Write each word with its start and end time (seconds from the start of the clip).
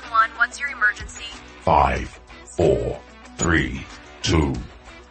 911, 0.00 0.38
what's 0.38 0.58
your 0.58 0.70
emergency? 0.70 1.24
Five, 1.60 2.08
four, 2.56 2.98
three, 3.36 3.84
two, 4.22 4.54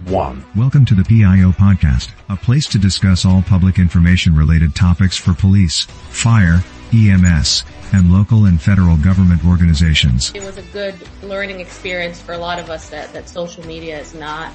one. 0.05 0.43
Welcome 0.55 0.83
to 0.85 0.95
the 0.95 1.03
PIO 1.03 1.51
podcast, 1.51 2.11
a 2.27 2.35
place 2.35 2.65
to 2.67 2.79
discuss 2.79 3.23
all 3.23 3.43
public 3.43 3.77
information 3.77 4.35
related 4.35 4.75
topics 4.75 5.15
for 5.15 5.33
police, 5.33 5.83
fire, 5.83 6.63
EMS, 6.91 7.65
and 7.93 8.11
local 8.11 8.45
and 8.45 8.59
federal 8.59 8.97
government 8.97 9.45
organizations. 9.45 10.33
It 10.33 10.43
was 10.43 10.57
a 10.57 10.63
good 10.73 10.95
learning 11.21 11.59
experience 11.59 12.19
for 12.19 12.33
a 12.33 12.39
lot 12.39 12.57
of 12.57 12.71
us 12.71 12.89
that, 12.89 13.13
that 13.13 13.29
social 13.29 13.65
media 13.67 13.99
is 13.99 14.15
not 14.15 14.51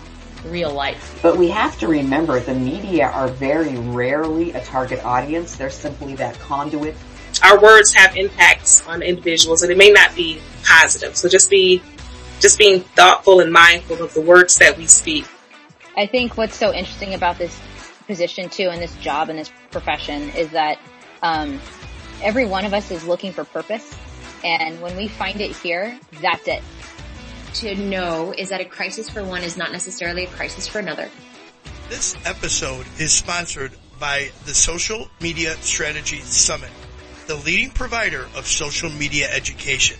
real 0.46 0.72
life. 0.72 1.20
But 1.22 1.36
we 1.38 1.48
have 1.50 1.78
to 1.78 1.86
remember 1.86 2.40
the 2.40 2.54
media 2.54 3.06
are 3.06 3.28
very 3.28 3.76
rarely 3.76 4.52
a 4.52 4.64
target 4.64 5.04
audience. 5.04 5.54
They're 5.56 5.70
simply 5.70 6.16
that 6.16 6.38
conduit. 6.40 6.96
Our 7.42 7.60
words 7.60 7.92
have 7.94 8.16
impacts 8.16 8.86
on 8.86 9.02
individuals 9.02 9.62
and 9.62 9.72
it 9.72 9.78
may 9.78 9.90
not 9.90 10.14
be 10.14 10.40
positive. 10.64 11.16
So 11.16 11.28
just 11.28 11.50
be, 11.50 11.82
just 12.40 12.58
being 12.58 12.80
thoughtful 12.80 13.40
and 13.40 13.52
mindful 13.52 14.02
of 14.02 14.14
the 14.14 14.20
words 14.20 14.56
that 14.58 14.76
we 14.76 14.86
speak. 14.86 15.26
I 15.96 16.06
think 16.06 16.36
what's 16.36 16.56
so 16.56 16.72
interesting 16.72 17.14
about 17.14 17.38
this 17.38 17.58
position 18.06 18.48
too 18.48 18.68
and 18.70 18.80
this 18.80 18.94
job 18.96 19.28
and 19.28 19.38
this 19.38 19.50
profession 19.70 20.30
is 20.30 20.50
that, 20.50 20.78
um, 21.22 21.60
every 22.22 22.46
one 22.46 22.64
of 22.64 22.74
us 22.74 22.90
is 22.90 23.04
looking 23.06 23.32
for 23.32 23.44
purpose. 23.44 23.96
And 24.42 24.80
when 24.82 24.96
we 24.96 25.08
find 25.08 25.40
it 25.40 25.56
here, 25.56 25.98
that's 26.20 26.46
it 26.48 26.62
to 27.54 27.74
know 27.76 28.34
is 28.36 28.48
that 28.48 28.60
a 28.60 28.64
crisis 28.64 29.08
for 29.08 29.22
one 29.24 29.42
is 29.42 29.56
not 29.56 29.72
necessarily 29.72 30.24
a 30.24 30.28
crisis 30.28 30.66
for 30.66 30.80
another. 30.80 31.08
This 31.88 32.16
episode 32.26 32.86
is 32.98 33.12
sponsored 33.12 33.72
by 34.00 34.30
the 34.44 34.54
Social 34.54 35.08
Media 35.20 35.54
Strategy 35.60 36.18
Summit, 36.20 36.70
the 37.26 37.36
leading 37.36 37.70
provider 37.70 38.26
of 38.36 38.46
social 38.46 38.90
media 38.90 39.28
education. 39.30 39.96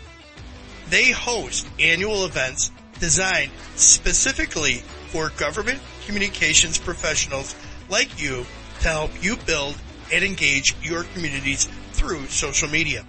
They 0.89 1.11
host 1.11 1.67
annual 1.79 2.25
events 2.25 2.71
designed 3.01 3.51
specifically 3.77 4.79
for 5.09 5.29
government 5.31 5.81
communications 6.07 6.79
professionals 6.79 7.57
like 7.89 8.21
you 8.21 8.45
to 8.81 8.89
help 8.89 9.11
you 9.23 9.37
build 9.37 9.77
and 10.13 10.25
engage 10.25 10.75
your 10.83 11.05
communities 11.15 11.65
through 11.93 12.27
social 12.27 12.69
media. 12.69 13.07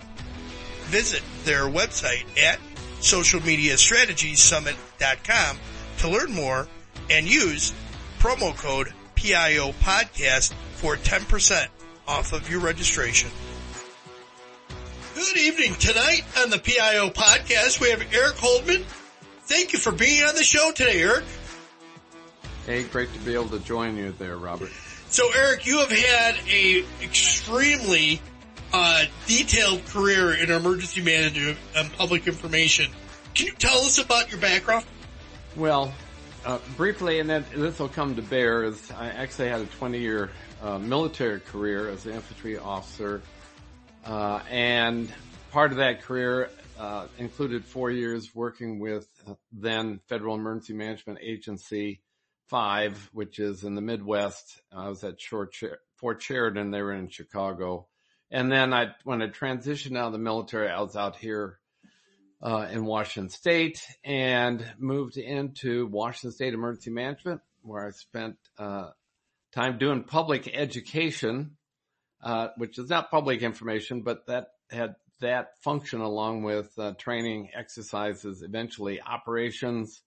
Visit 0.85 1.21
their 1.43 1.63
website 1.63 2.23
at 2.41 2.59
socialmediastrategiessummit.com 2.99 5.57
to 5.97 6.09
learn 6.09 6.31
more 6.31 6.67
and 7.09 7.27
use 7.27 7.73
promo 8.19 8.55
code 8.55 8.93
PIO 9.15 9.71
podcast 9.73 10.53
for 10.73 10.95
10% 10.95 11.67
off 12.07 12.33
of 12.33 12.49
your 12.49 12.59
registration. 12.59 13.29
Good 15.15 15.37
evening. 15.37 15.75
Tonight 15.75 16.25
on 16.41 16.49
the 16.49 16.59
PIO 16.59 17.09
podcast, 17.09 17.79
we 17.79 17.89
have 17.89 18.01
Eric 18.13 18.35
Holdeman. 18.35 18.83
Thank 19.43 19.71
you 19.71 19.79
for 19.79 19.93
being 19.93 20.21
on 20.23 20.35
the 20.35 20.43
show 20.43 20.73
today, 20.73 21.01
Eric. 21.01 21.23
Hey, 22.65 22.83
great 22.83 23.13
to 23.13 23.19
be 23.19 23.33
able 23.33 23.47
to 23.47 23.59
join 23.59 23.95
you 23.95 24.11
there, 24.11 24.35
Robert. 24.35 24.71
So 25.07 25.31
Eric, 25.33 25.65
you 25.65 25.79
have 25.79 25.89
had 25.89 26.35
a 26.49 26.83
extremely 27.01 28.19
uh, 28.73 29.05
detailed 29.25 29.85
career 29.85 30.33
in 30.33 30.51
emergency 30.51 31.01
management 31.01 31.59
and 31.77 31.93
public 31.93 32.27
information. 32.27 32.91
Can 33.35 33.45
you 33.45 33.53
tell 33.53 33.77
us 33.85 33.97
about 33.99 34.31
your 34.31 34.41
background? 34.41 34.83
Well, 35.55 35.93
uh, 36.45 36.59
briefly, 36.75 37.21
and 37.21 37.29
then 37.29 37.45
this 37.55 37.79
will 37.79 37.87
come 37.87 38.17
to 38.17 38.21
bear, 38.21 38.65
is 38.65 38.91
I 38.91 39.07
actually 39.07 39.47
had 39.47 39.61
a 39.61 39.65
20 39.65 39.97
year 39.97 40.31
uh, 40.61 40.77
military 40.77 41.39
career 41.39 41.87
as 41.87 42.05
an 42.05 42.15
infantry 42.15 42.57
officer. 42.57 43.21
Uh, 44.05 44.39
and 44.51 45.11
part 45.51 45.71
of 45.71 45.77
that 45.77 46.03
career 46.03 46.49
uh, 46.79 47.07
included 47.17 47.65
four 47.65 47.89
years 47.89 48.35
working 48.35 48.79
with 48.79 49.07
then 49.51 49.99
Federal 50.07 50.35
Emergency 50.35 50.73
Management 50.73 51.19
Agency 51.21 52.01
5, 52.47 53.09
which 53.13 53.39
is 53.39 53.63
in 53.63 53.75
the 53.75 53.81
Midwest. 53.81 54.61
I 54.71 54.89
was 54.89 55.03
at 55.03 55.19
Fort 55.21 56.21
Sheridan. 56.21 56.71
They 56.71 56.81
were 56.81 56.93
in 56.93 57.09
Chicago. 57.09 57.87
And 58.29 58.51
then 58.51 58.73
I, 58.73 58.89
when 59.03 59.21
I 59.21 59.27
transitioned 59.27 59.97
out 59.97 60.07
of 60.07 60.13
the 60.13 60.19
military, 60.19 60.69
I 60.69 60.81
was 60.81 60.95
out 60.95 61.15
here 61.15 61.59
uh, 62.43 62.67
in 62.71 62.85
Washington 62.85 63.29
State 63.29 63.81
and 64.03 64.65
moved 64.77 65.17
into 65.17 65.87
Washington 65.87 66.31
State 66.31 66.53
Emergency 66.53 66.91
Management, 66.91 67.41
where 67.61 67.87
I 67.87 67.91
spent 67.91 68.35
uh, 68.59 68.89
time 69.51 69.77
doing 69.77 70.03
public 70.03 70.49
education, 70.53 71.57
uh, 72.25 72.49
which 72.57 72.77
is 72.77 72.89
not 72.89 73.09
public 73.09 73.41
information, 73.41 74.01
but 74.01 74.25
that 74.27 74.47
had 74.69 74.95
that 75.21 75.57
function 75.63 76.01
along 76.01 76.43
with 76.43 76.77
uh, 76.77 76.91
training, 76.97 77.49
exercises, 77.55 78.41
eventually 78.41 79.01
operations, 79.01 80.01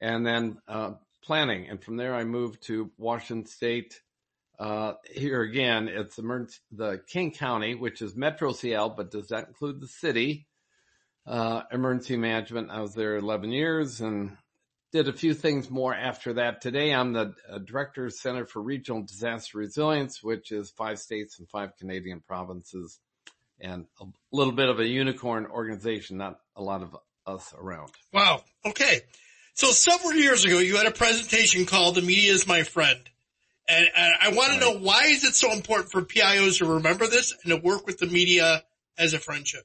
and 0.00 0.24
then 0.24 0.58
uh, 0.68 0.92
planning. 1.24 1.68
And 1.68 1.82
from 1.82 1.96
there, 1.96 2.14
I 2.14 2.22
moved 2.22 2.62
to 2.66 2.92
Washington 2.96 3.46
State 3.46 4.00
uh, 4.62 4.94
here 5.10 5.42
again, 5.42 5.88
it's 5.88 6.20
the 6.70 7.00
King 7.08 7.32
County, 7.32 7.74
which 7.74 8.00
is 8.00 8.14
Metro 8.14 8.52
Seattle, 8.52 8.90
but 8.90 9.10
does 9.10 9.28
that 9.28 9.48
include 9.48 9.80
the 9.80 9.88
city? 9.88 10.46
Uh, 11.26 11.62
emergency 11.72 12.16
management. 12.16 12.70
I 12.70 12.80
was 12.80 12.94
there 12.94 13.16
11 13.16 13.50
years 13.50 14.00
and 14.00 14.36
did 14.92 15.08
a 15.08 15.12
few 15.12 15.32
things 15.32 15.70
more 15.70 15.94
after 15.94 16.34
that. 16.34 16.60
Today, 16.60 16.92
I'm 16.92 17.14
the 17.14 17.34
uh, 17.50 17.58
director 17.58 18.06
of 18.06 18.12
Center 18.12 18.44
for 18.44 18.60
Regional 18.60 19.02
Disaster 19.02 19.58
Resilience, 19.58 20.22
which 20.22 20.52
is 20.52 20.70
five 20.70 20.98
states 20.98 21.38
and 21.38 21.48
five 21.48 21.76
Canadian 21.78 22.20
provinces 22.20 22.98
and 23.58 23.86
a 24.00 24.04
little 24.32 24.52
bit 24.52 24.68
of 24.68 24.80
a 24.80 24.86
unicorn 24.86 25.46
organization, 25.46 26.18
not 26.18 26.40
a 26.56 26.62
lot 26.62 26.82
of 26.82 26.96
us 27.26 27.54
around. 27.56 27.90
Wow. 28.12 28.42
Okay. 28.66 29.00
So 29.54 29.68
several 29.68 30.12
years 30.14 30.44
ago, 30.44 30.58
you 30.58 30.76
had 30.76 30.86
a 30.86 30.92
presentation 30.92 31.64
called 31.64 31.94
The 31.94 32.02
Media 32.02 32.32
is 32.32 32.46
My 32.46 32.62
Friend. 32.62 32.98
And, 33.68 33.88
and 33.96 34.14
I 34.20 34.30
want 34.30 34.52
to 34.52 34.60
know 34.60 34.78
why 34.78 35.04
is 35.06 35.24
it 35.24 35.34
so 35.34 35.52
important 35.52 35.90
for 35.90 36.02
PIOs 36.02 36.58
to 36.58 36.66
remember 36.66 37.06
this 37.06 37.32
and 37.42 37.50
to 37.50 37.56
work 37.56 37.86
with 37.86 37.98
the 37.98 38.06
media 38.06 38.64
as 38.98 39.14
a 39.14 39.18
friendship? 39.18 39.64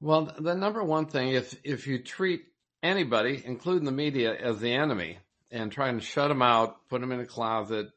Well, 0.00 0.34
the 0.38 0.54
number 0.54 0.82
one 0.82 1.06
thing, 1.06 1.30
if, 1.30 1.54
if 1.64 1.86
you 1.86 2.02
treat 2.02 2.42
anybody, 2.82 3.42
including 3.44 3.84
the 3.84 3.92
media, 3.92 4.34
as 4.34 4.58
the 4.60 4.72
enemy 4.72 5.18
and 5.50 5.72
try 5.72 5.88
and 5.88 6.02
shut 6.02 6.28
them 6.28 6.42
out, 6.42 6.88
put 6.88 7.00
them 7.00 7.12
in 7.12 7.20
a 7.20 7.26
closet, 7.26 7.88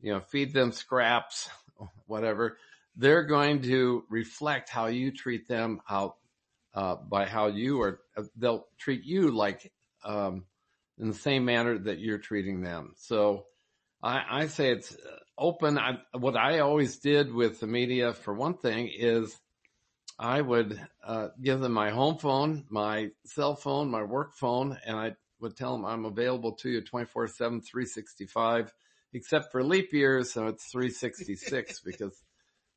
you 0.00 0.12
know, 0.12 0.20
feed 0.20 0.52
them 0.52 0.72
scraps, 0.72 1.48
whatever, 2.06 2.58
they're 2.96 3.24
going 3.24 3.62
to 3.62 4.04
reflect 4.10 4.68
how 4.68 4.86
you 4.86 5.10
treat 5.10 5.48
them 5.48 5.80
out 5.88 6.16
uh, 6.74 6.96
by 6.96 7.26
how 7.26 7.46
you 7.46 7.80
are, 7.82 8.00
they'll 8.36 8.66
treat 8.78 9.04
you 9.04 9.30
like, 9.30 9.72
um, 10.04 10.44
in 10.98 11.08
the 11.08 11.14
same 11.14 11.44
manner 11.44 11.78
that 11.78 11.98
you're 11.98 12.18
treating 12.18 12.60
them. 12.60 12.92
So, 12.96 13.46
I, 14.02 14.22
I 14.30 14.46
say 14.46 14.70
it's 14.72 14.96
open. 15.36 15.78
I, 15.78 15.98
what 16.16 16.36
I 16.36 16.60
always 16.60 16.98
did 16.98 17.32
with 17.32 17.60
the 17.60 17.66
media, 17.66 18.12
for 18.12 18.34
one 18.34 18.54
thing, 18.54 18.90
is 18.94 19.36
I 20.20 20.42
would 20.42 20.78
uh, 21.02 21.28
give 21.42 21.60
them 21.60 21.72
my 21.72 21.88
home 21.90 22.18
phone, 22.18 22.66
my 22.68 23.08
cell 23.24 23.56
phone, 23.56 23.90
my 23.90 24.02
work 24.02 24.34
phone, 24.34 24.78
and 24.84 24.94
I 24.94 25.16
would 25.40 25.56
tell 25.56 25.72
them 25.72 25.86
I'm 25.86 26.04
available 26.04 26.52
to 26.56 26.68
you 26.68 26.82
24 26.82 27.28
7, 27.28 27.62
365, 27.62 28.70
except 29.14 29.50
for 29.50 29.64
leap 29.64 29.94
years. 29.94 30.30
So 30.30 30.48
it's 30.48 30.70
366 30.70 31.80
because 31.84 32.22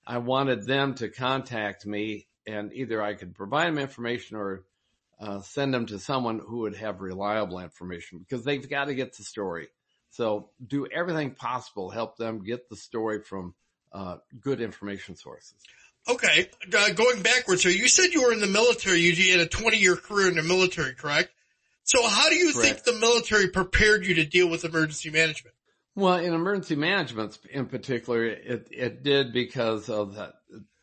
I 0.07 0.19
wanted 0.19 0.65
them 0.65 0.93
to 0.95 1.09
contact 1.09 1.85
me 1.85 2.27
and 2.47 2.71
either 2.71 3.01
I 3.01 3.13
could 3.13 3.35
provide 3.35 3.67
them 3.67 3.77
information 3.77 4.37
or 4.37 4.63
uh, 5.19 5.41
send 5.41 5.73
them 5.73 5.85
to 5.87 5.99
someone 5.99 6.39
who 6.39 6.59
would 6.59 6.77
have 6.77 7.01
reliable 7.01 7.59
information 7.59 8.19
because 8.19 8.45
they've 8.45 8.69
got 8.69 8.85
to 8.85 8.95
get 8.95 9.17
the 9.17 9.23
story. 9.23 9.67
So 10.11 10.49
do 10.65 10.87
everything 10.87 11.31
possible 11.31 11.89
help 11.89 12.15
them 12.15 12.41
get 12.41 12.69
the 12.69 12.77
story 12.77 13.21
from 13.21 13.53
uh, 13.91 14.17
good 14.39 14.61
information 14.61 15.17
sources. 15.17 15.55
Okay, 16.08 16.50
uh, 16.75 16.91
going 16.94 17.22
backwards. 17.22 17.64
here, 17.64 17.72
you 17.72 17.88
said 17.88 18.12
you 18.12 18.24
were 18.24 18.34
in 18.34 18.41
the 18.41 18.47
military. 18.47 19.00
You 19.00 19.31
had 19.31 19.40
a 19.40 19.47
20 19.47 19.78
year 19.78 19.96
career 19.96 20.28
in 20.28 20.35
the 20.35 20.44
military, 20.44 20.94
correct? 20.94 21.29
So 21.84 22.05
how 22.05 22.29
do 22.29 22.35
you 22.35 22.52
correct. 22.53 22.67
think 22.67 22.84
the 22.84 23.00
military 23.00 23.50
prepared 23.50 24.05
you 24.05 24.16
to 24.16 24.26
deal 24.26 24.50
with 24.50 24.66
emergency 24.66 25.09
management? 25.09 25.55
Well, 25.96 26.17
in 26.17 26.34
emergency 26.34 26.76
management 26.76 27.38
in 27.50 27.67
particular, 27.67 28.26
it, 28.26 28.67
it 28.72 29.03
did 29.03 29.32
because 29.32 29.90
of 29.90 30.16
the 30.16 30.34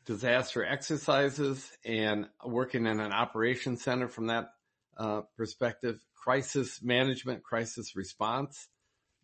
disaster 0.06 0.64
exercises 0.64 1.69
and 1.84 2.26
working 2.44 2.87
in 2.87 3.00
an 3.00 3.12
operations 3.12 3.82
center 3.82 4.08
from 4.08 4.28
that 4.28 4.52
uh, 4.96 5.23
perspective, 5.37 6.00
crisis 6.14 6.81
management, 6.82 7.43
crisis 7.43 7.94
response 7.96 8.69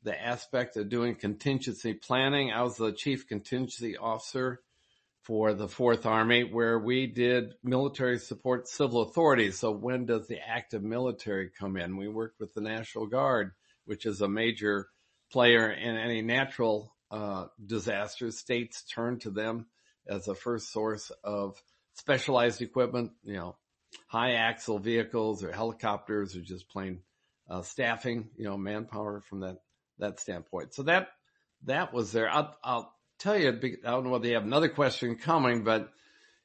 the 0.06 0.24
aspect 0.24 0.76
of 0.76 0.88
doing 0.88 1.16
contingency 1.16 1.92
planning. 1.92 2.52
I 2.52 2.62
was 2.62 2.76
the 2.76 2.92
chief 2.92 3.26
contingency 3.26 3.96
officer 3.96 4.60
for 5.26 5.54
the 5.54 5.66
Fourth 5.66 6.06
Army, 6.06 6.44
where 6.44 6.78
we 6.78 7.08
did 7.08 7.54
military 7.64 8.20
support 8.20 8.68
civil 8.68 9.02
authorities. 9.02 9.58
So 9.58 9.72
when 9.72 10.06
does 10.06 10.28
the 10.28 10.38
active 10.38 10.84
military 10.84 11.50
come 11.50 11.76
in? 11.76 11.96
We 11.96 12.06
worked 12.06 12.38
with 12.38 12.54
the 12.54 12.60
National 12.60 13.06
Guard, 13.06 13.50
which 13.86 14.06
is 14.06 14.20
a 14.20 14.28
major 14.28 14.88
player 15.32 15.68
in 15.68 15.96
any 15.96 16.22
natural 16.22 16.94
uh, 17.10 17.46
disasters. 17.64 18.38
States 18.38 18.84
turn 18.84 19.18
to 19.20 19.30
them 19.30 19.66
as 20.06 20.28
a 20.28 20.34
first 20.36 20.72
source 20.72 21.10
of 21.24 21.60
specialized 21.94 22.62
equipment, 22.62 23.10
you 23.24 23.34
know, 23.34 23.56
high 24.06 24.34
axle 24.34 24.78
vehicles 24.78 25.42
or 25.42 25.50
helicopters 25.50 26.36
or 26.36 26.40
just 26.40 26.68
plain 26.68 27.00
uh, 27.50 27.62
staffing, 27.62 28.30
you 28.36 28.44
know, 28.44 28.56
manpower 28.56 29.20
from 29.22 29.40
that 29.40 29.56
that 29.98 30.20
standpoint. 30.20 30.72
So 30.72 30.84
that 30.84 31.08
that 31.64 31.92
was 31.92 32.12
there. 32.12 32.30
I'll, 32.30 32.56
I'll 32.62 32.95
tell 33.18 33.38
you. 33.38 33.48
I 33.48 33.90
don't 33.90 34.04
know 34.04 34.10
whether 34.10 34.28
you 34.28 34.34
have 34.34 34.44
another 34.44 34.68
question 34.68 35.16
coming, 35.16 35.64
but 35.64 35.90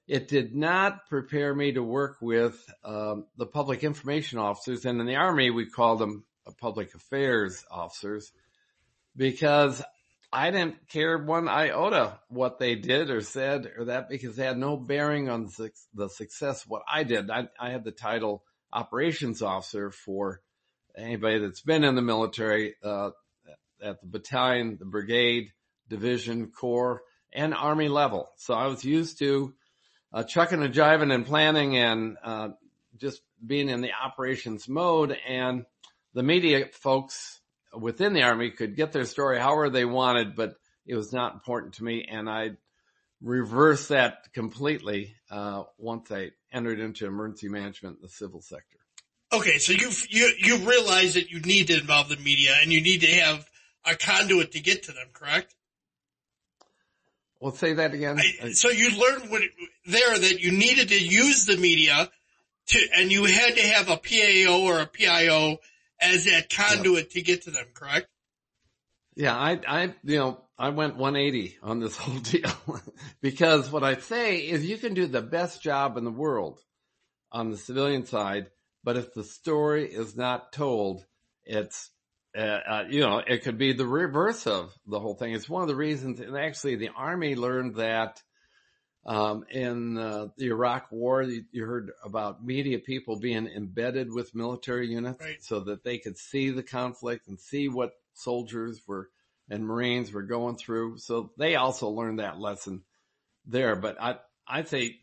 it 0.08 0.28
did 0.28 0.56
not 0.56 1.08
prepare 1.08 1.54
me 1.54 1.74
to 1.74 1.84
work 1.84 2.18
with 2.22 2.64
um, 2.84 3.26
the 3.38 3.46
public 3.46 3.84
information 3.84 4.40
officers, 4.40 4.86
and 4.86 5.00
in 5.00 5.08
the 5.08 5.16
army 5.16 5.50
we 5.50 5.66
called 5.66 6.00
them 6.00 6.26
public 6.60 6.94
affairs 6.96 7.64
officers 7.72 8.32
because 9.16 9.82
I 10.34 10.52
didn't 10.52 10.88
care 10.88 11.18
one 11.18 11.48
iota 11.48 12.20
what 12.30 12.58
they 12.58 12.76
did 12.76 13.10
or 13.10 13.22
said 13.22 13.72
or 13.78 13.86
that 13.86 14.10
because 14.10 14.36
they 14.36 14.46
had 14.46 14.58
no 14.58 14.78
bearing 14.78 15.30
on 15.30 15.50
the 15.94 16.10
success 16.10 16.66
what 16.68 16.84
I 16.92 17.04
did. 17.04 17.30
I, 17.30 17.48
I 17.60 17.72
had 17.72 17.84
the 17.84 17.92
title 17.92 18.44
operations 18.72 19.42
officer 19.42 19.92
for 19.92 20.42
anybody 20.96 21.40
that's 21.40 21.62
been 21.62 21.84
in 21.84 21.96
the 21.96 22.02
military, 22.02 22.76
uh, 22.84 23.12
at 23.82 24.00
the 24.02 24.08
battalion, 24.08 24.78
the 24.80 24.86
brigade, 24.86 25.52
division, 25.92 26.48
corps, 26.48 27.04
and 27.34 27.54
army 27.54 27.90
level. 27.90 28.30
So 28.38 28.54
I 28.54 28.68
was 28.68 28.84
used 28.84 29.20
to 29.20 29.54
uh, 30.14 30.24
chucking 30.24 30.64
and 30.64 30.74
jiving 30.74 31.14
and 31.14 31.26
planning 31.26 31.78
and 31.78 32.18
uh, 32.24 32.50
just 32.98 33.22
being 33.46 33.70
in 33.70 33.82
the 33.82 33.92
operations 33.94 34.68
mode. 34.70 35.16
And 35.28 35.66
the 36.14 36.24
media 36.24 36.68
folks 36.72 37.42
within 37.78 38.14
the 38.14 38.24
army 38.24 38.52
could 38.52 38.76
get 38.76 38.94
their 38.94 39.06
story 39.06 39.38
however 39.38 39.70
they 39.70 39.86
wanted, 39.86 40.36
but 40.36 40.56
it 40.86 40.96
was 40.96 41.12
not 41.12 41.34
important 41.34 41.76
to 41.76 41.84
me. 41.84 42.08
And 42.10 42.30
I 42.30 42.52
reversed 43.22 43.90
that 43.90 44.32
completely 44.34 45.16
uh, 45.30 45.64
once 45.78 46.10
I 46.10 46.32
entered 46.54 46.80
into 46.80 47.06
emergency 47.06 47.50
management 47.50 47.98
in 47.98 48.02
the 48.02 48.10
civil 48.10 48.42
sector. 48.42 48.78
Okay, 49.34 49.60
so 49.60 49.72
you've 49.72 50.08
you 50.10 50.34
you 50.38 50.58
realize 50.58 51.14
that 51.14 51.32
you 51.32 51.40
need 51.40 51.68
to 51.68 51.80
involve 51.80 52.10
the 52.10 52.18
media 52.18 52.54
and 52.62 52.72
you 52.74 52.82
need 52.82 53.02
to 53.02 53.08
have 53.08 53.46
a 53.86 53.96
conduit 53.96 54.52
to 54.52 54.60
get 54.60 54.84
to 54.84 54.92
them, 54.92 55.08
correct? 55.14 55.56
Well, 57.42 57.52
say 57.52 57.74
that 57.74 57.96
again. 57.96 58.20
I, 58.20 58.52
so 58.52 58.70
you 58.70 58.92
learned 58.92 59.32
what, 59.32 59.42
there 59.88 60.18
that 60.18 60.40
you 60.40 60.52
needed 60.52 60.90
to 60.90 61.04
use 61.04 61.46
the 61.46 61.58
media 61.58 62.10
to, 62.68 62.88
and 62.96 63.12
you 63.12 63.26
had 63.26 63.56
to 63.56 63.62
have 63.62 63.90
a 63.90 63.98
PAO 63.98 64.62
or 64.62 64.80
a 64.80 64.86
PIO 64.86 65.58
as 66.00 66.26
that 66.26 66.50
conduit 66.50 67.12
to 67.12 67.22
get 67.22 67.44
to 67.44 67.52
them, 67.52 67.66
correct? 67.74 68.08
Yeah, 69.16 69.36
I, 69.36 69.60
I, 69.68 69.94
you 70.04 70.20
know, 70.20 70.42
I 70.58 70.70
went 70.70 70.98
180 70.98 71.58
on 71.64 71.80
this 71.80 71.98
whole 71.98 72.20
deal 72.20 72.52
because 73.22 73.72
what 73.72 73.84
I 73.84 73.96
say 73.96 74.38
is 74.38 74.64
you 74.64 74.78
can 74.78 74.94
do 74.94 75.08
the 75.08 75.22
best 75.22 75.64
job 75.64 75.98
in 75.98 76.04
the 76.04 76.12
world 76.12 76.60
on 77.32 77.50
the 77.50 77.58
civilian 77.58 78.06
side, 78.06 78.52
but 78.84 78.98
if 78.98 79.16
the 79.16 79.24
story 79.24 79.92
is 79.92 80.16
not 80.16 80.54
told, 80.54 81.06
it's 81.44 81.90
uh, 82.38 82.42
uh, 82.42 82.84
you 82.90 83.02
know, 83.02 83.22
it 83.26 83.44
could 83.44 83.58
be 83.58 83.74
the 83.74 83.86
reverse 83.86 84.48
of 84.48 84.74
the 84.88 85.00
whole 85.00 85.16
thing. 85.16 85.34
It's 85.34 85.50
one 85.50 85.64
of 85.64 85.68
the 85.68 85.76
reasons, 85.76 86.20
and 86.20 86.38
actually 86.38 86.76
the 86.76 86.90
army 86.96 87.36
learned 87.36 87.76
that, 87.76 88.22
um, 89.06 89.46
in 89.50 89.98
uh, 89.98 90.28
the 90.38 90.48
Iraq 90.48 90.92
war, 90.92 91.24
you, 91.24 91.44
you, 91.52 91.66
heard 91.66 91.92
about 92.06 92.46
media 92.46 92.78
people 92.80 93.20
being 93.20 93.48
embedded 93.48 94.14
with 94.14 94.36
military 94.36 94.88
units 94.88 95.20
right. 95.20 95.44
so 95.44 95.62
that 95.62 95.84
they 95.84 95.98
could 95.98 96.18
see 96.18 96.52
the 96.52 96.64
conflict 96.64 97.28
and 97.28 97.40
see 97.40 97.68
what 97.68 97.94
soldiers 98.14 98.80
were 98.88 99.10
and 99.50 99.66
Marines 99.66 100.14
were 100.14 100.24
going 100.24 100.56
through. 100.56 100.98
So 101.00 101.32
they 101.38 101.56
also 101.56 101.90
learned 101.90 102.20
that 102.20 102.40
lesson 102.40 102.84
there. 103.46 103.76
But 103.76 104.02
I, 104.02 104.16
I 104.48 104.64
say, 104.64 105.00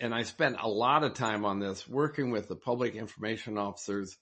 and 0.00 0.14
I 0.14 0.22
spent 0.22 0.56
a 0.60 0.68
lot 0.68 1.04
of 1.04 1.14
time 1.14 1.44
on 1.44 1.58
this 1.58 1.86
working 1.86 2.30
with 2.30 2.48
the 2.48 2.56
public 2.56 2.94
information 2.94 3.58
officers 3.58 4.16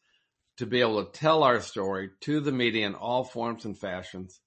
to 0.62 0.66
be 0.66 0.80
able 0.80 1.04
to 1.04 1.10
tell 1.10 1.42
our 1.42 1.60
story 1.60 2.10
to 2.20 2.38
the 2.38 2.52
media 2.52 2.86
in 2.86 2.94
all 2.94 3.24
forms 3.24 3.64
and 3.64 3.76
fashions. 3.76 4.38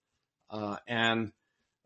Uh, 0.49 0.77
and 0.87 1.33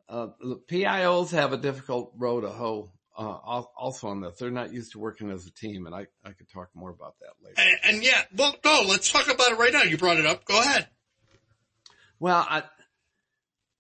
uh, 0.07 0.27
the 0.39 0.61
PIOs 0.69 1.31
have 1.31 1.51
a 1.51 1.57
difficult 1.57 2.13
row 2.15 2.39
to 2.39 2.49
hoe. 2.49 2.91
Uh, 3.17 3.63
also 3.75 4.07
on 4.09 4.21
this, 4.21 4.37
they're 4.37 4.51
not 4.51 4.71
used 4.71 4.91
to 4.91 4.99
working 4.99 5.31
as 5.31 5.47
a 5.47 5.51
team, 5.51 5.87
and 5.87 5.95
I, 5.95 6.05
I 6.23 6.33
could 6.33 6.47
talk 6.47 6.69
more 6.75 6.91
about 6.91 7.15
that 7.21 7.31
later. 7.43 7.55
And, 7.57 7.95
and 7.95 8.03
yeah, 8.03 8.21
well, 8.35 8.55
no, 8.63 8.83
let's 8.87 9.11
talk 9.11 9.33
about 9.33 9.51
it 9.51 9.57
right 9.57 9.73
now. 9.73 9.81
You 9.81 9.97
brought 9.97 10.17
it 10.17 10.27
up. 10.27 10.45
Go 10.45 10.59
ahead. 10.59 10.87
Well, 12.19 12.45
I, 12.47 12.61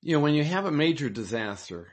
you 0.01 0.15
know, 0.15 0.19
when 0.19 0.33
you 0.33 0.43
have 0.43 0.65
a 0.65 0.71
major 0.71 1.11
disaster, 1.11 1.89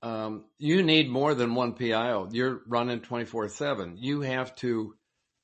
um, 0.00 0.46
you 0.58 0.82
need 0.82 1.10
more 1.10 1.34
than 1.34 1.54
one 1.54 1.74
PIO. 1.74 2.30
You're 2.32 2.62
running 2.66 3.00
24 3.00 3.50
seven. 3.50 3.98
You 3.98 4.22
have 4.22 4.56
to, 4.56 4.94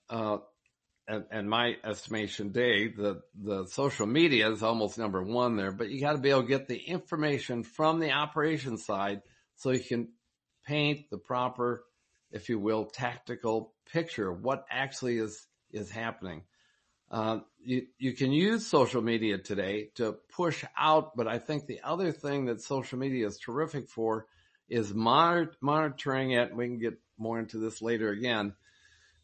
uh, 0.09 0.39
and, 1.13 1.25
and 1.31 1.51
my 1.51 1.77
estimation, 1.85 2.53
Dave, 2.53 2.97
the, 2.97 3.21
the 3.39 3.67
social 3.67 4.07
media 4.07 4.51
is 4.51 4.63
almost 4.63 4.97
number 4.97 5.23
one 5.23 5.57
there, 5.57 5.71
but 5.71 5.91
you 5.91 6.01
got 6.01 6.13
to 6.13 6.19
be 6.19 6.31
able 6.31 6.43
to 6.43 6.49
get 6.49 6.69
the 6.69 6.79
information 6.79 7.65
from 7.65 8.01
the 8.01 8.13
operation 8.13 8.79
side 8.79 9.21
so 9.57 9.73
you 9.73 9.81
can 9.81 10.09
paint 10.67 11.11
the 11.11 11.19
proper, 11.19 11.85
if 12.31 12.49
you 12.49 12.59
will, 12.59 12.87
tactical 12.87 13.75
picture 13.93 14.31
of 14.31 14.41
what 14.43 14.65
actually 14.71 15.19
is, 15.19 15.47
is 15.71 15.91
happening. 15.91 16.45
Uh, 17.11 17.41
you, 17.63 17.89
you 17.99 18.15
can 18.15 18.33
use 18.33 18.67
social 18.67 19.03
media 19.03 19.37
today 19.37 19.91
to 19.97 20.17
push 20.35 20.65
out, 20.79 21.15
but 21.15 21.29
I 21.29 21.39
think 21.39 21.67
the 21.67 21.81
other 21.85 22.11
thing 22.11 22.47
that 22.47 22.63
social 22.63 22.99
media 22.99 23.27
is 23.27 23.37
terrific 23.37 23.91
for 23.91 24.27
is 24.71 24.95
monitor, 24.95 25.53
monitoring 25.61 26.31
it. 26.31 26.57
We 26.57 26.69
can 26.69 26.79
get 26.79 26.95
more 27.19 27.39
into 27.39 27.59
this 27.59 27.83
later 27.83 28.09
again 28.09 28.55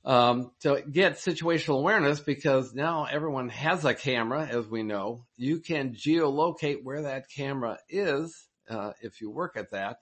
um, 0.04 0.52
to 0.60 0.82
get 0.90 1.14
situational 1.14 1.78
awareness 1.80 2.20
because 2.20 2.74
now 2.74 3.04
everyone 3.04 3.48
has 3.50 3.84
a 3.84 3.94
camera, 3.94 4.46
as 4.46 4.66
we 4.66 4.82
know. 4.82 5.26
You 5.36 5.60
can 5.60 5.94
geolocate 5.94 6.82
where 6.82 7.02
that 7.02 7.30
camera 7.34 7.78
is 7.88 8.48
uh, 8.68 8.92
if 9.02 9.20
you 9.20 9.30
work 9.30 9.56
at 9.56 9.72
that. 9.72 9.98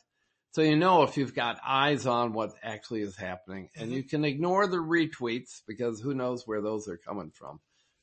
So 0.56 0.62
you 0.62 0.76
know 0.76 1.02
if 1.02 1.18
you've 1.18 1.34
got 1.34 1.60
eyes 1.66 2.06
on 2.06 2.32
what 2.32 2.54
actually 2.62 3.02
is 3.02 3.14
happening 3.14 3.68
and 3.76 3.92
you 3.92 4.02
can 4.02 4.24
ignore 4.24 4.66
the 4.66 4.78
retweets 4.78 5.60
because 5.66 6.00
who 6.00 6.14
knows 6.14 6.46
where 6.46 6.62
those 6.62 6.88
are 6.88 6.96
coming 6.96 7.30
from. 7.30 7.60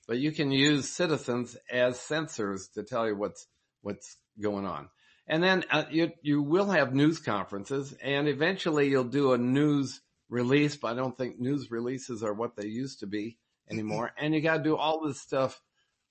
But 0.07 0.19
you 0.19 0.31
can 0.31 0.51
use 0.51 0.87
citizens 0.87 1.57
as 1.71 1.97
sensors 1.97 2.71
to 2.73 2.83
tell 2.83 3.07
you 3.07 3.15
what's, 3.15 3.47
what's 3.81 4.17
going 4.39 4.67
on. 4.67 4.89
And 5.25 5.41
then 5.41 5.63
uh, 5.71 5.85
you, 5.89 6.11
you 6.21 6.43
will 6.43 6.69
have 6.69 6.93
news 6.93 7.17
conferences 7.17 7.91
and 8.03 8.27
eventually 8.27 8.87
you'll 8.87 9.05
do 9.05 9.33
a 9.33 9.37
news 9.39 9.99
release, 10.33 10.75
but 10.75 10.91
I 10.91 10.95
don't 10.95 11.17
think 11.17 11.39
news 11.39 11.69
releases 11.69 12.23
are 12.23 12.33
what 12.33 12.55
they 12.55 12.65
used 12.65 12.99
to 12.99 13.07
be 13.07 13.37
anymore. 13.69 14.11
and 14.17 14.33
you 14.33 14.41
got 14.41 14.57
to 14.57 14.63
do 14.63 14.75
all 14.75 15.05
this 15.05 15.21
stuff 15.21 15.61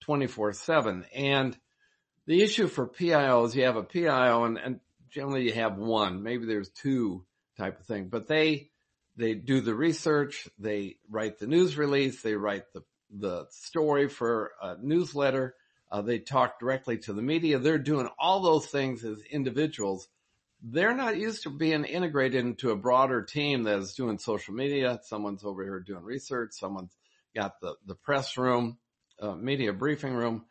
24 0.03 0.53
seven. 0.55 1.05
And 1.15 1.57
the 2.27 2.43
issue 2.43 2.69
for 2.69 2.87
PIO 2.87 3.45
is 3.45 3.57
you 3.57 3.65
have 3.65 3.77
a 3.77 3.83
PIO 3.83 4.45
and, 4.45 4.59
and 4.59 4.81
generally 5.11 5.45
you 5.45 5.53
have 5.55 5.77
one, 5.77 6.23
maybe 6.23 6.47
there's 6.47 6.71
two 6.71 7.25
type 7.59 7.81
of 7.81 7.87
thing, 7.87 8.09
but 8.09 8.29
they, 8.29 8.71
they 9.17 9.35
do 9.35 9.61
the 9.61 9.75
research, 9.75 10.49
they 10.59 10.97
write 11.11 11.39
the 11.39 11.47
news 11.47 11.77
release, 11.77 12.23
they 12.23 12.35
write 12.35 12.73
the, 12.73 12.83
the 13.11 13.47
story 13.51 14.09
for 14.09 14.53
a 14.63 14.77
newsletter, 14.81 15.55
uh, 15.91 16.01
they 16.01 16.19
talk 16.19 16.59
directly 16.59 16.97
to 16.97 17.13
the 17.13 17.21
media. 17.21 17.59
They're 17.59 17.77
doing 17.77 18.09
all 18.19 18.41
those 18.41 18.67
things 18.67 19.05
as 19.05 19.21
individuals 19.31 20.09
they're 20.63 20.95
not 20.95 21.17
used 21.17 21.43
to 21.43 21.51
being 21.51 21.85
integrated 21.85 22.45
into 22.45 22.71
a 22.71 22.77
broader 22.77 23.23
team 23.23 23.65
that 23.65 23.79
is 23.79 23.95
doing 23.95 24.19
social 24.19 24.55
media. 24.55 25.01
Someone's 25.03 25.45
over 25.45 25.63
here 25.63 25.81
doing 25.81 26.05
research. 26.05 26.51
Someone's 26.53 26.97
got 27.35 27.61
the, 27.61 27.75
the 27.87 27.95
press 27.95 28.37
room, 28.37 28.79
uh, 29.21 29.35
media 29.35 29.73
briefing 29.73 30.15
room. 30.15 30.45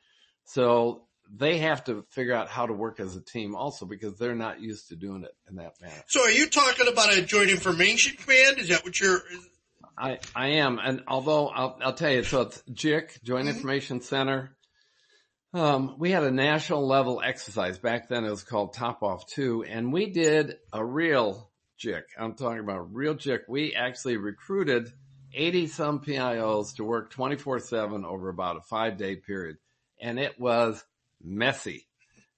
So 0.44 1.04
they 1.34 1.60
have 1.60 1.86
to 1.86 2.06
figure 2.10 2.34
out 2.34 2.50
how 2.50 2.66
to 2.66 2.74
work 2.74 3.00
as 3.00 3.16
a 3.16 3.22
team 3.22 3.56
also 3.56 3.86
because 3.86 4.18
they're 4.18 4.36
not 4.36 4.60
used 4.60 4.90
to 4.90 4.96
doing 4.96 5.24
it 5.24 5.34
in 5.50 5.56
that 5.56 5.80
manner. 5.82 6.04
So 6.08 6.22
are 6.22 6.32
you 6.32 6.50
talking 6.50 6.88
about 6.88 7.14
a 7.14 7.22
joint 7.22 7.50
information 7.50 8.18
command? 8.18 8.60
Is 8.60 8.68
that 8.68 8.84
what 8.84 9.00
you're? 9.00 9.22
I, 9.98 10.20
I 10.36 10.48
am. 10.54 10.80
And 10.80 11.04
although 11.08 11.48
I'll, 11.48 11.78
I'll 11.82 11.94
tell 11.94 12.12
you, 12.12 12.24
so 12.24 12.42
it's 12.42 12.62
JIC, 12.72 13.24
Joint 13.24 13.48
mm-hmm. 13.48 13.56
Information 13.56 14.02
Center. 14.02 14.56
Um, 15.54 15.96
we 15.98 16.12
had 16.12 16.24
a 16.24 16.32
national 16.32 16.88
level 16.88 17.22
exercise 17.24 17.78
back 17.78 18.08
then. 18.08 18.24
It 18.24 18.30
was 18.30 18.44
called 18.44 18.74
TOPOFF 18.74 19.28
Two, 19.28 19.64
and 19.64 19.92
we 19.92 20.10
did 20.10 20.56
a 20.72 20.84
real 20.84 21.52
JIC. 21.78 22.04
I'm 22.18 22.36
talking 22.36 22.60
about 22.60 22.94
real 22.94 23.16
JIC. 23.16 23.42
We 23.50 23.76
actually 23.76 24.16
recruited 24.16 24.94
80 25.34 25.68
some 25.68 26.00
PIOs 26.00 26.76
to 26.76 26.84
work 26.84 27.12
24 27.12 27.60
seven 27.60 28.06
over 28.06 28.30
about 28.30 28.58
a 28.58 28.62
five 28.62 28.98
day 28.98 29.16
period. 29.16 29.58
And 30.00 30.20
it 30.20 30.40
was 30.40 30.84
messy. 31.22 31.88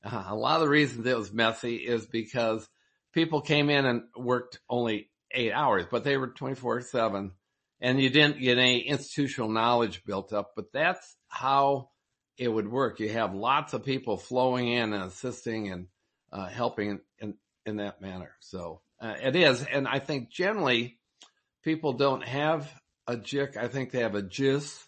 Uh, 0.03 0.23
a 0.27 0.35
lot 0.35 0.55
of 0.55 0.61
the 0.61 0.69
reasons 0.69 1.05
it 1.05 1.17
was 1.17 1.31
messy 1.31 1.75
is 1.75 2.05
because 2.05 2.67
people 3.13 3.41
came 3.41 3.69
in 3.69 3.85
and 3.85 4.03
worked 4.15 4.59
only 4.69 5.09
eight 5.31 5.51
hours, 5.51 5.85
but 5.89 6.03
they 6.03 6.17
were 6.17 6.27
24 6.27 6.81
seven 6.81 7.31
and 7.79 8.01
you 8.01 8.09
didn't 8.09 8.39
get 8.39 8.57
any 8.57 8.79
institutional 8.81 9.49
knowledge 9.49 10.03
built 10.05 10.33
up. 10.33 10.53
But 10.55 10.71
that's 10.71 11.15
how 11.27 11.89
it 12.37 12.47
would 12.47 12.69
work. 12.69 12.99
You 12.99 13.09
have 13.09 13.33
lots 13.33 13.73
of 13.73 13.83
people 13.83 14.17
flowing 14.17 14.67
in 14.71 14.93
and 14.93 15.03
assisting 15.03 15.71
and 15.71 15.87
uh, 16.31 16.47
helping 16.47 16.99
in, 17.19 17.35
in 17.65 17.77
that 17.77 18.01
manner. 18.01 18.31
So 18.39 18.81
uh, 18.99 19.15
it 19.21 19.35
is, 19.35 19.63
and 19.63 19.87
I 19.87 19.99
think 19.99 20.29
generally 20.29 20.97
people 21.63 21.93
don't 21.93 22.23
have 22.23 22.69
a 23.07 23.15
JIC. 23.15 23.57
I 23.57 23.67
think 23.67 23.91
they 23.91 23.99
have 23.99 24.15
a 24.15 24.21
JIS. 24.21 24.83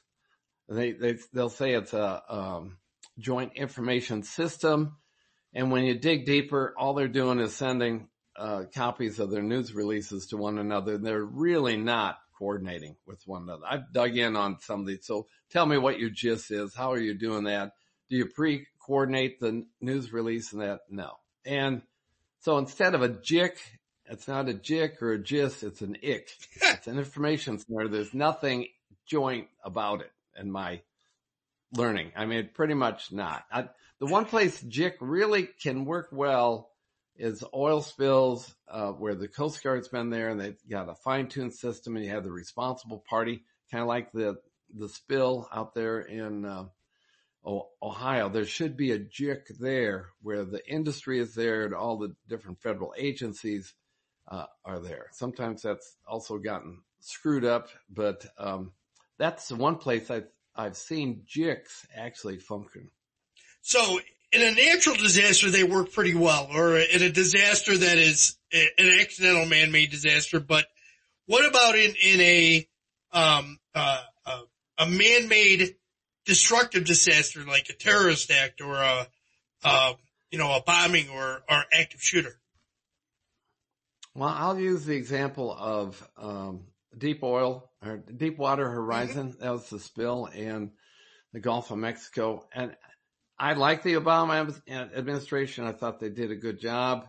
They, 0.67 0.93
they, 0.93 1.17
they'll 1.33 1.49
say 1.49 1.73
it's 1.73 1.93
a, 1.93 2.23
um, 2.27 2.77
joint 3.19 3.53
information 3.55 4.23
system. 4.23 4.97
And 5.53 5.71
when 5.71 5.85
you 5.85 5.97
dig 5.97 6.25
deeper, 6.25 6.73
all 6.77 6.93
they're 6.93 7.07
doing 7.07 7.39
is 7.39 7.55
sending, 7.55 8.09
uh, 8.37 8.63
copies 8.73 9.19
of 9.19 9.31
their 9.31 9.43
news 9.43 9.73
releases 9.73 10.27
to 10.27 10.37
one 10.37 10.57
another. 10.57 10.97
They're 10.97 11.23
really 11.23 11.77
not 11.77 12.17
coordinating 12.37 12.97
with 13.05 13.21
one 13.25 13.43
another. 13.43 13.63
I've 13.69 13.93
dug 13.93 14.17
in 14.17 14.35
on 14.35 14.59
some 14.59 14.81
of 14.81 14.87
these. 14.87 15.05
So 15.05 15.27
tell 15.55 15.65
me 15.65 15.77
what 15.77 15.97
your 15.97 16.09
JIS 16.09 16.51
is. 16.51 16.75
How 16.75 16.91
are 16.91 16.99
you 16.99 17.13
doing 17.13 17.45
that? 17.45 17.71
Do 18.09 18.17
you 18.17 18.25
pre-coordinate 18.25 19.39
the 19.39 19.65
news 19.79 20.11
release 20.11 20.51
and 20.51 20.61
that? 20.61 20.81
No. 20.89 21.13
And 21.45 21.81
so 22.41 22.57
instead 22.57 22.93
of 22.93 23.01
a 23.01 23.07
JIC, 23.07 23.55
it's 24.07 24.27
not 24.27 24.49
a 24.49 24.53
JIC 24.53 25.01
or 25.01 25.13
a 25.13 25.17
JIS, 25.17 25.63
it's 25.63 25.79
an 25.79 25.95
IC. 26.01 26.29
it's 26.61 26.87
an 26.87 26.97
information 26.97 27.57
center. 27.57 27.87
There's 27.87 28.13
nothing 28.13 28.67
joint 29.05 29.47
about 29.63 30.01
it 30.01 30.11
in 30.37 30.51
my 30.51 30.81
learning. 31.71 32.11
I 32.17 32.25
mean, 32.25 32.49
pretty 32.53 32.73
much 32.73 33.13
not. 33.13 33.45
I, 33.49 33.69
the 33.99 34.07
one 34.07 34.25
place 34.25 34.61
JIC 34.61 34.95
really 34.99 35.47
can 35.63 35.85
work 35.85 36.09
well 36.11 36.69
is 37.15 37.45
oil 37.53 37.81
spills, 37.81 38.53
uh, 38.67 38.91
where 38.91 39.15
the 39.15 39.29
Coast 39.29 39.63
Guard's 39.63 39.87
been 39.87 40.09
there 40.09 40.27
and 40.27 40.41
they've 40.41 40.59
got 40.69 40.89
a 40.89 40.95
fine 40.95 41.29
tuned 41.29 41.53
system 41.53 41.95
and 41.95 42.03
you 42.03 42.11
have 42.11 42.25
the 42.25 42.31
responsible 42.31 43.01
party, 43.09 43.45
kind 43.71 43.81
of 43.81 43.87
like 43.87 44.11
the, 44.11 44.35
the 44.73 44.89
spill 44.89 45.47
out 45.53 45.73
there 45.73 45.99
in, 45.99 46.45
uh, 46.45 46.65
Ohio. 47.81 48.29
There 48.29 48.45
should 48.45 48.75
be 48.75 48.91
a 48.91 48.99
JIC 48.99 49.59
there 49.59 50.09
where 50.23 50.45
the 50.45 50.67
industry 50.67 51.19
is 51.19 51.35
there 51.35 51.65
and 51.65 51.75
all 51.75 51.97
the 51.97 52.15
different 52.27 52.61
federal 52.61 52.93
agencies, 52.97 53.73
uh, 54.27 54.45
are 54.63 54.79
there. 54.79 55.07
Sometimes 55.11 55.61
that's 55.61 55.95
also 56.07 56.39
gotten 56.39 56.81
screwed 57.01 57.45
up, 57.45 57.69
but, 57.89 58.25
um, 58.39 58.71
that's 59.19 59.47
the 59.47 59.55
one 59.55 59.75
place 59.75 60.09
I've, 60.09 60.27
I've 60.55 60.75
seen 60.75 61.23
JICs 61.27 61.85
actually 61.95 62.39
function. 62.39 62.89
So 63.61 63.99
in 64.31 64.41
a 64.41 64.51
natural 64.53 64.95
disaster, 64.95 65.49
they 65.49 65.63
work 65.63 65.91
pretty 65.91 66.13
well, 66.13 66.49
or 66.53 66.77
in 66.77 67.01
a 67.01 67.09
disaster 67.09 67.77
that 67.77 67.97
is 67.97 68.37
an 68.51 68.99
accidental 68.99 69.45
man-made 69.45 69.91
disaster. 69.91 70.39
But 70.39 70.65
what 71.25 71.45
about 71.45 71.75
in 71.75 71.93
in 72.03 72.21
a 72.21 72.67
um, 73.11 73.57
uh, 73.73 74.01
a 74.77 74.85
man-made 74.85 75.75
destructive 76.25 76.85
disaster 76.85 77.43
like 77.45 77.69
a 77.69 77.73
terrorist 77.73 78.31
act 78.31 78.61
or 78.61 78.75
a 78.75 79.07
uh, 79.63 79.93
you 80.31 80.37
know 80.37 80.51
a 80.55 80.61
bombing 80.61 81.09
or 81.09 81.43
or 81.49 81.63
active 81.73 82.01
shooter? 82.01 82.39
Well, 84.13 84.29
I'll 84.29 84.59
use 84.59 84.85
the 84.85 84.95
example 84.95 85.51
of 85.51 86.07
um, 86.17 86.61
deep 86.97 87.21
oil 87.23 87.69
or 87.83 87.97
Deepwater 87.97 88.69
Horizon. 88.69 89.31
Mm-hmm. 89.31 89.43
That 89.43 89.51
was 89.51 89.69
the 89.69 89.79
spill 89.79 90.27
in 90.27 90.71
the 91.33 91.39
Gulf 91.39 91.71
of 91.71 91.77
Mexico, 91.77 92.47
and 92.53 92.75
I 93.37 93.53
like 93.53 93.83
the 93.83 93.95
Obama 93.95 94.55
administration. 94.69 95.65
I 95.65 95.73
thought 95.73 95.99
they 95.99 96.09
did 96.09 96.31
a 96.31 96.35
good 96.35 96.59
job 96.59 97.07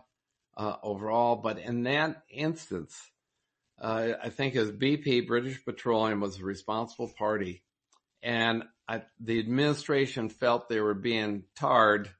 uh, 0.56 0.76
overall, 0.82 1.36
but 1.36 1.58
in 1.58 1.84
that 1.84 2.22
instance, 2.28 2.96
uh, 3.80 4.12
I 4.22 4.30
think 4.30 4.56
as 4.56 4.70
BP, 4.70 5.26
British 5.26 5.64
Petroleum 5.64 6.20
was 6.20 6.38
a 6.38 6.44
responsible 6.44 7.12
party, 7.18 7.62
and 8.22 8.64
I, 8.88 9.02
the 9.20 9.38
administration 9.38 10.28
felt 10.28 10.68
they 10.68 10.80
were 10.80 10.94
being 10.94 11.44
tarred 11.56 12.10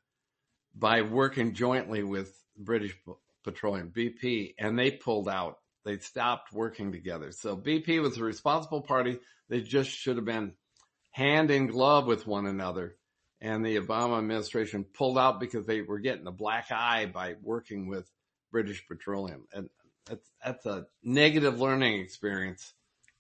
by 0.75 1.03
working 1.03 1.55
jointly 1.55 2.03
with 2.03 2.35
British 2.57 2.95
Petroleum, 3.45 3.93
BP, 3.97 4.55
and 4.59 4.79
they 4.79 4.91
pulled 4.91 5.29
out. 5.29 5.59
They 5.85 5.99
stopped 5.99 6.53
working 6.53 6.93
together. 6.93 7.31
So 7.31 7.57
BP 7.57 8.03
was 8.03 8.19
a 8.19 8.25
responsible 8.25 8.83
party. 8.83 9.19
They 9.49 9.61
just 9.61 9.91
should 9.91 10.17
have 10.17 10.25
been 10.25 10.55
hand 11.11 11.51
in 11.51 11.69
glove 11.69 12.07
with 12.07 12.27
one 12.27 12.47
another 12.47 12.97
and 13.41 13.65
the 13.65 13.77
Obama 13.77 14.19
administration 14.19 14.85
pulled 14.85 15.19
out 15.19 15.41
because 15.41 15.67
they 15.67 15.83
were 15.83 15.99
getting 15.99 16.27
a 16.27 16.33
black 16.33 16.71
eye 16.71 17.07
by 17.07 17.35
working 17.43 17.87
with 17.87 18.11
British 18.51 18.87
Petroleum. 18.89 19.47
And 19.53 19.69
that's, 20.07 20.31
that's 20.45 20.67
a 20.67 20.87
negative 21.03 21.61
learning 21.61 22.01
experience 22.01 22.73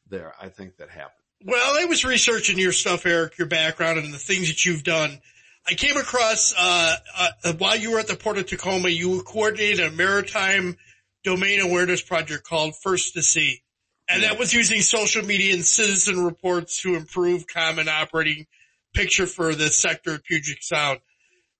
there. 0.08 0.34
I 0.40 0.48
think 0.48 0.76
that 0.76 0.90
happened. 0.90 1.12
Well, 1.44 1.76
I 1.80 1.84
was 1.84 2.04
researching 2.04 2.58
your 2.58 2.72
stuff, 2.72 3.04
Eric, 3.04 3.38
your 3.38 3.48
background 3.48 3.98
and 3.98 4.12
the 4.12 4.18
things 4.18 4.48
that 4.48 4.64
you've 4.64 4.84
done. 4.84 5.20
I 5.68 5.74
came 5.74 5.96
across, 5.96 6.54
uh, 6.56 6.96
uh, 7.18 7.52
while 7.58 7.76
you 7.76 7.92
were 7.92 7.98
at 7.98 8.06
the 8.06 8.16
Port 8.16 8.38
of 8.38 8.46
Tacoma, 8.46 8.88
you 8.88 9.22
coordinated 9.22 9.80
a 9.80 9.90
maritime 9.90 10.76
domain 11.24 11.60
awareness 11.60 12.00
project 12.00 12.44
called 12.44 12.74
First 12.76 13.14
to 13.14 13.22
See. 13.22 13.62
And 14.08 14.22
that 14.22 14.38
was 14.38 14.54
using 14.54 14.80
social 14.80 15.24
media 15.24 15.52
and 15.54 15.64
citizen 15.64 16.24
reports 16.24 16.82
to 16.82 16.94
improve 16.94 17.48
common 17.48 17.88
operating 17.88 18.46
picture 18.94 19.26
for 19.26 19.54
the 19.54 19.68
sector 19.68 20.14
of 20.14 20.24
Puget 20.24 20.62
Sound. 20.62 21.00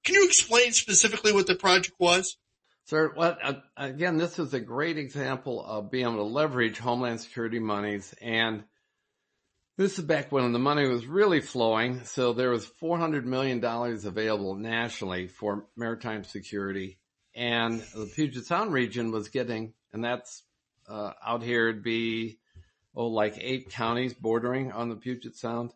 Can 0.05 0.15
you 0.15 0.25
explain 0.25 0.73
specifically 0.73 1.33
what 1.33 1.49
the 1.49 1.57
project 1.57 1.97
was? 1.99 2.37
Sir, 2.87 3.13
well, 3.17 3.37
uh, 3.43 3.55
again, 3.77 4.17
this 4.17 4.39
is 4.39 4.55
a 4.55 4.61
great 4.61 4.97
example 4.97 5.65
of 5.65 5.91
being 5.91 6.05
able 6.05 6.19
to 6.19 6.23
leverage 6.23 6.79
Homeland 6.79 7.21
Security 7.21 7.59
monies. 7.59 8.15
And 8.23 8.63
this 9.77 9.99
is 9.99 10.05
back 10.05 10.31
when 10.31 10.53
the 10.53 10.61
money 10.61 10.87
was 10.87 11.05
really 11.05 11.41
flowing. 11.41 12.05
So 12.05 12.33
there 12.33 12.51
was 12.51 12.71
$400 12.81 13.25
million 13.25 13.63
available 13.65 14.55
nationally 14.55 15.27
for 15.27 15.67
maritime 15.77 16.23
security. 16.23 16.99
And 17.35 17.81
the 17.93 18.09
Puget 18.15 18.47
Sound 18.47 18.73
region 18.73 19.11
was 19.11 19.31
getting, 19.31 19.75
and 19.93 20.05
that's 20.05 20.45
uh, 20.89 21.11
out 21.27 21.43
here, 21.43 21.69
it'd 21.69 21.83
be, 21.83 22.39
oh, 22.95 23.09
like 23.09 23.37
eight 23.41 23.71
counties 23.71 24.15
bordering 24.15 24.71
on 24.71 24.91
the 24.91 24.97
Puget 24.97 25.35
Sound 25.35 25.73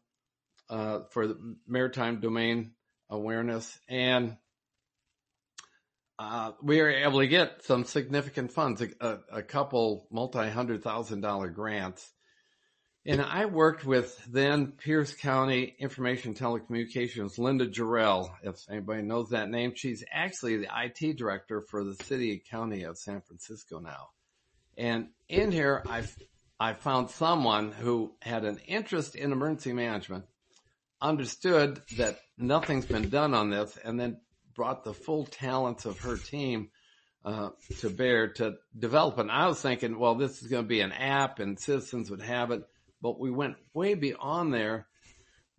uh, 0.69 1.01
for 1.11 1.27
the 1.27 1.57
maritime 1.67 2.21
domain 2.21 2.71
awareness. 3.11 3.81
And 3.89 4.37
uh, 6.21 6.53
we 6.63 6.79
were 6.83 6.91
able 6.91 7.21
to 7.21 7.27
get 7.27 7.65
some 7.65 7.85
significant 7.85 8.53
funds, 8.53 8.83
a, 9.01 9.19
a 9.33 9.43
couple 9.43 10.07
multi-hundred 10.11 10.83
thousand 10.83 11.23
dollar 11.23 11.49
grants. 11.49 12.13
And 13.07 13.23
I 13.23 13.47
worked 13.47 13.87
with 13.87 14.23
then 14.31 14.73
Pierce 14.73 15.15
County 15.15 15.75
Information 15.79 16.35
Telecommunications, 16.35 17.39
Linda 17.39 17.67
Gerull, 17.67 18.29
if 18.43 18.57
anybody 18.69 19.01
knows 19.01 19.31
that 19.31 19.49
name. 19.49 19.73
She's 19.75 20.05
actually 20.13 20.59
the 20.59 20.69
IT 20.71 21.17
director 21.17 21.63
for 21.71 21.85
the 21.85 21.95
city 21.95 22.33
and 22.33 22.45
county 22.45 22.83
of 22.83 22.99
San 22.99 23.23
Francisco 23.23 23.79
now. 23.79 24.09
And 24.77 25.09
in 25.31 25.51
here, 25.51 25.83
I 25.89 26.03
I 26.61 26.75
found 26.75 27.09
someone 27.09 27.73
who 27.73 28.13
had 28.21 28.45
an 28.45 28.59
interest 28.67 29.15
in 29.15 29.33
emergency 29.33 29.73
management 29.73 30.27
understood 31.01 31.81
that 31.97 32.21
nothing's 32.37 32.85
been 32.85 33.09
done 33.09 33.33
on 33.33 33.49
this 33.49 33.79
and 33.83 33.99
then 33.99 34.19
brought 34.61 34.85
the 34.85 34.93
full 34.93 35.25
talents 35.25 35.87
of 35.87 35.99
her 36.01 36.19
team 36.19 36.69
uh, 37.25 37.49
to 37.79 37.89
bear 37.89 38.29
to 38.29 38.57
develop 38.79 39.17
it. 39.17 39.23
And 39.23 39.31
I 39.31 39.47
was 39.47 39.59
thinking, 39.59 39.99
well, 39.99 40.17
this 40.17 40.43
is 40.43 40.49
going 40.49 40.65
to 40.65 40.69
be 40.69 40.83
an 40.83 40.93
app 40.93 41.39
and 41.39 41.59
citizens 41.59 42.11
would 42.11 42.21
have 42.21 42.51
it, 42.51 42.61
but 43.01 43.19
we 43.19 43.31
went 43.31 43.57
way 43.73 43.95
beyond 43.95 44.53
there 44.53 44.87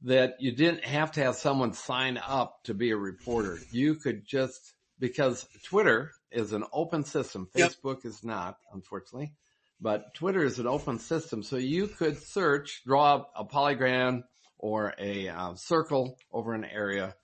that 0.04 0.36
you 0.40 0.52
didn't 0.52 0.86
have 0.86 1.14
to 1.14 1.24
have 1.24 1.36
someone 1.36 1.74
sign 1.74 2.20
up 2.20 2.60
to 2.66 2.76
be 2.76 2.92
a 2.92 2.96
reporter. 2.96 3.58
You 3.72 3.96
could 3.96 4.24
just, 4.24 4.72
because 5.00 5.48
Twitter 5.64 6.12
is 6.32 6.54
an 6.54 6.64
open 6.72 7.04
system. 7.04 7.50
Facebook 7.58 8.04
yep. 8.04 8.06
is 8.06 8.24
not, 8.24 8.58
unfortunately, 8.72 9.34
but 9.82 10.14
Twitter 10.14 10.44
is 10.44 10.60
an 10.60 10.68
open 10.68 11.00
system. 11.00 11.42
So 11.42 11.56
you 11.56 11.88
could 11.88 12.22
search, 12.22 12.84
draw 12.86 13.26
a 13.36 13.46
polygon 13.46 14.26
or 14.60 14.94
a 15.00 15.28
uh, 15.28 15.56
circle 15.56 16.20
over 16.32 16.54
an 16.54 16.66
area 16.66 17.16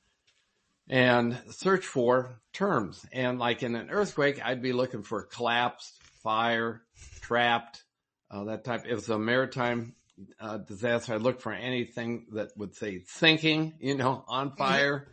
and 0.90 1.38
search 1.50 1.86
for 1.86 2.40
terms. 2.54 3.06
And 3.12 3.40
like 3.40 3.64
in 3.64 3.76
an 3.76 3.90
earthquake, 3.90 4.40
I'd 4.44 4.62
be 4.62 4.74
looking 4.74 5.04
for 5.04 5.24
collapsed, 5.24 6.02
fire, 6.24 6.82
trapped, 7.22 7.84
uh, 8.32 8.46
that 8.46 8.64
type. 8.64 8.86
If 8.86 9.00
it's 9.00 9.10
a 9.10 9.20
maritime 9.20 9.96
uh, 10.40 10.58
disaster, 10.58 11.14
I'd 11.14 11.22
look 11.22 11.42
for 11.42 11.54
anything 11.54 12.28
that 12.34 12.50
would 12.58 12.76
say 12.76 13.04
sinking, 13.06 13.74
you 13.80 13.96
know, 13.96 14.24
on 14.28 14.50
mm-hmm. 14.50 14.58
fire. 14.58 15.08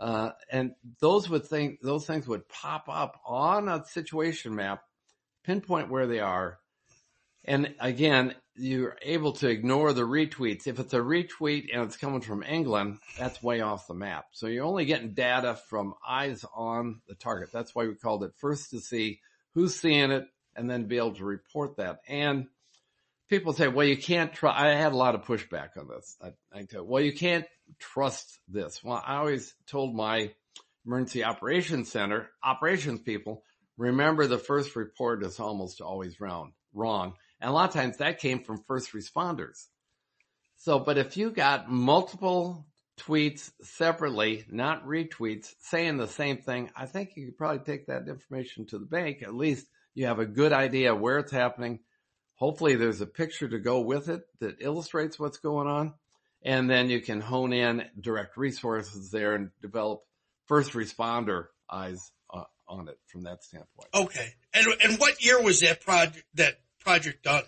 Uh, 0.00 0.30
and 0.50 0.74
those 1.00 1.28
would 1.28 1.46
think, 1.46 1.80
those 1.82 2.06
things 2.06 2.26
would 2.28 2.48
pop 2.48 2.88
up 2.88 3.20
on 3.26 3.68
a 3.68 3.84
situation 3.84 4.54
map, 4.54 4.82
pinpoint 5.44 5.90
where 5.90 6.06
they 6.06 6.20
are. 6.20 6.58
And 7.44 7.74
again, 7.80 8.34
you're 8.58 8.96
able 9.02 9.32
to 9.32 9.48
ignore 9.48 9.92
the 9.92 10.02
retweets. 10.02 10.66
If 10.66 10.78
it's 10.78 10.94
a 10.94 10.98
retweet 10.98 11.66
and 11.72 11.82
it's 11.82 11.96
coming 11.96 12.20
from 12.20 12.42
England, 12.42 12.98
that's 13.18 13.42
way 13.42 13.60
off 13.60 13.86
the 13.86 13.94
map. 13.94 14.26
So 14.32 14.46
you're 14.46 14.64
only 14.64 14.84
getting 14.84 15.14
data 15.14 15.58
from 15.68 15.94
eyes 16.06 16.44
on 16.54 17.00
the 17.08 17.14
target. 17.14 17.50
That's 17.52 17.74
why 17.74 17.86
we 17.86 17.94
called 17.94 18.24
it 18.24 18.32
first 18.36 18.70
to 18.70 18.80
see 18.80 19.20
who's 19.54 19.74
seeing 19.74 20.10
it 20.10 20.26
and 20.56 20.68
then 20.68 20.88
be 20.88 20.98
able 20.98 21.14
to 21.14 21.24
report 21.24 21.76
that. 21.76 22.00
And 22.08 22.46
people 23.28 23.52
say, 23.52 23.68
well, 23.68 23.86
you 23.86 23.96
can't 23.96 24.32
try. 24.32 24.70
I 24.70 24.74
had 24.74 24.92
a 24.92 24.96
lot 24.96 25.14
of 25.14 25.24
pushback 25.24 25.76
on 25.78 25.88
this. 25.88 26.16
I, 26.22 26.32
I 26.52 26.62
tell, 26.64 26.84
well, 26.84 27.02
you 27.02 27.12
can't 27.12 27.46
trust 27.78 28.38
this. 28.48 28.82
Well, 28.82 29.02
I 29.04 29.16
always 29.16 29.54
told 29.66 29.94
my 29.94 30.32
emergency 30.84 31.22
operations 31.22 31.90
center 31.90 32.30
operations 32.42 33.00
people, 33.00 33.42
remember 33.76 34.26
the 34.26 34.38
first 34.38 34.74
report 34.74 35.22
is 35.22 35.38
almost 35.38 35.80
always 35.80 36.20
wrong, 36.20 36.52
wrong 36.72 37.14
and 37.40 37.50
a 37.50 37.52
lot 37.52 37.68
of 37.68 37.74
times 37.74 37.98
that 37.98 38.18
came 38.18 38.42
from 38.42 38.62
first 38.66 38.92
responders. 38.92 39.66
So, 40.56 40.78
but 40.78 40.98
if 40.98 41.16
you 41.16 41.30
got 41.30 41.70
multiple 41.70 42.66
tweets 42.98 43.52
separately, 43.62 44.44
not 44.50 44.84
retweets, 44.84 45.54
saying 45.60 45.96
the 45.96 46.08
same 46.08 46.38
thing, 46.38 46.70
I 46.76 46.86
think 46.86 47.12
you 47.14 47.26
could 47.26 47.38
probably 47.38 47.60
take 47.60 47.86
that 47.86 48.08
information 48.08 48.66
to 48.66 48.78
the 48.78 48.86
bank. 48.86 49.22
At 49.22 49.34
least 49.34 49.66
you 49.94 50.06
have 50.06 50.18
a 50.18 50.26
good 50.26 50.52
idea 50.52 50.94
where 50.94 51.18
it's 51.18 51.30
happening. 51.30 51.78
Hopefully 52.34 52.74
there's 52.74 53.00
a 53.00 53.06
picture 53.06 53.48
to 53.48 53.58
go 53.58 53.80
with 53.80 54.08
it 54.08 54.22
that 54.40 54.56
illustrates 54.60 55.18
what's 55.18 55.38
going 55.38 55.68
on. 55.68 55.94
And 56.42 56.70
then 56.70 56.88
you 56.88 57.00
can 57.00 57.20
hone 57.20 57.52
in 57.52 57.84
direct 58.00 58.36
resources 58.36 59.10
there 59.10 59.34
and 59.34 59.50
develop 59.60 60.02
first 60.46 60.72
responder 60.72 61.46
eyes 61.70 62.12
uh, 62.32 62.44
on 62.68 62.88
it 62.88 62.98
from 63.06 63.22
that 63.22 63.42
standpoint. 63.42 63.88
Okay. 63.94 64.34
And, 64.54 64.66
and 64.84 64.98
what 64.98 65.22
year 65.24 65.42
was 65.42 65.60
that 65.60 65.80
project, 65.80 66.24
that 66.34 66.60
project 66.88 67.22
done? 67.22 67.42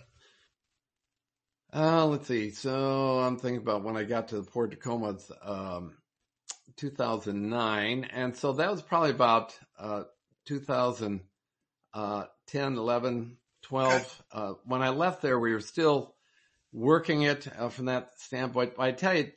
Uh, 1.72 2.04
let's 2.04 2.28
see. 2.28 2.50
So 2.50 3.20
I'm 3.20 3.38
thinking 3.38 3.62
about 3.62 3.82
when 3.82 3.96
I 3.96 4.04
got 4.04 4.28
to 4.28 4.36
the 4.36 4.50
Port 4.50 4.70
Tacoma, 4.70 5.16
um, 5.42 5.96
2009. 6.76 8.04
And 8.04 8.36
so 8.36 8.52
that 8.52 8.70
was 8.70 8.82
probably 8.82 9.12
about, 9.12 9.58
uh, 9.78 10.02
2010, 10.44 11.22
uh, 11.94 12.26
11, 12.54 13.38
12. 13.62 13.92
Okay. 13.92 14.04
Uh, 14.30 14.52
when 14.66 14.82
I 14.82 14.90
left 14.90 15.22
there, 15.22 15.38
we 15.38 15.54
were 15.54 15.60
still 15.60 16.14
working 16.70 17.22
it 17.22 17.48
uh, 17.58 17.70
from 17.70 17.86
that 17.86 18.10
standpoint. 18.18 18.74
But 18.76 18.82
I 18.82 18.92
tell 18.92 19.16
you, 19.16 19.30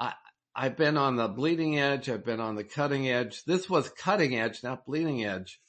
I, 0.00 0.14
I've 0.52 0.76
been 0.76 0.96
on 0.96 1.14
the 1.14 1.28
bleeding 1.28 1.78
edge. 1.78 2.08
I've 2.08 2.24
been 2.24 2.40
on 2.40 2.56
the 2.56 2.64
cutting 2.64 3.08
edge. 3.08 3.44
This 3.44 3.70
was 3.70 3.88
cutting 3.90 4.36
edge, 4.36 4.64
not 4.64 4.84
bleeding 4.84 5.24
edge 5.24 5.60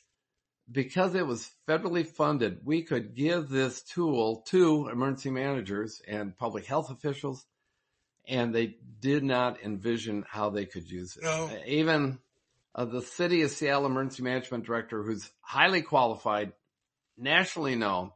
because 0.71 1.15
it 1.15 1.25
was 1.25 1.49
federally 1.67 2.05
funded, 2.05 2.59
we 2.63 2.81
could 2.81 3.15
give 3.15 3.49
this 3.49 3.81
tool 3.83 4.43
to 4.47 4.87
emergency 4.87 5.29
managers 5.29 6.01
and 6.07 6.37
public 6.37 6.65
health 6.65 6.89
officials, 6.89 7.45
and 8.27 8.53
they 8.53 8.75
did 8.99 9.23
not 9.23 9.61
envision 9.63 10.25
how 10.27 10.49
they 10.49 10.65
could 10.65 10.89
use 10.89 11.15
it. 11.17 11.23
No. 11.23 11.49
Even 11.67 12.19
uh, 12.73 12.85
the 12.85 13.01
city 13.01 13.43
of 13.43 13.51
Seattle 13.51 13.85
emergency 13.85 14.23
management 14.23 14.65
director, 14.65 15.03
who's 15.03 15.29
highly 15.41 15.81
qualified, 15.81 16.53
nationally 17.17 17.75
known, 17.75 18.11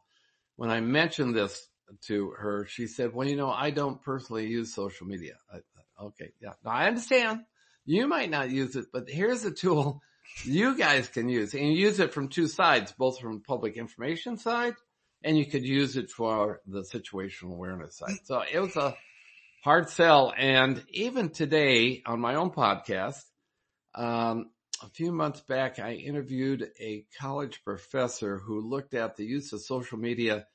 when 0.56 0.70
I 0.70 0.82
mentioned 0.82 1.36
this 1.36 1.68
to 2.08 2.32
her, 2.32 2.66
she 2.68 2.88
said, 2.88 3.14
well, 3.14 3.28
you 3.28 3.36
know, 3.36 3.50
I 3.50 3.70
don't 3.70 4.02
personally 4.02 4.48
use 4.48 4.74
social 4.74 5.08
media. 5.08 5.36
I, 5.54 5.60
okay. 6.06 6.34
Yeah. 6.42 6.54
Now 6.66 6.72
I 6.72 6.88
understand 6.88 7.42
you 7.86 8.08
might 8.08 8.30
not 8.30 8.50
use 8.50 8.76
it, 8.76 8.86
but 8.92 9.10
here's 9.10 9.46
a 9.46 9.52
tool 9.52 10.02
you 10.44 10.78
guys 10.78 11.08
can 11.08 11.30
use 11.30 11.54
and 11.54 11.74
use 11.74 12.00
it 12.00 12.14
from 12.14 12.30
two 12.30 12.48
sides, 12.48 12.94
both 12.98 13.20
from 13.20 13.42
public 13.42 13.78
information 13.78 14.38
side 14.38 14.74
and 15.24 15.38
you 15.38 15.46
could 15.46 15.64
use 15.64 15.98
it 15.98 16.10
for 16.10 16.62
the 16.66 16.82
situational 16.82 17.52
awareness 17.52 17.98
side. 17.98 18.18
So 18.24 18.42
it 18.52 18.60
was 18.60 18.76
a 18.76 18.96
hard 19.64 19.90
sell. 19.90 20.34
And 20.38 20.84
even 20.90 21.30
today 21.30 22.02
on 22.06 22.20
my 22.20 22.36
own 22.36 22.52
podcast, 22.52 23.24
um, 23.96 24.52
a 24.82 24.90
few 24.90 25.12
months 25.12 25.42
back, 25.42 25.80
I 25.80 25.94
interviewed 25.94 26.70
a 26.80 27.06
college 27.20 27.62
professor 27.66 28.38
who 28.38 28.62
looked 28.62 28.94
at 28.94 29.18
the 29.18 29.26
use 29.26 29.52
of 29.52 29.62
social 29.62 29.98
media 29.98 30.46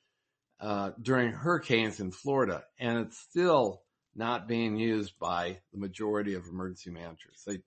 uh, 0.60 0.92
during 1.00 1.32
hurricanes 1.32 2.00
in 2.00 2.10
Florida, 2.10 2.64
and 2.78 2.98
it's 3.00 3.18
still 3.18 3.82
not 4.16 4.48
being 4.48 4.76
used 4.76 5.18
by 5.18 5.58
the 5.72 5.78
majority 5.78 6.34
of 6.34 6.46
emergency 6.46 6.90
managers. 6.90 7.42
They 7.46 7.58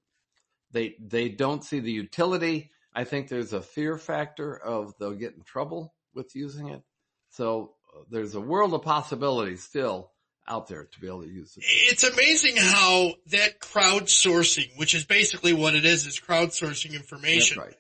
they, 0.71 0.95
they 0.99 1.29
don't 1.29 1.63
see 1.63 1.79
the 1.79 1.91
utility. 1.91 2.71
I 2.93 3.03
think 3.03 3.27
there's 3.27 3.53
a 3.53 3.61
fear 3.61 3.97
factor 3.97 4.55
of 4.57 4.93
they'll 4.99 5.13
get 5.13 5.35
in 5.35 5.43
trouble 5.43 5.93
with 6.13 6.35
using 6.35 6.69
it. 6.69 6.81
So 7.29 7.73
uh, 7.95 8.01
there's 8.09 8.35
a 8.35 8.41
world 8.41 8.73
of 8.73 8.81
possibilities 8.81 9.63
still 9.63 10.11
out 10.47 10.67
there 10.67 10.85
to 10.85 10.99
be 10.99 11.07
able 11.07 11.23
to 11.23 11.29
use 11.29 11.57
it. 11.57 11.63
It's 11.67 12.03
amazing 12.03 12.55
how 12.57 13.13
that 13.27 13.59
crowdsourcing, 13.59 14.77
which 14.77 14.95
is 14.95 15.05
basically 15.05 15.53
what 15.53 15.75
it 15.75 15.85
is, 15.85 16.05
is 16.05 16.19
crowdsourcing 16.19 16.93
information. 16.93 17.59
Right. 17.59 17.75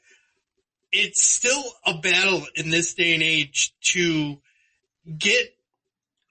It's 0.91 1.23
still 1.23 1.63
a 1.85 1.97
battle 1.97 2.45
in 2.55 2.69
this 2.69 2.93
day 2.93 3.13
and 3.13 3.23
age 3.23 3.73
to 3.93 4.37
get 5.17 5.47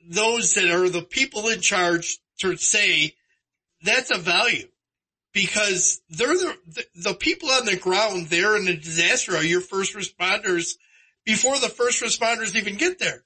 those 0.09 0.55
that 0.55 0.71
are 0.71 0.89
the 0.89 1.03
people 1.03 1.49
in 1.49 1.61
charge 1.61 2.19
to 2.39 2.57
say 2.57 3.15
that's 3.83 4.11
a 4.11 4.19
value 4.19 4.69
because 5.37 6.01
they're 6.09 6.29
the, 6.29 6.85
the 6.95 7.13
people 7.13 7.51
on 7.51 7.67
the 7.67 7.77
ground 7.77 8.29
there 8.29 8.57
in 8.57 8.67
a 8.69 8.75
disaster 8.75 9.37
are 9.37 9.45
your 9.45 9.61
first 9.61 9.95
responders 9.95 10.77
before 11.27 11.59
the 11.59 11.69
first 11.69 12.03
responders 12.03 12.57
even 12.57 12.77
get 12.77 12.99
there. 12.99 13.23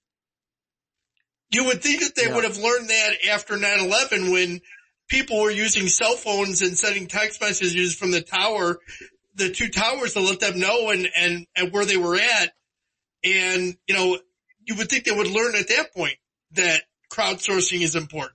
You 1.53 1.66
would 1.66 1.85
think 1.85 2.01
that 2.01 2.16
they 2.16 2.27
yeah. 2.27 2.35
would 2.35 2.42
have 2.42 2.57
learned 2.57 2.90
that 2.90 3.11
after 3.31 3.55
9-11 3.55 4.33
when 4.33 4.61
people 5.09 5.40
were 5.40 5.53
using 5.53 5.87
cell 5.87 6.16
phones 6.16 6.62
and 6.62 6.77
sending 6.77 7.07
text 7.07 7.40
messages 7.40 7.94
from 7.94 8.11
the 8.11 8.23
tower, 8.23 8.81
the 9.37 9.53
two 9.53 9.68
towers 9.68 10.14
to 10.14 10.20
let 10.20 10.40
them 10.40 10.59
know 10.59 10.90
and, 10.90 11.09
and, 11.16 11.46
and 11.55 11.73
where 11.73 11.85
they 11.85 11.96
were 11.96 12.16
at. 12.16 12.53
And, 13.23 13.77
you 13.87 13.94
know, 13.94 14.18
you 14.66 14.75
would 14.75 14.88
think 14.88 15.05
they 15.05 15.16
would 15.16 15.29
learn 15.29 15.55
at 15.55 15.68
that 15.68 15.94
point 15.94 16.16
that 16.55 16.83
crowdsourcing 17.12 17.83
is 17.83 17.94
important. 17.94 18.35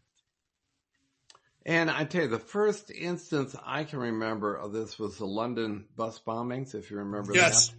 And 1.65 1.89
I 1.89 2.03
tell 2.03 2.23
you, 2.23 2.27
the 2.27 2.39
first 2.39 2.91
instance 2.91 3.55
I 3.65 3.85
can 3.85 3.99
remember 3.99 4.55
of 4.55 4.71
this 4.71 4.99
was 4.99 5.17
the 5.17 5.25
London 5.25 5.85
bus 5.95 6.21
bombings, 6.25 6.75
if 6.75 6.91
you 6.91 6.97
remember 6.97 7.33
yes. 7.33 7.73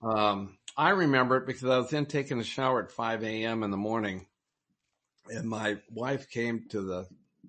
that. 0.00 0.08
Um, 0.08 0.56
I 0.76 0.90
remember 0.90 1.38
it 1.38 1.46
because 1.46 1.64
I 1.64 1.78
was 1.78 1.92
in 1.92 2.06
taking 2.06 2.38
a 2.38 2.44
shower 2.44 2.84
at 2.84 2.92
5 2.92 3.24
a.m. 3.24 3.64
in 3.64 3.70
the 3.70 3.76
morning 3.76 4.26
and 5.30 5.48
my 5.48 5.76
wife 5.90 6.30
came 6.30 6.64
to 6.70 6.80
the 6.80 7.06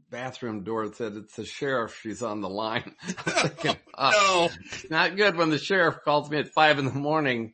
bathroom 0.09 0.63
door 0.63 0.83
and 0.83 0.95
said, 0.95 1.13
it's 1.13 1.35
the 1.35 1.45
sheriff. 1.45 1.97
She's 2.01 2.21
on 2.21 2.41
the 2.41 2.49
line. 2.49 2.95
thinking, 3.01 3.77
oh, 3.97 4.49
no. 4.51 4.87
Not 4.89 5.15
good 5.15 5.35
when 5.35 5.49
the 5.49 5.57
sheriff 5.57 5.97
calls 6.03 6.29
me 6.29 6.37
at 6.37 6.49
five 6.49 6.79
in 6.79 6.85
the 6.85 6.91
morning 6.91 7.53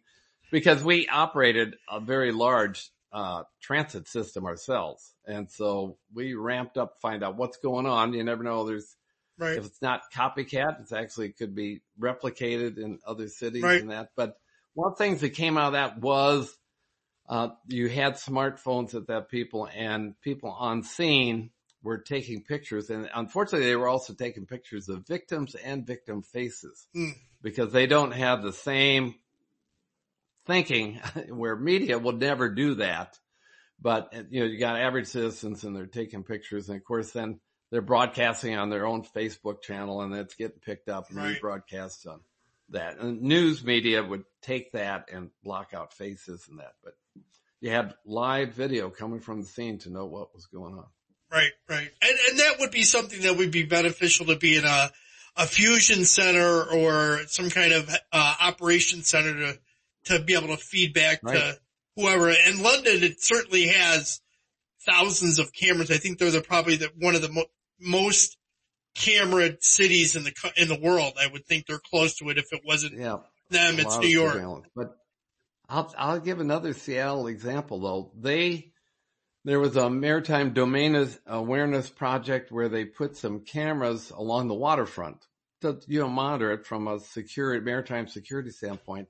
because 0.51 0.83
we 0.83 1.07
operated 1.07 1.75
a 1.89 1.99
very 1.99 2.31
large 2.31 2.89
uh, 3.11 3.43
transit 3.61 4.07
system 4.07 4.45
ourselves. 4.45 5.13
And 5.27 5.51
so 5.51 5.97
we 6.13 6.33
ramped 6.33 6.77
up 6.77 6.95
to 6.95 6.99
find 7.01 7.23
out 7.23 7.35
what's 7.35 7.57
going 7.57 7.85
on. 7.85 8.13
You 8.13 8.23
never 8.23 8.43
know. 8.43 8.65
There's, 8.65 8.95
right. 9.37 9.57
if 9.57 9.65
it's 9.65 9.81
not 9.81 10.03
copycat, 10.15 10.81
it's 10.81 10.93
actually 10.93 11.33
could 11.33 11.53
be 11.53 11.81
replicated 11.99 12.77
in 12.77 12.99
other 13.05 13.27
cities 13.27 13.63
right. 13.63 13.81
and 13.81 13.91
that. 13.91 14.09
But 14.15 14.37
one 14.73 14.91
of 14.91 14.97
the 14.97 15.03
things 15.03 15.21
that 15.21 15.31
came 15.31 15.57
out 15.57 15.67
of 15.67 15.73
that 15.73 15.99
was, 15.99 16.55
uh, 17.27 17.49
you 17.67 17.89
had 17.89 18.15
smartphones 18.15 18.95
at 18.95 19.07
that 19.07 19.29
people 19.29 19.67
and 19.75 20.19
people 20.21 20.49
on 20.49 20.83
scene 20.83 21.51
were 21.83 21.97
taking 21.97 22.41
pictures 22.41 22.89
and 22.89 23.09
unfortunately 23.13 23.67
they 23.67 23.75
were 23.75 23.87
also 23.87 24.13
taking 24.13 24.45
pictures 24.45 24.89
of 24.89 25.05
victims 25.05 25.55
and 25.55 25.85
victim 25.85 26.21
faces 26.21 26.87
mm. 26.95 27.11
because 27.41 27.71
they 27.71 27.85
don't 27.85 28.11
have 28.11 28.41
the 28.41 28.53
same 28.53 29.15
thinking 30.47 30.95
where 31.29 31.55
media 31.55 31.99
will 31.99 32.13
never 32.13 32.49
do 32.49 32.75
that. 32.75 33.19
But, 33.79 34.13
you 34.31 34.39
know, 34.39 34.45
you 34.47 34.57
got 34.57 34.79
average 34.79 35.07
citizens 35.07 35.63
and 35.63 35.75
they're 35.75 35.85
taking 35.85 36.23
pictures 36.23 36.67
and 36.69 36.77
of 36.77 36.83
course 36.83 37.11
then 37.11 37.39
they're 37.69 37.81
broadcasting 37.81 38.55
on 38.55 38.69
their 38.69 38.87
own 38.87 39.03
Facebook 39.03 39.61
channel 39.61 40.01
and 40.01 40.13
it's 40.15 40.35
getting 40.35 40.59
picked 40.59 40.89
up 40.89 41.09
and 41.09 41.17
right. 41.17 41.39
rebroadcast 41.39 42.07
on 42.07 42.21
that. 42.69 42.97
And 42.97 43.21
news 43.21 43.63
media 43.63 44.03
would 44.03 44.23
take 44.41 44.71
that 44.71 45.09
and 45.11 45.29
block 45.43 45.73
out 45.75 45.93
faces 45.93 46.47
and 46.49 46.59
that, 46.59 46.73
but 46.83 46.93
you 47.59 47.69
had 47.71 47.93
live 48.05 48.53
video 48.53 48.89
coming 48.89 49.19
from 49.19 49.41
the 49.41 49.47
scene 49.47 49.79
to 49.79 49.89
know 49.89 50.05
what 50.05 50.33
was 50.33 50.47
going 50.47 50.73
on. 50.73 50.85
Right, 51.31 51.51
right. 51.69 51.89
And, 52.01 52.17
and 52.29 52.39
that 52.39 52.55
would 52.59 52.71
be 52.71 52.83
something 52.83 53.21
that 53.21 53.37
would 53.37 53.51
be 53.51 53.63
beneficial 53.63 54.27
to 54.27 54.37
be 54.37 54.55
in 54.55 54.63
a, 54.63 54.91
a 55.35 55.45
fusion 55.45 56.05
center 56.05 56.63
or 56.63 57.19
some 57.27 57.49
kind 57.49 57.73
of 57.73 57.89
uh, 58.11 58.35
operation 58.41 59.03
center 59.03 59.33
to 59.33 59.59
to 60.05 60.19
be 60.19 60.35
able 60.35 60.47
to 60.47 60.57
feed 60.57 60.93
back 60.93 61.19
right. 61.21 61.35
to 61.35 61.59
whoever. 61.97 62.29
And 62.29 62.61
London, 62.61 63.03
it 63.03 63.21
certainly 63.21 63.67
has 63.67 64.21
thousands 64.85 65.39
of 65.39 65.51
cameras. 65.51 65.91
I 65.91 65.97
think 65.97 66.19
they're 66.19 66.31
the, 66.31 66.41
probably 66.41 66.77
the, 66.77 66.89
one 66.97 67.15
of 67.15 67.21
the 67.21 67.31
mo- 67.31 67.45
most 67.79 68.37
camera 68.95 69.51
cities 69.59 70.15
in 70.15 70.23
the 70.23 70.53
in 70.55 70.67
the 70.69 70.79
world. 70.79 71.13
I 71.19 71.27
would 71.27 71.45
think 71.45 71.65
they're 71.65 71.79
close 71.79 72.15
to 72.17 72.29
it 72.29 72.37
if 72.37 72.51
it 72.51 72.61
wasn't 72.65 72.97
yeah, 72.97 73.17
them. 73.49 73.79
It's 73.79 73.97
New 73.97 74.07
York. 74.07 74.41
But 74.75 74.95
I'll 75.67 75.93
I'll 75.97 76.19
give 76.19 76.39
another 76.39 76.73
Seattle 76.73 77.27
example 77.27 77.79
though. 77.79 78.11
They 78.19 78.71
there 79.45 79.59
was 79.59 79.75
a 79.75 79.89
maritime 79.89 80.53
domain 80.53 81.09
awareness 81.25 81.89
project 81.89 82.51
where 82.51 82.69
they 82.69 82.85
put 82.85 83.17
some 83.17 83.41
cameras 83.41 84.11
along 84.11 84.47
the 84.47 84.55
waterfront 84.55 85.17
to 85.61 85.79
you 85.87 85.99
know 85.99 86.09
monitor 86.09 86.51
it 86.51 86.65
from 86.65 86.87
a 86.87 86.99
security 86.99 87.63
maritime 87.63 88.07
security 88.07 88.49
standpoint. 88.49 89.07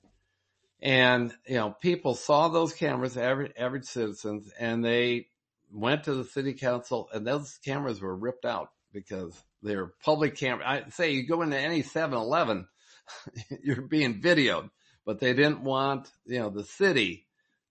And, 0.82 1.34
you 1.48 1.56
know, 1.56 1.72
people 1.72 2.14
saw 2.16 2.50
those 2.50 2.74
cameras, 2.74 3.18
average, 3.18 3.52
average 3.58 3.86
citizens, 3.86 4.52
and 4.60 4.84
they 4.86 5.28
went 5.72 6.04
to 6.06 6.14
the 6.14 6.24
city 6.24 6.54
council 6.54 7.10
and 7.14 7.26
those 7.28 7.58
cameras 7.66 8.00
were 8.02 8.16
ripped 8.16 8.46
out 8.46 8.70
because 8.94 9.34
they're 9.64 9.88
public 10.04 10.36
camera. 10.36 10.64
I 10.68 10.90
say 10.90 11.12
you 11.12 11.26
go 11.28 11.42
into 11.42 11.58
any 11.58 11.84
7-Eleven, 11.84 12.68
you're 13.64 13.82
being 13.82 14.22
videoed, 14.22 14.70
but 15.06 15.20
they 15.20 15.34
didn't 15.34 15.62
want, 15.64 16.10
you 16.26 16.40
know, 16.40 16.50
the 16.50 16.64
city 16.64 17.26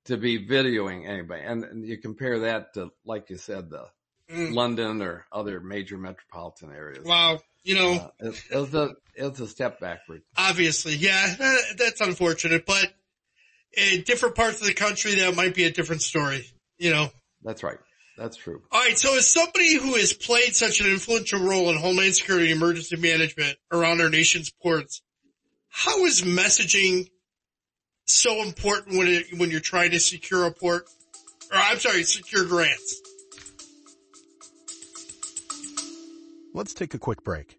to 0.06 0.16
be 0.16 0.44
videoing 0.46 1.08
anybody. 1.08 1.42
And, 1.42 1.64
and 1.64 1.84
you 1.86 1.98
compare 1.98 2.40
that 2.40 2.74
to, 2.74 2.90
like 3.04 3.30
you 3.30 3.36
said, 3.36 3.70
the 3.70 3.86
Mm. 4.28 4.54
London 4.54 5.02
or 5.02 5.24
other 5.30 5.60
major 5.60 5.96
metropolitan 5.96 6.72
areas. 6.72 7.04
Wow. 7.04 7.38
You 7.62 7.76
know, 7.76 7.92
Uh, 7.92 8.10
it, 8.30 8.42
it 8.50 8.56
was 8.56 8.74
a 8.74 8.90
it 9.14 9.22
was 9.22 9.38
a 9.38 9.46
step 9.46 9.78
backward. 9.78 10.22
obviously, 10.36 10.96
yeah, 10.96 11.32
that- 11.38 11.74
that's 11.78 12.00
unfortunate, 12.00 12.66
but 12.66 12.92
in 13.76 14.02
different 14.02 14.34
parts 14.34 14.60
of 14.60 14.66
the 14.66 14.74
country, 14.74 15.16
that 15.16 15.34
might 15.34 15.54
be 15.54 15.64
a 15.64 15.70
different 15.70 16.02
story, 16.02 16.46
you 16.78 16.90
know. 16.90 17.08
That's 17.42 17.62
right. 17.62 17.78
That's 18.16 18.36
true. 18.36 18.62
All 18.72 18.80
right. 18.80 18.98
So 18.98 19.14
as 19.16 19.30
somebody 19.30 19.74
who 19.74 19.94
has 19.94 20.12
played 20.12 20.56
such 20.56 20.80
an 20.80 20.86
influential 20.86 21.40
role 21.40 21.68
in 21.68 21.76
Homeland 21.76 22.14
Security 22.14 22.50
and 22.50 22.60
emergency 22.60 22.96
management 22.96 23.58
around 23.70 24.00
our 24.00 24.08
nation's 24.08 24.50
ports, 24.50 25.02
how 25.68 26.04
is 26.06 26.22
messaging 26.22 27.10
so 28.06 28.42
important 28.42 28.96
when 28.96 29.08
it, 29.08 29.38
when 29.38 29.50
you're 29.50 29.60
trying 29.60 29.90
to 29.90 30.00
secure 30.00 30.44
a 30.44 30.52
port? 30.52 30.84
Or 31.52 31.58
I'm 31.58 31.78
sorry, 31.78 32.04
secure 32.04 32.46
grants. 32.46 33.02
Let's 36.54 36.72
take 36.72 36.94
a 36.94 36.98
quick 36.98 37.22
break. 37.22 37.58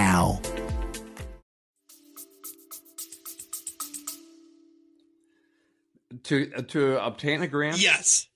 To 6.23 6.51
uh, 6.55 6.61
to 6.61 7.05
obtain 7.05 7.41
a 7.41 7.47
grant. 7.47 7.81
Yes. 7.81 8.27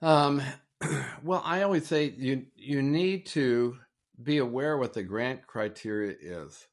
Um, 0.00 0.42
well, 1.22 1.42
I 1.44 1.62
always 1.62 1.86
say 1.86 2.12
you 2.16 2.46
you 2.56 2.82
need 2.82 3.26
to 3.26 3.76
be 4.20 4.38
aware 4.38 4.76
what 4.76 4.94
the 4.94 5.02
grant 5.02 5.46
criteria 5.46 6.16
is, 6.20 6.66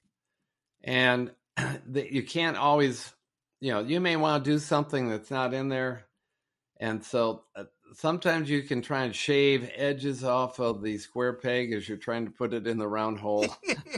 and 0.84 1.32
that 1.58 2.12
you 2.12 2.23
can't 2.23 2.58
always, 2.58 3.13
you 3.60 3.71
know, 3.71 3.82
you 3.82 3.99
may 3.99 4.15
want 4.15 4.43
to 4.43 4.51
do 4.51 4.60
something 4.60 5.10
that's 5.10 5.32
not 5.32 5.54
in 5.54 5.69
there, 5.69 6.06
and 6.80 7.04
so 7.04 7.43
uh, 7.56 7.65
sometimes 7.95 8.49
you 8.49 8.62
can 8.62 8.81
try 8.81 9.03
and 9.03 9.15
shave 9.15 9.69
edges 9.75 10.23
off 10.23 10.60
of 10.60 10.81
the 10.81 10.97
square 10.97 11.34
peg 11.34 11.73
as 11.73 11.88
you're 11.88 11.97
trying 11.97 12.25
to 12.25 12.31
put 12.31 12.53
it 12.53 12.67
in 12.67 12.77
the 12.77 12.88
round 12.88 13.19
hole. 13.19 13.47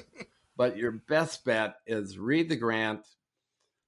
but 0.58 0.78
your 0.78 0.92
best 0.92 1.46
bet 1.46 1.76
is 1.86 2.18
read 2.18 2.50
the 2.50 2.56
grant, 2.56 3.06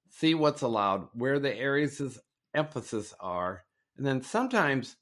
see 0.10 0.34
what's 0.34 0.62
allowed, 0.62 1.08
where 1.14 1.40
the 1.40 1.56
areas 1.56 2.00
of 2.00 2.20
emphasis 2.54 3.14
are, 3.20 3.64
and 3.98 4.06
then 4.06 4.22
sometimes 4.22 4.96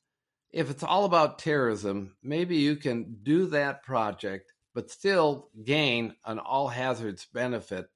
if 0.51 0.69
it's 0.69 0.83
all 0.83 1.05
about 1.05 1.39
terrorism, 1.39 2.15
maybe 2.23 2.57
you 2.57 2.75
can 2.75 3.17
do 3.21 3.47
that 3.47 3.83
project, 3.83 4.53
but 4.73 4.89
still 4.89 5.49
gain 5.63 6.15
an 6.25 6.39
all 6.39 6.67
hazards 6.67 7.27
benefit 7.31 7.87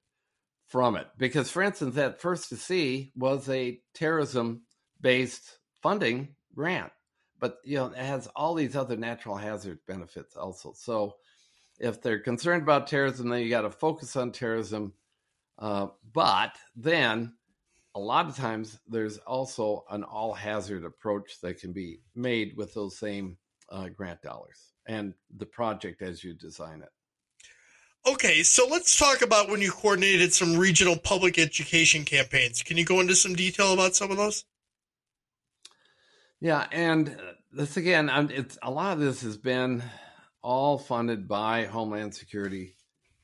from 0.68 0.96
it. 0.96 1.06
Because, 1.18 1.50
for 1.50 1.62
instance, 1.62 1.96
that 1.96 2.20
First 2.20 2.50
to 2.50 2.56
See 2.56 3.12
was 3.16 3.48
a 3.48 3.80
terrorism 3.94 4.62
based 5.00 5.58
funding 5.82 6.36
grant, 6.54 6.92
but 7.42 7.58
you 7.64 7.76
know, 7.76 7.86
it 7.86 7.96
has 7.96 8.28
all 8.36 8.54
these 8.54 8.76
other 8.76 8.96
natural 8.96 9.34
hazard 9.34 9.80
benefits 9.88 10.36
also. 10.36 10.72
So, 10.76 11.16
if 11.80 12.00
they're 12.00 12.20
concerned 12.20 12.62
about 12.62 12.86
terrorism, 12.86 13.28
then 13.28 13.42
you 13.42 13.50
got 13.50 13.62
to 13.62 13.70
focus 13.70 14.14
on 14.14 14.30
terrorism. 14.30 14.92
Uh, 15.58 15.88
but 16.12 16.54
then 16.76 17.32
a 17.96 17.98
lot 17.98 18.28
of 18.28 18.36
times 18.36 18.78
there's 18.86 19.18
also 19.18 19.84
an 19.90 20.04
all 20.04 20.32
hazard 20.32 20.84
approach 20.84 21.40
that 21.42 21.58
can 21.58 21.72
be 21.72 21.98
made 22.14 22.56
with 22.56 22.72
those 22.74 22.96
same 22.96 23.36
uh, 23.70 23.88
grant 23.88 24.22
dollars 24.22 24.72
and 24.86 25.12
the 25.36 25.46
project 25.46 26.00
as 26.00 26.22
you 26.22 26.34
design 26.34 26.80
it. 26.80 26.90
Okay, 28.08 28.44
so 28.44 28.68
let's 28.68 28.96
talk 28.96 29.20
about 29.22 29.48
when 29.48 29.60
you 29.60 29.72
coordinated 29.72 30.32
some 30.32 30.56
regional 30.56 30.96
public 30.96 31.40
education 31.40 32.04
campaigns. 32.04 32.62
Can 32.62 32.76
you 32.76 32.84
go 32.84 33.00
into 33.00 33.16
some 33.16 33.34
detail 33.34 33.72
about 33.72 33.96
some 33.96 34.12
of 34.12 34.16
those? 34.16 34.44
Yeah, 36.42 36.66
and 36.72 37.08
uh, 37.08 37.34
this 37.52 37.76
again, 37.76 38.10
I'm, 38.10 38.28
it's 38.28 38.58
a 38.64 38.70
lot 38.70 38.94
of 38.94 38.98
this 38.98 39.22
has 39.22 39.36
been 39.36 39.80
all 40.42 40.76
funded 40.76 41.28
by 41.28 41.66
Homeland 41.66 42.16
Security 42.16 42.74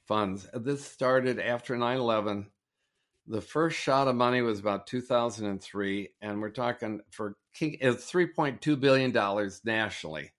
funds. 0.06 0.48
This 0.54 0.84
started 0.84 1.40
after 1.40 1.76
9 1.76 1.98
11. 1.98 2.46
The 3.26 3.40
first 3.40 3.76
shot 3.76 4.06
of 4.06 4.14
money 4.14 4.40
was 4.40 4.60
about 4.60 4.86
2003, 4.86 6.10
and 6.22 6.40
we're 6.40 6.50
talking 6.50 7.00
for 7.10 7.34
King, 7.52 7.78
it's 7.80 8.08
3.2 8.08 8.78
billion 8.78 9.10
dollars 9.10 9.62
nationally 9.64 10.30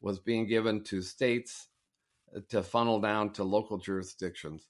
was 0.00 0.20
being 0.20 0.46
given 0.46 0.84
to 0.84 1.02
states 1.02 1.66
to 2.50 2.62
funnel 2.62 3.00
down 3.00 3.32
to 3.32 3.42
local 3.42 3.78
jurisdictions. 3.78 4.68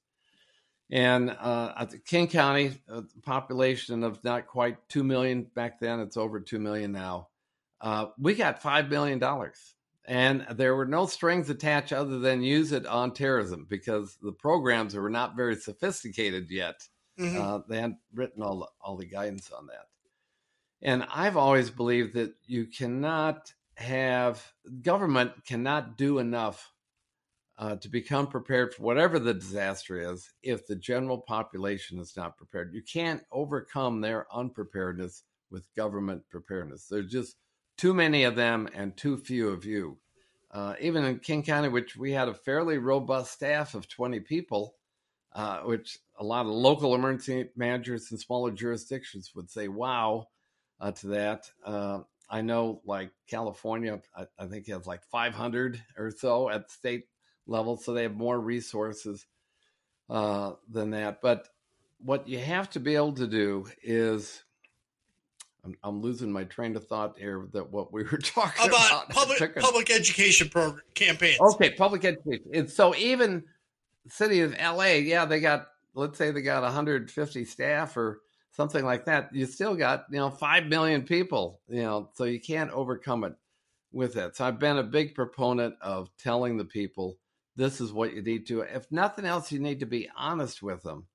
And 0.91 1.37
uh, 1.39 1.85
King 2.07 2.29
County, 2.29 2.81
population 3.27 4.05
of 4.05 4.25
not 4.25 4.47
quite 4.47 4.79
2 4.89 5.05
million 5.05 5.51
back 5.55 5.81
then, 5.81 6.01
it's 6.01 6.17
over 6.17 6.41
2 6.41 6.59
million 6.59 6.93
now. 6.93 7.29
Uh, 7.81 8.07
we 8.19 8.35
got 8.35 8.63
$5 8.63 8.89
million. 8.89 9.23
And 10.07 10.47
there 10.57 10.75
were 10.75 10.87
no 10.87 11.07
strings 11.07 11.51
attached 11.51 11.93
other 11.93 12.19
than 12.19 12.43
use 12.43 12.73
it 12.73 12.87
on 12.87 13.13
terrorism 13.13 13.67
because 13.69 14.17
the 14.23 14.33
programs 14.33 14.95
were 14.95 15.11
not 15.11 15.37
very 15.37 15.55
sophisticated 15.55 16.51
yet. 16.51 16.89
Mhm. 17.19 17.37
Uh, 17.37 17.63
they 17.69 17.77
hadn't 17.77 17.99
written 18.15 18.43
all 18.43 18.61
the, 18.61 18.67
all 18.81 18.97
the 18.97 19.05
guidance 19.07 19.51
on 19.51 19.67
that. 19.67 19.89
And 20.81 21.05
I've 21.13 21.37
always 21.37 21.71
believed 21.71 22.15
that 22.15 22.35
you 22.47 22.67
cannot 22.67 23.53
have 23.75 24.53
government 24.83 25.33
cannot 25.45 25.97
do 25.97 26.19
enough 26.19 26.73
uh, 27.59 27.77
to 27.77 27.89
become 27.89 28.29
prepared 28.29 28.73
for 28.73 28.83
whatever 28.83 29.19
the 29.19 29.35
disaster 29.35 30.13
is 30.13 30.33
if 30.43 30.67
the 30.67 30.77
general 30.77 31.19
population 31.19 31.99
is 31.99 32.17
not 32.17 32.37
prepared. 32.37 32.73
You 32.73 32.83
can't 32.83 33.23
overcome 33.33 34.01
their 34.01 34.27
unpreparedness 34.33 35.25
with 35.51 35.73
government 35.75 36.23
preparedness. 36.31 36.87
There's 36.87 37.11
just 37.11 37.37
too 37.79 37.95
many 37.95 38.25
of 38.25 38.37
them 38.37 38.69
and 38.75 38.95
too 38.97 39.17
few 39.17 39.49
of 39.49 39.65
you. 39.65 39.97
Uh, 40.51 40.75
even 40.81 41.05
in 41.05 41.21
King 41.21 41.43
County, 41.43 41.69
which 41.69 41.97
we 41.97 42.13
had 42.13 42.29
a 42.29 42.35
fairly 42.35 42.77
robust 42.79 43.33
staff 43.33 43.75
of 43.75 43.89
20 43.89 44.21
people, 44.21 44.75
uh, 45.33 45.61
which 45.61 45.99
a 46.19 46.25
lot 46.25 46.47
of 46.47 46.53
local 46.53 46.95
emergency 46.95 47.49
managers 47.55 48.11
in 48.11 48.19
smaller 48.19 48.51
jurisdictions 48.51 49.33
would 49.35 49.49
say, 49.49 49.69
wow, 49.69 50.27
uh, 50.81 50.91
to 50.93 51.07
that. 51.09 51.51
Uh, 51.65 52.01
I 52.29 52.41
know, 52.41 52.81
like 52.85 53.11
California, 53.27 54.01
I, 54.17 54.27
I 54.39 54.47
think 54.47 54.67
has 54.69 54.87
like 54.87 55.05
500 55.05 55.83
or 55.97 56.11
so 56.11 56.51
at 56.51 56.71
state 56.71 57.05
level, 57.47 57.77
so 57.77 57.93
they 57.93 58.03
have 58.03 58.17
more 58.17 58.39
resources 58.41 59.27
uh, 60.11 60.53
than 60.69 60.91
that. 60.91 61.21
But 61.21 61.49
what 61.99 62.29
you 62.29 62.39
have 62.39 62.71
to 62.71 62.81
be 62.81 62.97
able 62.97 63.13
to 63.15 63.27
do 63.27 63.67
is, 63.83 64.43
I'm, 65.69 65.77
I'm 65.97 66.03
losing 66.03 66.33
my 66.33 66.45
train 66.45 66.77
of 66.77 66.87
thought 66.87 67.19
here. 67.19 67.47
That 67.53 67.71
what 67.71 67.93
we 67.93 68.05
were 68.05 68.19
talking 68.23 68.67
About 68.67 69.05
about 69.05 69.11
public 69.11 69.41
a- 69.41 69.61
public 69.61 69.91
education 69.91 70.49
program 70.49 70.83
campaigns. 70.95 71.39
Okay, 71.55 71.71
public 71.71 72.05
education. 72.05 72.47
It's 72.53 72.75
so 72.75 72.95
even 72.95 73.45
city 74.09 74.41
of 74.41 74.57
LA, 74.59 74.95
yeah, 75.03 75.25
they 75.25 75.41
got 75.41 75.69
let's 75.95 76.17
say 76.19 76.31
they 76.31 76.43
got 76.43 76.63
150 76.63 77.45
staff 77.45 77.97
or 77.97 78.21
something 78.53 78.85
like 78.85 79.05
that. 79.07 79.35
You 79.35 79.47
still 79.47 79.75
got 79.75 80.07
you 80.11 80.19
know 80.19 80.31
five 80.31 80.67
million 80.67 81.03
people. 81.03 81.61
You 81.69 81.83
know, 81.83 82.11
so 82.15 82.25
you 82.25 82.41
can't 82.41 82.71
overcome 82.71 83.25
it 83.25 83.35
with 83.93 84.15
that. 84.15 84.37
So 84.37 84.45
I've 84.45 84.59
been 84.59 84.79
a 84.79 84.83
big 84.83 85.15
proponent 85.15 85.75
of 85.81 86.11
telling 86.19 86.57
the 86.57 86.65
people 86.65 87.19
this 87.57 87.81
is 87.81 87.93
what 87.93 88.15
you 88.15 88.23
need 88.23 88.47
to. 88.47 88.61
If 88.61 88.91
nothing 88.91 89.25
else, 89.25 89.51
you 89.51 89.59
need 89.59 89.81
to 89.81 89.87
be 89.87 90.09
honest 90.17 90.63
with 90.63 90.83
them. 90.83 91.07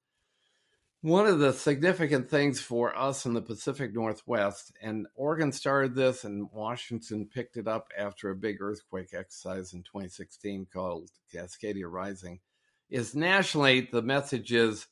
One 1.04 1.28
of 1.28 1.40
the 1.40 1.52
significant 1.52 2.30
things 2.30 2.62
for 2.62 2.98
us 2.98 3.26
in 3.26 3.34
the 3.34 3.42
Pacific 3.42 3.94
Northwest, 3.94 4.72
and 4.82 5.06
Oregon 5.16 5.52
started 5.52 5.96
this, 5.96 6.24
and 6.24 6.50
Washington 6.54 7.28
picked 7.28 7.58
it 7.58 7.68
up 7.68 7.90
after 7.98 8.30
a 8.30 8.36
big 8.38 8.62
earthquake 8.62 9.10
exercise 9.14 9.74
in 9.74 9.84
2016 9.84 10.66
called 10.72 11.10
Cascadia 11.30 11.92
Rising, 11.92 12.40
is 12.90 13.16
nationally 13.16 13.90
the 13.92 14.02
message 14.02 14.54
is 14.54 14.88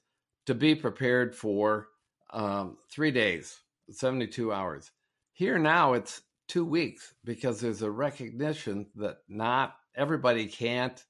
to 0.47 0.53
be 0.53 0.75
prepared 0.75 1.33
for 1.33 1.87
um, 2.31 2.77
three 2.91 3.11
days, 3.11 3.61
72 3.89 4.51
hours. 4.51 4.91
Here 5.31 5.57
now, 5.57 5.93
it's 5.93 6.23
two 6.49 6.65
weeks 6.65 7.13
because 7.23 7.61
there's 7.61 7.83
a 7.83 7.89
recognition 7.89 8.87
that 8.95 9.19
not 9.29 9.77
everybody 9.95 10.47
can't 10.47 11.01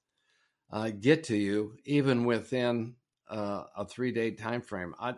uh, 0.70 0.90
get 0.90 1.24
to 1.24 1.36
you 1.36 1.72
even 1.84 2.24
within 2.24 2.94
uh, 3.28 3.64
a 3.76 3.84
three 3.84 4.12
day 4.12 4.30
time 4.30 4.60
frame. 4.60 4.94
I, 5.00 5.14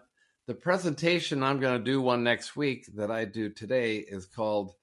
the 0.47 0.55
presentation 0.55 1.43
I'm 1.43 1.61
going 1.61 1.79
to 1.79 1.85
do 1.85 2.01
one 2.01 2.23
next 2.23 2.57
week 2.57 2.87
that 2.95 3.11
I 3.11 3.25
do 3.25 3.49
today 3.49 3.97
is 3.97 4.27
called 4.27 4.75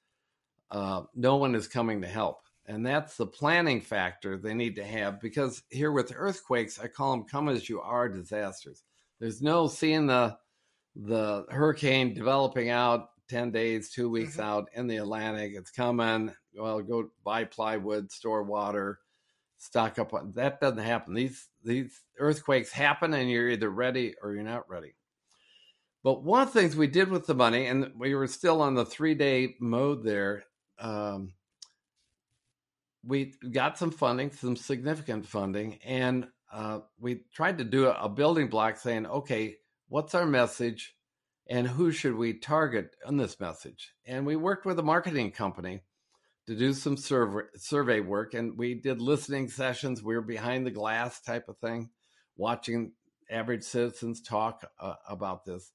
uh, 0.71 1.03
no 1.15 1.35
one 1.35 1.53
is 1.53 1.67
coming 1.67 2.01
to 2.01 2.07
help. 2.07 2.39
And 2.65 2.85
that's 2.85 3.17
the 3.17 3.27
planning 3.27 3.81
factor 3.81 4.37
they 4.37 4.53
need 4.53 4.75
to 4.77 4.85
have 4.85 5.19
because 5.19 5.63
here 5.69 5.91
with 5.91 6.13
earthquakes, 6.15 6.79
I 6.79 6.87
call 6.87 7.11
them 7.11 7.25
come 7.25 7.49
as 7.49 7.67
you 7.67 7.81
are 7.81 8.07
disasters. 8.07 8.83
There's 9.19 9.41
no 9.41 9.67
seeing 9.67 10.07
the 10.07 10.37
the 10.95 11.45
hurricane 11.49 12.13
developing 12.13 12.69
out 12.69 13.09
10 13.29 13.51
days, 13.51 13.89
two 13.89 14.09
weeks 14.09 14.33
mm-hmm. 14.33 14.41
out 14.41 14.69
in 14.73 14.87
the 14.87 14.97
Atlantic. 14.97 15.53
It's 15.55 15.71
coming. 15.71 16.33
Well, 16.53 16.81
go 16.81 17.09
buy 17.23 17.45
plywood, 17.45 18.11
store 18.11 18.43
water, 18.43 18.99
stock 19.61 19.99
up 19.99 20.13
on 20.13 20.31
that 20.35 20.59
doesn't 20.59 20.79
happen. 20.79 21.13
These 21.13 21.47
these 21.63 22.01
earthquakes 22.17 22.71
happen 22.71 23.13
and 23.13 23.29
you're 23.29 23.49
either 23.49 23.69
ready 23.69 24.15
or 24.21 24.33
you're 24.33 24.43
not 24.43 24.69
ready. 24.69 24.95
But 26.03 26.23
one 26.23 26.41
of 26.41 26.51
the 26.51 26.59
things 26.59 26.75
we 26.75 26.87
did 26.87 27.09
with 27.09 27.27
the 27.27 27.35
money, 27.35 27.67
and 27.67 27.91
we 27.95 28.15
were 28.15 28.27
still 28.27 28.61
on 28.61 28.73
the 28.73 28.85
three 28.85 29.13
day 29.13 29.55
mode 29.59 30.03
there, 30.03 30.45
um, 30.79 31.33
we 33.05 33.33
got 33.51 33.77
some 33.77 33.91
funding, 33.91 34.31
some 34.31 34.55
significant 34.55 35.27
funding, 35.27 35.77
and 35.85 36.27
uh, 36.51 36.79
we 36.99 37.21
tried 37.31 37.59
to 37.59 37.63
do 37.63 37.85
a, 37.85 37.91
a 38.03 38.09
building 38.09 38.47
block 38.47 38.77
saying, 38.77 39.05
okay, 39.05 39.57
what's 39.89 40.15
our 40.15 40.25
message 40.25 40.95
and 41.47 41.67
who 41.67 41.91
should 41.91 42.15
we 42.15 42.33
target 42.33 42.95
on 43.05 43.17
this 43.17 43.39
message? 43.39 43.93
And 44.05 44.25
we 44.25 44.35
worked 44.35 44.65
with 44.65 44.79
a 44.79 44.83
marketing 44.83 45.31
company 45.31 45.81
to 46.51 46.57
do 46.57 46.73
some 46.73 46.97
survey, 46.97 47.43
survey 47.55 48.01
work, 48.01 48.33
and 48.33 48.57
we 48.57 48.73
did 48.73 48.99
listening 48.99 49.47
sessions. 49.47 50.03
We 50.03 50.15
were 50.15 50.21
behind 50.21 50.65
the 50.65 50.71
glass 50.71 51.21
type 51.21 51.47
of 51.47 51.57
thing, 51.59 51.91
watching 52.35 52.91
average 53.29 53.63
citizens 53.63 54.21
talk 54.21 54.69
uh, 54.77 54.95
about 55.07 55.45
this. 55.45 55.71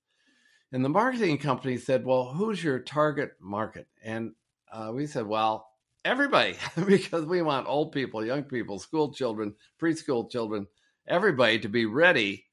And 0.73 0.85
the 0.85 0.91
marketing 0.91 1.39
company 1.39 1.79
said, 1.79 2.05
Well, 2.05 2.27
who's 2.27 2.63
your 2.63 2.79
target 2.81 3.31
market? 3.41 3.87
And 4.05 4.33
uh, 4.71 4.91
we 4.93 5.07
said, 5.07 5.27
Well, 5.27 5.67
everybody, 6.05 6.57
because 6.87 7.25
we 7.25 7.41
want 7.41 7.69
old 7.69 7.93
people, 7.93 8.23
young 8.23 8.43
people, 8.43 8.79
school 8.79 9.15
children, 9.15 9.55
preschool 9.81 10.31
children, 10.31 10.67
everybody 11.09 11.59
to 11.61 11.71
be 11.71 11.87
ready 11.87 12.45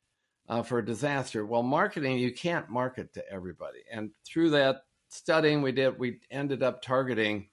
uh, 0.48 0.64
for 0.64 0.80
a 0.80 0.86
disaster. 0.86 1.46
Well, 1.46 1.64
marketing, 1.64 2.20
you 2.20 2.34
can't 2.34 2.70
market 2.70 3.16
to 3.16 3.30
everybody. 3.30 3.80
And 3.92 4.12
through 4.26 4.52
that 4.52 4.84
studying 5.10 5.62
we 5.62 5.74
did, 5.74 6.00
we 6.00 6.22
ended 6.32 6.64
up 6.64 6.82
targeting 6.82 7.50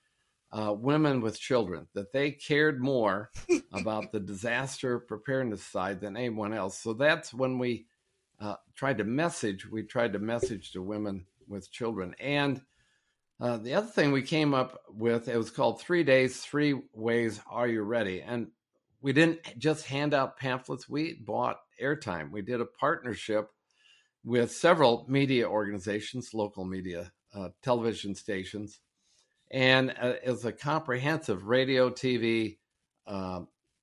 uh, 0.52 0.74
women 0.76 1.20
with 1.20 1.38
children, 1.38 1.86
that 1.94 2.12
they 2.12 2.30
cared 2.32 2.80
more 2.80 3.30
about 3.72 4.10
the 4.10 4.20
disaster 4.20 4.98
preparedness 4.98 5.62
side 5.62 6.00
than 6.00 6.16
anyone 6.16 6.52
else. 6.52 6.78
So 6.78 6.92
that's 6.92 7.32
when 7.32 7.58
we 7.58 7.86
uh, 8.40 8.56
tried 8.74 8.98
to 8.98 9.04
message, 9.04 9.70
we 9.70 9.82
tried 9.82 10.12
to 10.14 10.18
message 10.18 10.72
to 10.72 10.82
women 10.82 11.26
with 11.46 11.70
children. 11.70 12.14
And 12.18 12.60
uh, 13.40 13.58
the 13.58 13.74
other 13.74 13.86
thing 13.86 14.12
we 14.12 14.22
came 14.22 14.54
up 14.54 14.80
with, 14.88 15.28
it 15.28 15.36
was 15.36 15.50
called 15.50 15.80
Three 15.80 16.04
Days, 16.04 16.40
Three 16.40 16.80
Ways 16.92 17.40
Are 17.50 17.68
You 17.68 17.82
Ready? 17.82 18.22
And 18.22 18.48
we 19.02 19.12
didn't 19.12 19.40
just 19.58 19.86
hand 19.86 20.14
out 20.14 20.36
pamphlets, 20.36 20.88
we 20.88 21.14
bought 21.14 21.60
airtime. 21.80 22.30
We 22.30 22.42
did 22.42 22.60
a 22.60 22.66
partnership 22.66 23.50
with 24.24 24.52
several 24.52 25.06
media 25.08 25.48
organizations, 25.48 26.34
local 26.34 26.64
media, 26.64 27.10
uh, 27.34 27.48
television 27.62 28.14
stations, 28.14 28.80
and 29.50 29.94
uh, 30.00 30.14
as 30.24 30.44
a 30.44 30.52
comprehensive 30.52 31.46
radio, 31.46 31.90
TV 31.90 32.58
uh, 33.06 33.40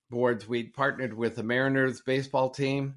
boards, 0.09 0.47
we 0.47 0.63
partnered 0.63 1.13
with 1.13 1.35
the 1.35 1.43
Mariners 1.43 2.01
baseball 2.01 2.49
team 2.49 2.95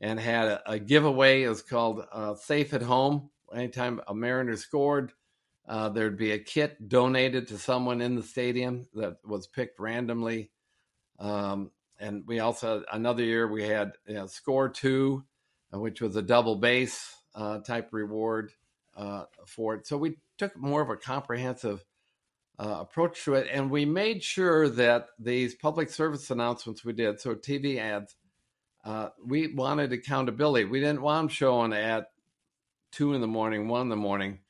and 0.00 0.20
had 0.20 0.46
a, 0.46 0.72
a 0.72 0.78
giveaway. 0.78 1.42
It 1.42 1.48
was 1.48 1.62
called 1.62 2.04
uh, 2.12 2.34
Safe 2.34 2.72
at 2.72 2.82
Home. 2.82 3.30
Anytime 3.52 4.00
a 4.06 4.14
Mariner 4.14 4.56
scored, 4.56 5.12
uh, 5.68 5.88
there'd 5.88 6.16
be 6.16 6.32
a 6.32 6.38
kit 6.38 6.88
donated 6.88 7.48
to 7.48 7.58
someone 7.58 8.00
in 8.00 8.14
the 8.14 8.22
stadium 8.22 8.86
that 8.94 9.16
was 9.24 9.46
picked 9.46 9.80
randomly. 9.80 10.50
Um, 11.18 11.70
and 11.98 12.24
we 12.26 12.40
also 12.40 12.84
another 12.92 13.22
year 13.22 13.46
we 13.46 13.64
had 13.64 13.92
you 14.06 14.14
know, 14.14 14.26
score 14.26 14.68
two, 14.68 15.24
uh, 15.72 15.78
which 15.78 16.00
was 16.00 16.16
a 16.16 16.22
double 16.22 16.56
base 16.56 17.14
uh, 17.34 17.58
type 17.58 17.88
reward 17.92 18.52
for 19.46 19.74
it. 19.74 19.86
So 19.86 19.96
we 19.96 20.16
took 20.38 20.56
more 20.56 20.82
of 20.82 20.90
a 20.90 20.96
comprehensive 20.96 21.84
uh, 22.58 22.78
approach 22.80 23.24
to 23.24 23.34
it, 23.34 23.48
and 23.50 23.70
we 23.70 23.84
made 23.84 24.22
sure 24.22 24.68
that 24.68 25.08
these 25.18 25.54
public 25.54 25.90
service 25.90 26.30
announcements 26.30 26.84
we 26.84 26.92
did, 26.92 27.20
so 27.20 27.34
TV 27.34 27.78
ads, 27.78 28.16
uh, 28.84 29.08
we 29.24 29.52
wanted 29.52 29.92
accountability. 29.92 30.64
We 30.64 30.80
didn't 30.80 31.02
want 31.02 31.22
them 31.22 31.28
showing 31.28 31.72
at 31.72 32.08
two 32.92 33.14
in 33.14 33.20
the 33.20 33.26
morning, 33.26 33.66
one 33.66 33.82
in 33.82 33.88
the 33.88 33.96
morning, 33.96 34.40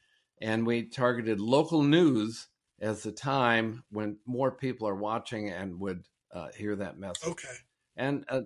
and 0.41 0.67
we 0.67 0.83
targeted 0.83 1.41
local 1.41 1.83
news 1.83 2.49
as 2.81 3.03
the 3.03 3.13
time 3.13 3.85
when 3.91 4.19
more 4.27 4.51
people 4.51 4.87
are 4.87 4.95
watching 4.95 5.51
and 5.51 5.81
would 5.81 6.05
uh, 6.33 6.49
hear 6.57 6.77
that 6.77 6.99
message. 6.99 7.29
Okay. 7.29 7.55
And 7.97 8.25
uh, 8.29 8.43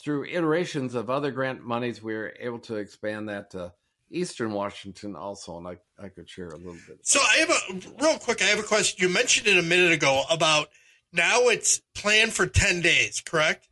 through 0.00 0.26
iterations 0.26 0.94
of 0.94 1.10
other 1.10 1.30
grant 1.30 1.62
monies, 1.62 2.02
we 2.02 2.14
were 2.14 2.34
able 2.40 2.58
to 2.60 2.76
expand 2.76 3.28
that 3.28 3.50
to 3.50 3.72
Eastern 4.10 4.52
Washington 4.52 5.14
also, 5.14 5.58
and 5.58 5.68
I, 5.68 5.76
I 6.02 6.08
could 6.08 6.28
share 6.28 6.48
a 6.48 6.56
little 6.56 6.78
bit. 6.86 6.98
So 7.02 7.20
I 7.20 7.36
have 7.38 7.50
a 7.50 8.02
real 8.02 8.18
quick. 8.18 8.42
I 8.42 8.46
have 8.46 8.58
a 8.58 8.62
question. 8.62 9.06
You 9.06 9.12
mentioned 9.12 9.46
it 9.46 9.58
a 9.58 9.62
minute 9.62 9.92
ago 9.92 10.22
about 10.30 10.68
now 11.12 11.48
it's 11.48 11.82
planned 11.94 12.32
for 12.32 12.46
ten 12.46 12.80
days, 12.80 13.20
correct? 13.20 13.68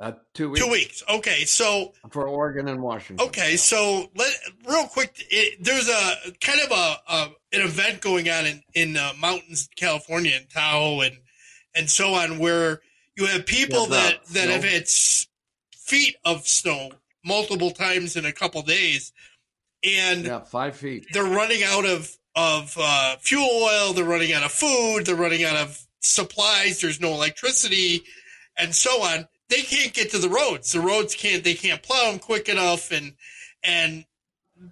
Uh, 0.00 0.12
two 0.34 0.50
weeks. 0.50 0.64
Two 0.64 0.70
weeks. 0.70 1.02
Okay, 1.08 1.44
so 1.44 1.92
for 2.10 2.26
Oregon 2.26 2.66
and 2.66 2.82
Washington. 2.82 3.24
Okay, 3.24 3.56
so 3.56 4.10
let 4.16 4.32
real 4.68 4.86
quick. 4.86 5.14
It, 5.30 5.62
there's 5.62 5.88
a 5.88 6.32
kind 6.40 6.60
of 6.60 6.72
a, 6.72 6.96
a, 7.08 7.30
an 7.52 7.60
event 7.62 8.00
going 8.00 8.28
on 8.28 8.46
in 8.46 8.62
in 8.74 8.96
uh, 8.96 9.12
mountains, 9.20 9.68
California, 9.76 10.36
in 10.40 10.48
Tahoe, 10.48 11.02
and 11.02 11.18
and 11.76 11.88
so 11.88 12.14
on, 12.14 12.40
where 12.40 12.80
you 13.16 13.26
have 13.26 13.46
people 13.46 13.86
that 13.86 14.26
that 14.32 14.48
have 14.48 14.64
had 14.64 14.88
feet 14.88 16.16
of 16.24 16.48
snow 16.48 16.90
multiple 17.24 17.70
times 17.70 18.16
in 18.16 18.24
a 18.24 18.32
couple 18.32 18.62
days, 18.62 19.12
and 19.84 20.24
yeah, 20.24 20.40
five 20.40 20.76
feet. 20.76 21.06
They're 21.12 21.24
running 21.24 21.62
out 21.62 21.84
of 21.84 22.10
of 22.34 22.76
uh, 22.80 23.16
fuel 23.20 23.44
oil. 23.44 23.92
They're 23.92 24.04
running 24.04 24.32
out 24.32 24.44
of 24.44 24.52
food. 24.52 25.06
They're 25.06 25.16
running 25.16 25.44
out 25.44 25.56
of 25.56 25.86
supplies. 26.00 26.80
There's 26.80 27.00
no 27.00 27.12
electricity, 27.12 28.02
and 28.56 28.74
so 28.74 29.02
on. 29.02 29.28
They 29.48 29.62
can't 29.62 29.92
get 29.92 30.10
to 30.12 30.18
the 30.18 30.28
roads. 30.28 30.72
The 30.72 30.80
roads 30.80 31.14
can't. 31.14 31.44
They 31.44 31.54
can't 31.54 31.82
plow 31.82 32.10
them 32.10 32.18
quick 32.18 32.48
enough, 32.48 32.90
and 32.90 33.14
and 33.62 34.04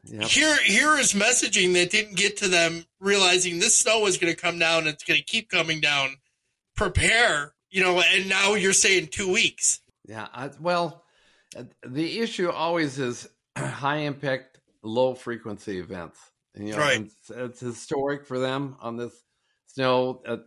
Yep. 0.04 0.22
Here, 0.22 0.56
here 0.64 0.98
is 0.98 1.12
messaging 1.12 1.74
that 1.74 1.90
didn't 1.90 2.16
get 2.16 2.36
to 2.38 2.48
them, 2.48 2.84
realizing 3.00 3.58
this 3.58 3.76
snow 3.76 4.06
is 4.06 4.18
going 4.18 4.32
to 4.32 4.40
come 4.40 4.58
down. 4.58 4.86
It's 4.86 5.04
going 5.04 5.18
to 5.18 5.24
keep 5.24 5.48
coming 5.50 5.80
down, 5.80 6.16
prepare, 6.76 7.54
you 7.70 7.82
know, 7.82 8.00
and 8.00 8.28
now 8.28 8.54
you're 8.54 8.72
saying 8.72 9.08
two 9.08 9.32
weeks. 9.32 9.80
Yeah. 10.06 10.28
I, 10.32 10.50
well, 10.60 11.04
the 11.86 12.20
issue 12.20 12.50
always 12.50 12.98
is 12.98 13.28
high 13.56 13.98
impact, 13.98 14.58
low 14.82 15.14
frequency 15.14 15.78
events. 15.78 16.18
And, 16.54 16.66
you 16.66 16.74
know, 16.74 16.80
right. 16.80 17.00
it's, 17.00 17.30
it's, 17.30 17.60
historic 17.60 18.26
for 18.26 18.38
them 18.38 18.76
on 18.80 18.96
this 18.96 19.12
snow. 19.66 20.22
Uh, 20.26 20.38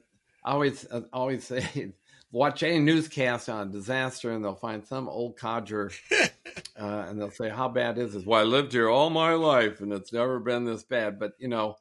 I 0.43 0.51
always, 0.51 0.85
I 0.91 0.97
uh, 0.97 1.01
always 1.13 1.43
say, 1.47 1.93
watch 2.31 2.63
any 2.63 2.79
newscast 2.79 3.47
on 3.47 3.71
disaster 3.71 4.31
and 4.31 4.43
they'll 4.43 4.55
find 4.55 4.85
some 4.85 5.07
old 5.07 5.37
codger 5.37 5.91
uh, 6.11 7.05
and 7.07 7.19
they'll 7.19 7.31
say, 7.31 7.49
How 7.49 7.69
bad 7.69 7.97
is 7.97 8.13
this? 8.13 8.25
Well, 8.25 8.41
I 8.41 8.43
lived 8.43 8.73
here 8.73 8.89
all 8.89 9.09
my 9.09 9.33
life 9.33 9.79
and 9.79 9.93
it's 9.93 10.11
never 10.11 10.39
been 10.39 10.65
this 10.65 10.83
bad. 10.83 11.19
But, 11.19 11.33
you 11.39 11.47
know, 11.47 11.77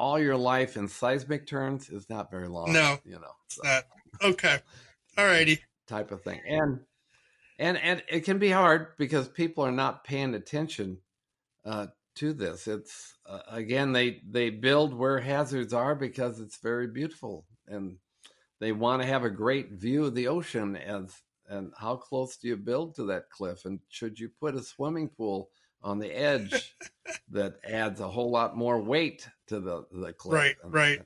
all 0.00 0.18
your 0.18 0.36
life 0.36 0.76
in 0.76 0.88
seismic 0.88 1.46
terms 1.46 1.90
is 1.90 2.08
not 2.08 2.30
very 2.30 2.48
long. 2.48 2.72
No, 2.72 2.98
you 3.04 3.12
know, 3.12 3.32
so. 3.48 3.62
not. 3.64 3.84
Okay, 4.22 4.58
all 5.18 5.26
righty. 5.26 5.60
Type 5.86 6.12
of 6.12 6.22
thing, 6.22 6.40
and 6.48 6.80
and 7.60 7.76
and 7.76 8.02
it 8.08 8.20
can 8.20 8.38
be 8.38 8.50
hard 8.50 8.88
because 8.98 9.28
people 9.28 9.64
are 9.64 9.70
not 9.70 10.02
paying 10.02 10.34
attention 10.34 10.98
uh, 11.64 11.88
to 12.16 12.32
this. 12.32 12.66
It's 12.66 13.14
uh, 13.26 13.40
again 13.48 13.92
they 13.92 14.22
they 14.28 14.48
build 14.48 14.94
where 14.94 15.20
hazards 15.20 15.74
are 15.74 15.94
because 15.94 16.40
it's 16.40 16.56
very 16.56 16.88
beautiful, 16.88 17.44
and 17.68 17.98
they 18.60 18.72
want 18.72 19.02
to 19.02 19.08
have 19.08 19.24
a 19.24 19.30
great 19.30 19.72
view 19.72 20.06
of 20.06 20.14
the 20.14 20.28
ocean. 20.28 20.74
As 20.74 21.14
and 21.48 21.72
how 21.78 21.96
close 21.96 22.38
do 22.38 22.48
you 22.48 22.56
build 22.56 22.94
to 22.94 23.04
that 23.04 23.28
cliff? 23.28 23.66
And 23.66 23.80
should 23.90 24.18
you 24.18 24.30
put 24.40 24.54
a 24.54 24.62
swimming 24.62 25.08
pool 25.08 25.50
on 25.82 25.98
the 25.98 26.10
edge 26.10 26.74
that 27.30 27.56
adds 27.62 28.00
a 28.00 28.08
whole 28.08 28.30
lot 28.30 28.56
more 28.56 28.80
weight 28.80 29.28
to 29.48 29.60
the 29.60 29.84
the 29.92 30.14
clip. 30.14 30.34
Right, 30.34 30.56
and, 30.64 30.72
right. 30.72 31.02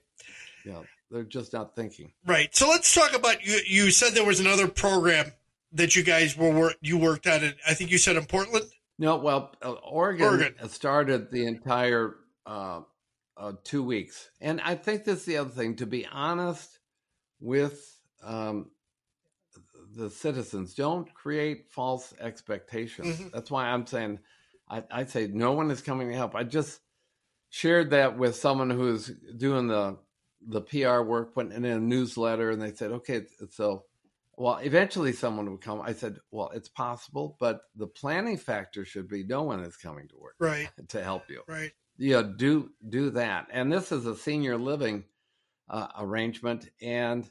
Yeah, 0.65 0.83
they're 1.11 1.25
just 1.25 1.53
not 1.53 1.75
thinking. 1.75 2.13
Right. 2.25 2.55
So 2.55 2.69
let's 2.69 2.95
talk 2.95 3.13
about 3.13 3.45
you. 3.45 3.59
You 3.67 3.91
said 3.91 4.13
there 4.13 4.25
was 4.25 4.39
another 4.39 4.69
program 4.69 5.33
that 5.75 5.97
you 5.97 6.03
guys 6.03 6.37
were 6.37 6.51
work, 6.51 6.77
you 6.81 6.99
worked 6.99 7.27
at 7.27 7.43
it. 7.43 7.57
I 7.67 7.75
think 7.75 7.91
you 7.91 7.99
said 7.99 8.17
in 8.17 8.25
Portland. 8.25 8.67
No, 8.99 9.17
well, 9.17 9.55
uh, 9.63 9.73
Oregon, 9.73 10.27
Oregon, 10.27 10.69
started 10.69 11.31
the 11.31 11.47
entire 11.47 12.17
uh, 12.47 12.81
uh, 13.37 13.53
two 13.65 13.83
weeks, 13.83 14.31
and 14.41 14.61
I 14.61 14.77
think 14.77 15.05
that's 15.05 15.25
the 15.25 15.39
other 15.39 15.51
thing. 15.51 15.77
To 15.77 15.87
be 15.87 16.07
honest 16.07 16.79
with 17.41 17.99
um, 18.23 18.71
the 19.97 20.09
citizens, 20.09 20.75
don't 20.75 21.13
create 21.13 21.67
false 21.71 22.15
expectations. 22.21 23.17
Mm-hmm. 23.17 23.29
That's 23.33 23.51
why 23.51 23.67
I'm 23.67 23.87
saying 23.87 24.21
I, 24.69 24.83
I 24.91 25.05
say 25.05 25.27
no 25.27 25.53
one 25.53 25.71
is 25.71 25.83
coming 25.83 26.09
to 26.09 26.17
help. 26.17 26.35
I 26.35 26.45
just 26.45 26.81
shared 27.51 27.91
that 27.91 28.17
with 28.17 28.37
someone 28.37 28.71
who's 28.71 29.09
doing 29.37 29.69
the 29.69 29.99
the 30.47 30.61
PR 30.61 31.01
work, 31.01 31.37
went 31.37 31.53
in 31.53 31.65
a 31.65 31.81
newsletter, 31.81 32.51
and 32.51 32.61
they 32.61 32.73
said, 32.73 32.93
okay, 32.93 33.23
so 33.51 33.85
well, 34.37 34.57
eventually 34.59 35.13
someone 35.13 35.51
would 35.51 35.61
come. 35.61 35.81
I 35.81 35.93
said, 35.93 36.19
well, 36.31 36.51
it's 36.55 36.69
possible, 36.69 37.37
but 37.41 37.63
the 37.77 37.87
planning 37.87 38.37
factor 38.37 38.85
should 38.85 39.09
be 39.09 39.25
no 39.25 39.43
one 39.43 39.61
is 39.61 39.77
coming 39.77 40.09
to 40.09 40.17
work, 40.17 40.35
right, 40.39 40.69
to 40.89 41.03
help 41.03 41.31
you, 41.31 41.43
right. 41.49 41.73
Yeah, 41.97 42.23
do 42.37 42.71
do 42.89 43.11
that. 43.11 43.47
And 43.51 43.73
this 43.73 43.93
is 43.93 44.07
a 44.07 44.17
senior 44.17 44.59
living 44.59 45.05
uh, 45.69 45.89
arrangement, 45.99 46.69
and 46.83 47.29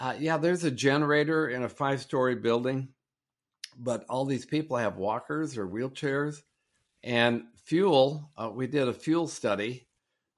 uh, 0.00 0.14
yeah, 0.18 0.38
there's 0.38 0.64
a 0.64 0.70
generator 0.70 1.48
in 1.48 1.62
a 1.62 1.68
five 1.68 2.00
story 2.00 2.34
building, 2.34 2.88
but 3.78 4.04
all 4.08 4.24
these 4.24 4.46
people 4.46 4.76
have 4.76 4.96
walkers 4.96 5.58
or 5.58 5.68
wheelchairs, 5.68 6.42
and 7.02 7.44
fuel. 7.64 8.30
Uh, 8.36 8.50
we 8.52 8.66
did 8.66 8.88
a 8.88 8.94
fuel 8.94 9.28
study 9.28 9.86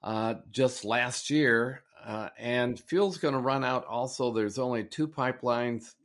uh, 0.03 0.35
just 0.51 0.83
last 0.83 1.29
year 1.29 1.81
uh, 2.05 2.29
and 2.37 2.79
fuel's 2.79 3.17
going 3.17 3.33
to 3.33 3.39
run 3.39 3.63
out 3.63 3.85
also. 3.85 4.31
There's 4.31 4.59
only 4.59 4.83
two 4.83 5.07
pipelines 5.07 5.95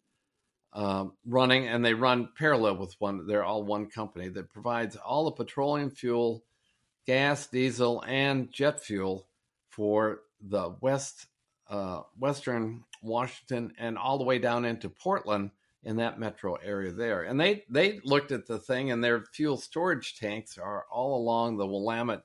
um, 0.72 1.12
running, 1.26 1.68
and 1.68 1.84
they 1.84 1.94
run 1.94 2.30
parallel 2.38 2.76
with 2.76 2.94
one. 2.98 3.26
They're 3.26 3.44
all 3.44 3.62
one 3.62 3.86
company 3.86 4.28
that 4.28 4.52
provides 4.52 4.96
all 4.96 5.26
the 5.26 5.32
petroleum 5.32 5.90
fuel, 5.90 6.42
gas, 7.06 7.46
diesel, 7.48 8.02
and 8.06 8.50
jet 8.50 8.82
fuel 8.82 9.26
for 9.68 10.22
the 10.40 10.70
west, 10.80 11.26
uh, 11.68 12.02
western 12.18 12.84
Washington, 13.02 13.74
and 13.78 13.98
all 13.98 14.16
the 14.16 14.24
way 14.24 14.38
down 14.38 14.64
into 14.64 14.88
Portland 14.88 15.50
in 15.82 15.96
that 15.96 16.18
metro 16.18 16.54
area 16.54 16.92
there. 16.92 17.22
And 17.22 17.38
they 17.38 17.64
they 17.68 18.00
looked 18.04 18.32
at 18.32 18.46
the 18.46 18.58
thing, 18.58 18.90
and 18.90 19.02
their 19.02 19.24
fuel 19.32 19.56
storage 19.56 20.18
tanks 20.18 20.56
are 20.56 20.86
all 20.90 21.16
along 21.16 21.56
the 21.56 21.66
Willamette 21.66 22.22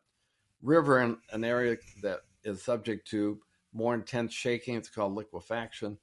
River, 0.62 1.02
in 1.02 1.18
an 1.32 1.44
area 1.44 1.78
that 2.04 2.22
is 2.44 2.62
subject 2.64 3.08
to 3.10 3.40
more 3.76 3.94
intense 3.94 4.34
shaking. 4.34 4.76
It's 4.76 4.90
called 4.90 5.14
liquefaction. 5.14 5.98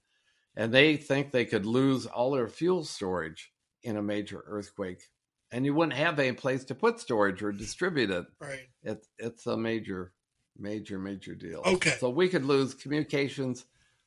And 0.54 0.72
they 0.72 0.96
think 0.96 1.30
they 1.30 1.46
could 1.46 1.64
lose 1.64 2.06
all 2.06 2.32
their 2.32 2.48
fuel 2.48 2.84
storage 2.84 3.52
in 3.82 3.96
a 3.96 4.02
major 4.02 4.44
earthquake. 4.46 5.08
And 5.50 5.64
you 5.64 5.74
wouldn't 5.74 5.96
have 5.96 6.18
any 6.18 6.32
place 6.32 6.64
to 6.64 6.74
put 6.74 7.00
storage 7.00 7.42
or 7.42 7.52
distribute 7.52 8.10
it. 8.10 8.26
Right. 8.40 8.68
It, 8.82 9.06
it's 9.18 9.46
a 9.46 9.56
major, 9.56 10.12
major, 10.58 10.98
major 10.98 11.34
deal. 11.34 11.62
Okay. 11.64 11.90
So 11.98 12.10
we 12.10 12.28
could 12.28 12.44
lose 12.44 12.74
communications, 12.74 13.64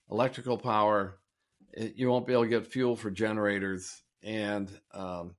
electrical 0.09 0.57
power. 0.57 1.17
It, 1.73 1.95
you 1.95 2.09
won't 2.09 2.27
be 2.27 2.33
able 2.33 2.43
to 2.43 2.49
get 2.49 2.67
fuel 2.67 2.95
for 2.95 3.11
generators. 3.11 4.01
And 4.23 4.69
um, 4.93 5.35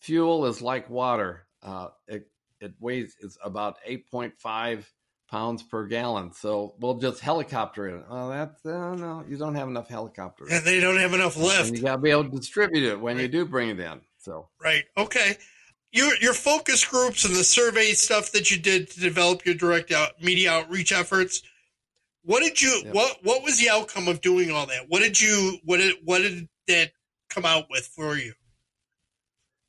fuel 0.00 0.46
is 0.46 0.62
like 0.62 0.88
water. 0.88 1.46
Uh, 1.62 1.88
it, 2.06 2.28
it 2.60 2.74
weighs 2.80 3.16
it's 3.20 3.38
about 3.42 3.76
8.5 3.88 4.84
pounds 5.30 5.62
per 5.62 5.86
gallon. 5.86 6.32
So 6.32 6.74
we'll 6.78 6.94
just 6.94 7.20
helicopter 7.20 7.88
it. 7.88 8.04
Oh, 8.08 8.28
that's 8.28 8.64
uh, 8.64 8.94
no, 8.94 9.24
you 9.28 9.36
don't 9.36 9.54
have 9.54 9.68
enough 9.68 9.88
helicopters. 9.88 10.48
Yeah, 10.50 10.60
they 10.60 10.80
don't 10.80 10.98
have 10.98 11.14
enough 11.14 11.36
lift. 11.36 11.68
And 11.68 11.76
you 11.76 11.84
got 11.84 11.96
to 11.96 12.02
be 12.02 12.10
able 12.10 12.24
to 12.24 12.30
distribute 12.30 12.84
it 12.84 13.00
when 13.00 13.16
right. 13.16 13.22
you 13.22 13.28
do 13.28 13.44
bring 13.44 13.70
it 13.70 13.80
in. 13.80 14.00
So 14.18 14.48
right, 14.62 14.84
okay. 14.96 15.36
Your 15.92 16.12
your 16.20 16.34
focus 16.34 16.84
groups 16.84 17.24
and 17.24 17.34
the 17.34 17.44
survey 17.44 17.92
stuff 17.92 18.32
that 18.32 18.50
you 18.50 18.58
did 18.58 18.90
to 18.90 19.00
develop 19.00 19.46
your 19.46 19.54
direct 19.54 19.92
out 19.92 20.20
media 20.22 20.50
outreach 20.50 20.92
efforts. 20.92 21.42
What 22.24 22.42
did 22.42 22.60
you 22.60 22.82
yep. 22.84 22.94
what 22.94 23.18
what 23.22 23.42
was 23.42 23.58
the 23.58 23.70
outcome 23.70 24.08
of 24.08 24.20
doing 24.20 24.50
all 24.50 24.66
that? 24.66 24.86
What 24.88 25.00
did 25.00 25.20
you 25.20 25.58
what 25.64 25.76
did 25.78 25.96
what 26.04 26.18
did 26.18 26.48
that 26.68 26.92
come 27.30 27.44
out 27.44 27.66
with 27.70 27.86
for 27.86 28.16
you? 28.16 28.32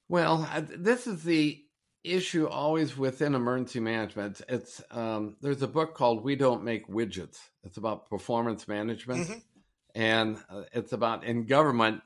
Well, 0.08 0.48
this 0.70 1.08
is 1.08 1.24
the 1.24 1.65
issue 2.06 2.48
always 2.48 2.98
within 2.98 3.36
emergency 3.36 3.80
management. 3.80 4.42
It's 4.48 4.82
um, 4.92 5.36
there's 5.42 5.62
a 5.62 5.68
book 5.68 5.94
called 5.94 6.24
"We 6.24 6.36
Don't 6.36 6.64
Make 6.64 6.88
Widgets." 6.88 7.40
It's 7.64 7.78
about 7.78 8.10
performance 8.10 8.68
management, 8.68 9.28
mm-hmm. 9.28 9.40
and 9.96 10.38
uh, 10.50 10.64
it's 10.74 10.94
about 10.94 11.24
in 11.24 11.46
government. 11.46 12.02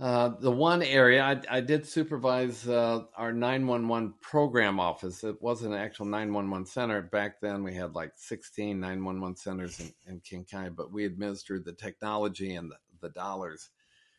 Uh, 0.00 0.30
the 0.40 0.50
one 0.50 0.82
area 0.82 1.22
I, 1.22 1.40
I 1.58 1.60
did 1.60 1.86
supervise 1.86 2.66
uh, 2.68 3.04
our 3.16 3.32
911 3.32 4.14
program 4.20 4.80
office. 4.80 5.22
It 5.22 5.40
wasn't 5.40 5.74
an 5.74 5.80
actual 5.80 6.06
911 6.06 6.66
center 6.66 7.00
back 7.00 7.40
then. 7.40 7.62
We 7.62 7.74
had 7.74 7.94
like 7.94 8.10
16 8.16 8.80
911 8.80 9.36
centers 9.36 9.78
in, 9.78 9.94
in 10.08 10.20
King 10.20 10.44
County, 10.50 10.70
but 10.70 10.92
we 10.92 11.04
administered 11.04 11.64
the 11.64 11.72
technology 11.72 12.56
and 12.56 12.72
the, 12.72 12.76
the 13.00 13.10
dollars. 13.10 13.70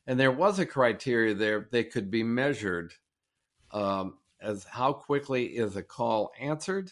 And 0.07 0.17
there 0.17 0.31
was 0.31 0.59
a 0.59 0.65
criteria 0.65 1.33
there; 1.33 1.67
they 1.71 1.83
could 1.83 2.09
be 2.09 2.23
measured 2.23 2.93
um, 3.71 4.15
as 4.41 4.63
how 4.63 4.93
quickly 4.93 5.45
is 5.45 5.75
a 5.75 5.83
call 5.83 6.31
answered 6.39 6.91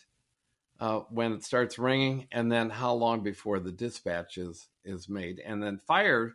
uh, 0.79 0.99
when 1.09 1.33
it 1.33 1.43
starts 1.43 1.79
ringing, 1.79 2.27
and 2.31 2.51
then 2.51 2.69
how 2.69 2.93
long 2.93 3.23
before 3.23 3.59
the 3.59 3.71
dispatch 3.71 4.37
is 4.37 4.67
is 4.83 5.07
made, 5.07 5.39
and 5.39 5.61
then 5.63 5.77
fire 5.77 6.33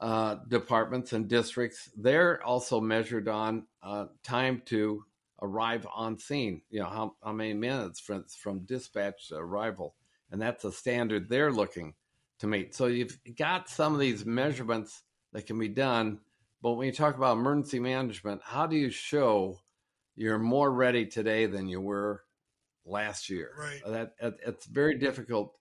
uh, 0.00 0.36
departments 0.48 1.12
and 1.12 1.28
districts 1.28 1.90
they're 1.96 2.42
also 2.44 2.80
measured 2.80 3.28
on 3.28 3.66
uh, 3.82 4.06
time 4.22 4.62
to 4.66 5.04
arrive 5.40 5.86
on 5.94 6.18
scene. 6.18 6.62
You 6.70 6.80
know 6.80 6.86
how, 6.86 7.14
how 7.22 7.32
many 7.32 7.54
minutes 7.54 8.00
from 8.00 8.24
from 8.24 8.60
dispatch 8.60 9.32
arrival, 9.32 9.94
and 10.30 10.40
that's 10.40 10.64
a 10.64 10.72
standard 10.72 11.28
they're 11.28 11.52
looking 11.52 11.94
to 12.40 12.46
meet. 12.46 12.74
So 12.74 12.86
you've 12.86 13.18
got 13.36 13.68
some 13.68 13.94
of 13.94 14.00
these 14.00 14.24
measurements 14.24 15.02
that 15.32 15.46
can 15.46 15.58
be 15.58 15.68
done, 15.68 16.20
but 16.62 16.72
when 16.72 16.86
you 16.86 16.92
talk 16.92 17.16
about 17.16 17.36
emergency 17.36 17.80
management, 17.80 18.40
how 18.44 18.66
do 18.66 18.76
you 18.76 18.90
show 18.90 19.58
you're 20.18 20.38
more 20.38 20.70
ready 20.70 21.06
today 21.06 21.46
than 21.46 21.68
you 21.68 21.80
were 21.80 22.24
last 22.84 23.30
year. 23.30 23.52
Right. 23.56 23.80
That, 23.86 24.12
that 24.20 24.34
it's 24.44 24.66
very 24.66 24.98
difficult 24.98 25.54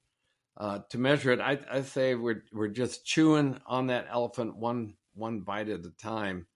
uh, 0.57 0.79
to 0.89 0.97
measure 0.97 1.31
it. 1.31 1.39
I, 1.39 1.59
I 1.71 1.81
say 1.83 2.15
we're 2.15 2.43
we're 2.51 2.67
just 2.67 3.05
chewing 3.05 3.59
on 3.67 3.87
that 3.87 4.07
elephant 4.09 4.57
one 4.57 4.95
one 5.13 5.41
bite 5.41 5.69
at 5.69 5.85
a 5.85 5.91
time. 6.01 6.47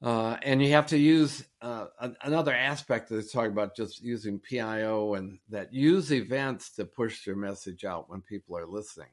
Uh, 0.00 0.36
and 0.42 0.60
you 0.60 0.72
have 0.72 0.86
to 0.86 0.98
use 0.98 1.44
uh, 1.60 1.86
another 2.22 2.52
aspect 2.52 3.08
of 3.10 3.16
this 3.16 3.30
talking 3.30 3.52
about 3.52 3.76
just 3.76 4.02
using 4.02 4.40
PIO 4.40 5.14
and 5.14 5.38
that 5.48 5.72
use 5.72 6.12
events 6.12 6.74
to 6.74 6.84
push 6.84 7.24
your 7.24 7.36
message 7.36 7.84
out 7.84 8.10
when 8.10 8.20
people 8.20 8.56
are 8.56 8.66
listening. 8.66 9.10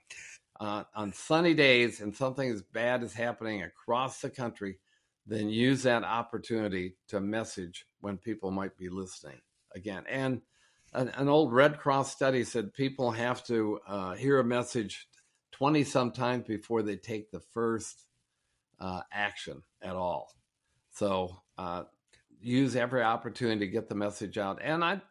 Uh, 0.60 0.84
on 0.95 1.13
sunny 1.13 1.54
days 1.54 2.02
and 2.02 2.15
something 2.15 2.49
as 2.49 2.63
bad 2.63 3.04
is 3.04 3.13
happening 3.13 3.62
across 3.62 4.19
the 4.19 4.32
country, 4.32 4.80
then 5.30 5.50
use 5.50 5.84
that 5.84 6.04
opportunity 6.04 6.96
to 7.08 7.20
message 7.20 7.86
when 8.02 8.18
people 8.18 8.50
might 8.50 8.76
be 8.78 8.89
listening 8.89 9.39
again. 9.76 10.04
And 10.10 10.42
an, 10.94 11.10
an 11.10 11.30
old 11.30 11.54
Red 11.54 11.78
Cross 11.78 12.12
study 12.12 12.44
said 12.44 12.74
people 12.74 13.12
have 13.12 13.44
to 13.46 13.80
uh, 13.88 14.13
hear 14.15 14.39
a 14.39 14.44
message 14.44 15.08
20 15.52 15.84
sometimes 15.84 16.48
before 16.48 16.82
they 16.82 16.96
take 16.96 17.30
the 17.30 17.39
first 17.39 18.06
uh, 18.80 19.02
action 19.12 19.62
at 19.84 19.96
all. 19.96 20.34
So 20.94 21.38
uh, 21.58 21.84
use 22.42 22.76
every 22.76 23.04
opportunity 23.04 23.60
to 23.60 23.72
get 23.72 23.88
the 23.88 23.96
message 23.96 24.38
out. 24.39 24.60
And 24.63 24.84
I, 24.84 25.02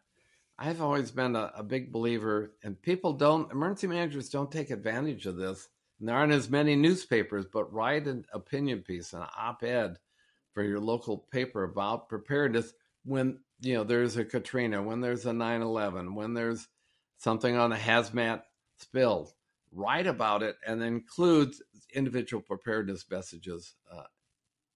I've 0.57 0.81
always 0.81 1.11
been 1.11 1.37
a, 1.37 1.51
a 1.55 1.63
big 1.63 1.93
believer, 1.93 2.51
and 2.63 2.81
people 2.81 3.13
don't, 3.13 3.49
emergency 3.51 3.87
managers 3.87 4.29
don't 4.29 4.51
take 4.51 4.69
advantage 4.69 5.25
of 5.25 5.37
this. 5.37 5.69
And 5.99 6.09
there 6.09 6.17
aren't 6.17 6.33
as 6.33 6.49
many 6.49 6.75
newspapers, 6.75 7.45
but 7.51 7.71
write 7.71 8.07
an 8.07 8.25
opinion 8.33 8.81
piece, 8.81 9.13
an 9.13 9.23
op 9.37 9.63
ed 9.63 9.97
for 10.53 10.63
your 10.63 10.79
local 10.79 11.25
paper 11.31 11.63
about 11.63 12.09
preparedness 12.09 12.73
when 13.05 13.39
you 13.61 13.75
know 13.75 13.83
there's 13.83 14.17
a 14.17 14.25
Katrina, 14.25 14.81
when 14.81 15.01
there's 15.01 15.25
a 15.25 15.31
9/11, 15.31 16.15
when 16.15 16.33
there's 16.33 16.67
something 17.17 17.55
on 17.55 17.71
a 17.71 17.77
hazmat 17.77 18.43
spill. 18.77 19.33
Write 19.71 20.07
about 20.07 20.41
it 20.41 20.55
and 20.65 20.81
include 20.81 21.53
individual 21.93 22.41
preparedness 22.41 23.05
messages 23.09 23.75
uh, 23.91 24.03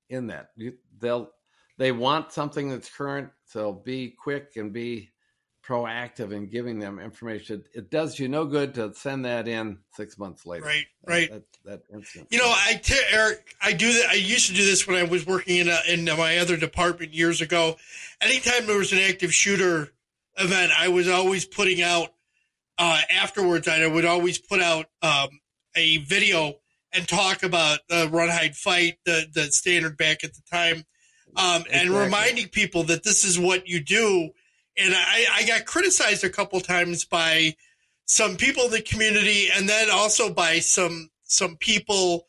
in 0.09 0.27
that. 0.27 0.49
You, 0.55 0.73
they'll 0.99 1.31
they 1.77 1.91
want 1.91 2.31
something 2.31 2.69
that's 2.69 2.89
current, 2.89 3.29
so 3.45 3.73
be 3.73 4.11
quick 4.11 4.53
and 4.55 4.71
be 4.71 5.12
proactive 5.67 6.33
in 6.33 6.47
giving 6.47 6.79
them 6.79 6.99
information. 6.99 7.63
It 7.73 7.89
does 7.89 8.19
you 8.19 8.27
no 8.27 8.45
good 8.45 8.73
to 8.75 8.93
send 8.93 9.25
that 9.25 9.47
in 9.47 9.79
six 9.93 10.17
months 10.17 10.45
later. 10.45 10.65
Right, 10.65 10.85
right. 11.07 11.31
That, 11.31 11.43
that, 11.65 11.81
instant. 11.93 12.27
You 12.31 12.39
know, 12.39 12.53
I 12.53 12.75
t- 12.83 12.99
Eric, 13.11 13.55
I 13.61 13.73
do 13.73 13.91
that. 13.93 14.09
I 14.09 14.15
used 14.15 14.47
to 14.47 14.53
do 14.53 14.65
this 14.65 14.85
when 14.85 14.97
I 14.97 15.03
was 15.03 15.25
working 15.25 15.57
in 15.57 15.69
a, 15.69 15.79
in 15.87 16.05
my 16.05 16.37
other 16.37 16.57
department 16.57 17.13
years 17.13 17.41
ago. 17.41 17.77
Anytime 18.21 18.67
there 18.67 18.77
was 18.77 18.91
an 18.91 18.99
active 18.99 19.33
shooter 19.33 19.93
event, 20.37 20.71
I 20.77 20.89
was 20.89 21.07
always 21.07 21.45
putting 21.45 21.81
out 21.81 22.09
uh, 22.77 23.01
afterwards. 23.11 23.67
I 23.67 23.87
would 23.87 24.05
always 24.05 24.37
put 24.37 24.61
out 24.61 24.87
um, 25.01 25.29
a 25.75 25.97
video 25.97 26.55
and 26.91 27.07
talk 27.07 27.43
about 27.43 27.79
the 27.87 28.09
run 28.11 28.29
hide 28.29 28.55
fight, 28.55 28.97
the 29.05 29.25
the 29.33 29.45
standard 29.45 29.97
back 29.97 30.23
at 30.23 30.33
the 30.33 30.41
time, 30.51 30.83
um, 31.37 31.61
exactly. 31.61 31.79
and 31.79 31.89
reminding 31.89 32.47
people 32.49 32.83
that 32.83 33.03
this 33.03 33.23
is 33.23 33.39
what 33.39 33.67
you 33.67 33.79
do 33.79 34.31
and 34.77 34.93
I, 34.95 35.25
I 35.33 35.43
got 35.45 35.65
criticized 35.65 36.23
a 36.23 36.29
couple 36.29 36.59
times 36.59 37.05
by 37.05 37.55
some 38.05 38.35
people 38.35 38.65
in 38.65 38.71
the 38.71 38.81
community, 38.81 39.47
and 39.55 39.67
then 39.67 39.89
also 39.91 40.33
by 40.33 40.59
some 40.59 41.09
some 41.23 41.55
people, 41.57 42.25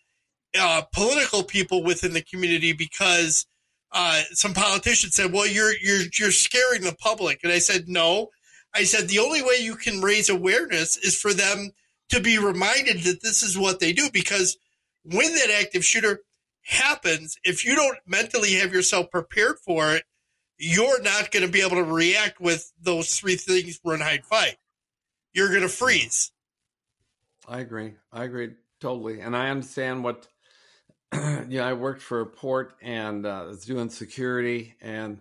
uh, 0.58 0.82
political 0.92 1.42
people 1.42 1.82
within 1.82 2.12
the 2.12 2.22
community, 2.22 2.72
because 2.72 3.46
uh, 3.92 4.22
some 4.32 4.54
politicians 4.54 5.14
said, 5.14 5.32
"Well, 5.32 5.46
you're 5.46 5.74
you're 5.78 6.04
you're 6.18 6.32
scaring 6.32 6.82
the 6.82 6.96
public," 6.98 7.40
and 7.42 7.52
I 7.52 7.58
said, 7.58 7.88
"No." 7.88 8.30
I 8.76 8.82
said 8.82 9.06
the 9.06 9.20
only 9.20 9.40
way 9.40 9.58
you 9.60 9.76
can 9.76 10.00
raise 10.00 10.28
awareness 10.28 10.96
is 10.96 11.16
for 11.16 11.32
them 11.32 11.70
to 12.08 12.20
be 12.20 12.38
reminded 12.38 13.04
that 13.04 13.22
this 13.22 13.42
is 13.42 13.56
what 13.56 13.78
they 13.78 13.92
do 13.92 14.10
because 14.12 14.56
when 15.04 15.32
that 15.34 15.50
active 15.50 15.84
shooter 15.84 16.20
happens, 16.62 17.36
if 17.44 17.64
you 17.64 17.76
don't 17.76 17.98
mentally 18.06 18.54
have 18.54 18.72
yourself 18.72 19.10
prepared 19.10 19.58
for 19.64 19.94
it, 19.94 20.04
you're 20.58 21.02
not 21.02 21.30
going 21.30 21.44
to 21.44 21.50
be 21.50 21.60
able 21.60 21.76
to 21.76 21.84
react 21.84 22.40
with 22.40 22.72
those 22.80 23.14
three 23.18 23.36
things 23.36 23.80
run, 23.84 24.00
hide, 24.00 24.24
fight. 24.24 24.56
You're 25.32 25.48
going 25.48 25.62
to 25.62 25.68
freeze. 25.68 26.30
I 27.48 27.60
agree. 27.60 27.94
I 28.12 28.24
agree 28.24 28.52
totally. 28.80 29.20
And 29.20 29.36
I 29.36 29.48
understand 29.48 30.04
what, 30.04 30.28
yeah, 31.48 31.66
I 31.66 31.72
worked 31.72 32.02
for 32.02 32.20
a 32.20 32.26
port 32.26 32.74
and 32.82 33.26
uh, 33.26 33.44
was 33.48 33.64
doing 33.64 33.88
security, 33.88 34.74
and 34.80 35.18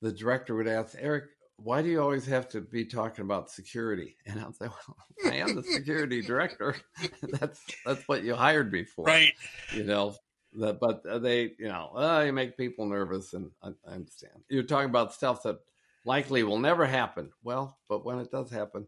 the 0.00 0.12
director 0.12 0.54
would 0.54 0.68
ask, 0.68 0.94
Eric, 0.98 1.24
why 1.56 1.80
do 1.80 1.88
you 1.88 2.02
always 2.02 2.26
have 2.26 2.48
to 2.50 2.60
be 2.60 2.84
talking 2.84 3.24
about 3.24 3.50
security? 3.50 4.16
And 4.26 4.40
I'll 4.40 4.52
say, 4.52 4.66
well, 4.66 4.96
I 5.32 5.36
am 5.36 5.54
the 5.54 5.62
security 5.62 6.22
director. 6.22 6.76
that's 7.22 7.60
that's 7.84 8.06
what 8.08 8.24
you 8.24 8.34
hired 8.34 8.72
me 8.72 8.84
for, 8.84 9.04
right? 9.04 9.32
You 9.72 9.84
know, 9.84 10.16
that, 10.54 10.80
but 10.80 11.02
they, 11.22 11.52
you 11.58 11.68
know, 11.68 11.92
uh, 11.96 12.22
you 12.26 12.32
make 12.32 12.56
people 12.56 12.86
nervous, 12.86 13.32
and 13.32 13.50
I, 13.62 13.68
I, 13.86 13.94
understand. 13.94 14.32
You're 14.48 14.62
talking 14.62 14.90
about 14.90 15.14
stuff 15.14 15.42
that 15.44 15.58
likely 16.04 16.42
will 16.42 16.58
never 16.58 16.86
happen. 16.86 17.30
Well, 17.42 17.78
but 17.88 18.04
when 18.04 18.18
it 18.18 18.30
does 18.30 18.50
happen, 18.50 18.86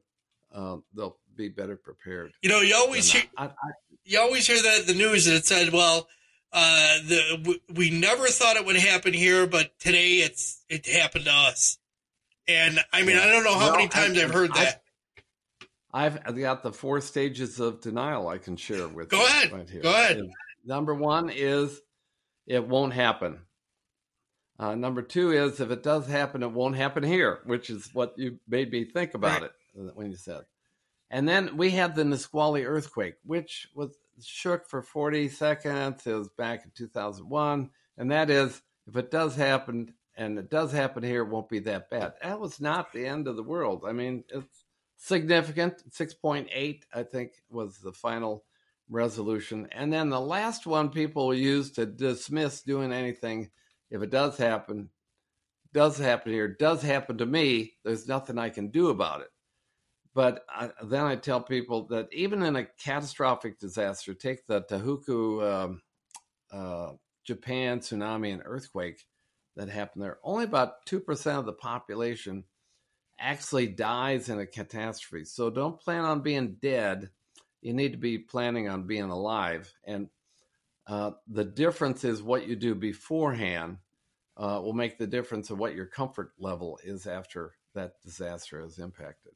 uh, 0.55 0.79
they'll 0.95 1.19
be 1.37 1.49
better 1.49 1.77
prepared. 1.77 2.33
You 2.43 2.51
know, 2.51 2.61
you 2.61 2.75
always 2.75 3.11
hear, 3.11 3.23
I, 3.37 3.47
I, 3.47 3.51
you 4.05 4.21
always 4.21 4.47
hear 4.47 4.61
that 4.61 4.87
the 4.87 4.95
news, 4.95 5.27
and 5.27 5.37
it 5.37 5.47
said, 5.47 5.73
well. 5.73 6.09
Uh, 6.57 6.99
the 7.09 7.61
we 7.75 7.91
never 7.91 8.29
thought 8.29 8.55
it 8.55 8.65
would 8.65 8.77
happen 8.77 9.13
here, 9.13 9.45
but 9.45 9.77
today 9.81 10.19
it's 10.19 10.63
it 10.69 10.87
happened 10.87 11.25
to 11.25 11.33
us. 11.33 11.79
And 12.47 12.79
I 12.93 13.03
mean, 13.03 13.17
yeah. 13.17 13.25
I 13.25 13.27
don't 13.29 13.43
know 13.43 13.55
how 13.55 13.71
well, 13.71 13.73
many 13.73 13.89
times 13.89 14.17
I, 14.17 14.21
have 14.21 14.31
heard 14.31 14.55
that. 14.55 14.85
I've, 15.95 16.19
I've 16.27 16.37
got 16.37 16.63
the 16.63 16.73
four 16.73 17.01
stages 17.01 17.61
of 17.61 17.81
denial 17.81 18.29
I 18.29 18.39
can 18.39 18.57
share 18.57 18.89
with 18.89 19.09
Go 19.09 19.21
you 19.21 19.27
ahead. 19.27 19.53
Right 19.53 19.71
here. 19.71 19.83
Go 19.83 19.91
ahead. 19.91 20.23
Number 20.65 20.95
one 20.95 21.31
is 21.31 21.81
it 22.47 22.67
won't 22.67 22.93
happen. 22.93 23.41
Uh, 24.59 24.75
number 24.75 25.03
two 25.03 25.33
is 25.33 25.61
if 25.61 25.71
it 25.71 25.83
does 25.83 26.07
happen, 26.07 26.43
it 26.43 26.53
won't 26.53 26.77
happen 26.77 27.03
here, 27.03 27.41
which 27.45 27.71
is 27.71 27.91
what 27.93 28.15
you 28.17 28.39
made 28.49 28.71
me 28.71 28.85
think 28.85 29.15
about 29.15 29.43
it 29.43 29.53
when 29.95 30.11
you 30.11 30.17
said. 30.17 30.43
And 31.11 31.29
then 31.29 31.57
we 31.57 31.71
had 31.71 31.95
the 31.95 32.05
Nisqually 32.05 32.65
earthquake, 32.65 33.15
which 33.25 33.69
was 33.75 33.97
shook 34.23 34.69
for 34.69 34.83
40 34.83 35.29
seconds. 35.29 36.07
It 36.07 36.15
was 36.15 36.29
back 36.29 36.65
in 36.65 36.71
2001. 36.77 37.71
And 37.99 38.11
that 38.11 38.31
is, 38.31 38.63
if 38.87 38.97
it 38.97 39.11
does 39.11 39.35
happen, 39.35 39.95
and 40.17 40.39
it 40.39 40.51
does 40.51 40.73
happen 40.73 41.03
here, 41.03 41.23
it 41.23 41.29
won't 41.29 41.49
be 41.49 41.59
that 41.61 41.91
bad. 41.91 42.15
That 42.23 42.41
was 42.41 42.61
not 42.61 42.93
the 42.93 43.07
end 43.07 43.27
of 43.27 43.37
the 43.37 43.43
world. 43.43 43.85
I 43.87 43.93
mean, 43.93 44.25
it's 44.29 44.65
significant. 44.97 45.83
6.8, 45.91 46.83
I 46.93 47.03
think, 47.03 47.33
was 47.51 47.79
the 47.79 47.93
final 47.93 48.45
resolution. 48.89 49.69
And 49.73 49.93
then 49.93 50.11
the 50.11 50.21
last 50.21 50.67
one 50.67 50.91
people 50.91 51.35
use 51.35 51.73
to 51.73 51.87
dismiss 51.87 52.63
doing 52.63 52.93
anything, 52.93 53.51
if 53.91 54.03
it 54.03 54.11
does 54.11 54.37
happen, 54.37 54.91
does 55.73 55.99
happen 55.99 56.33
here, 56.33 56.49
does 56.49 56.83
happen 56.83 57.19
to 57.19 57.27
me, 57.27 57.75
there's 57.85 58.09
nothing 58.09 58.39
I 58.39 58.49
can 58.51 58.71
do 58.71 58.89
about 58.89 59.23
it. 59.23 59.29
But 60.15 60.45
I, 60.49 60.71
then 60.85 61.05
I 61.05 61.17
tell 61.17 61.41
people 61.41 61.89
that 61.89 62.07
even 62.13 62.43
in 62.43 62.55
a 62.55 62.69
catastrophic 62.83 63.59
disaster, 63.59 64.15
take 64.15 64.47
the 64.47 64.63
Tohoku, 64.63 65.43
um, 65.43 65.83
uh, 66.53 66.93
Japan 67.25 67.81
tsunami 67.81 68.33
and 68.33 68.43
earthquake 68.45 69.03
that 69.57 69.69
happened 69.69 70.05
there, 70.05 70.19
only 70.23 70.45
about 70.45 70.87
2% 70.87 71.39
of 71.39 71.47
the 71.47 71.53
population 71.53 72.45
actually 73.19 73.67
dies 73.67 74.29
in 74.29 74.39
a 74.39 74.47
catastrophe. 74.47 75.25
So 75.25 75.51
don't 75.51 75.81
plan 75.81 76.05
on 76.05 76.21
being 76.21 76.59
dead 76.61 77.11
you 77.65 77.73
need 77.73 77.93
to 77.93 77.99
be 77.99 78.19
planning 78.19 78.69
on 78.69 78.87
being 78.87 79.11
alive. 79.11 79.73
And 79.85 80.09
uh, 80.87 81.13
the 81.27 81.45
difference 81.45 82.05
is 82.05 82.23
what 82.23 82.47
you 82.47 82.57
do 82.57 82.75
beforehand 82.75 83.79
uh, 84.37 84.61
will 84.63 84.75
make 84.75 84.99
the 84.99 85.07
difference 85.07 85.51
of 85.51 85.59
what 85.59 85.75
your 85.75 85.87
comfort 85.87 86.33
level 86.39 86.79
is 86.85 87.07
after 87.07 87.55
that 87.75 87.95
disaster 88.05 88.61
has 88.61 88.79
impacted 88.79 89.33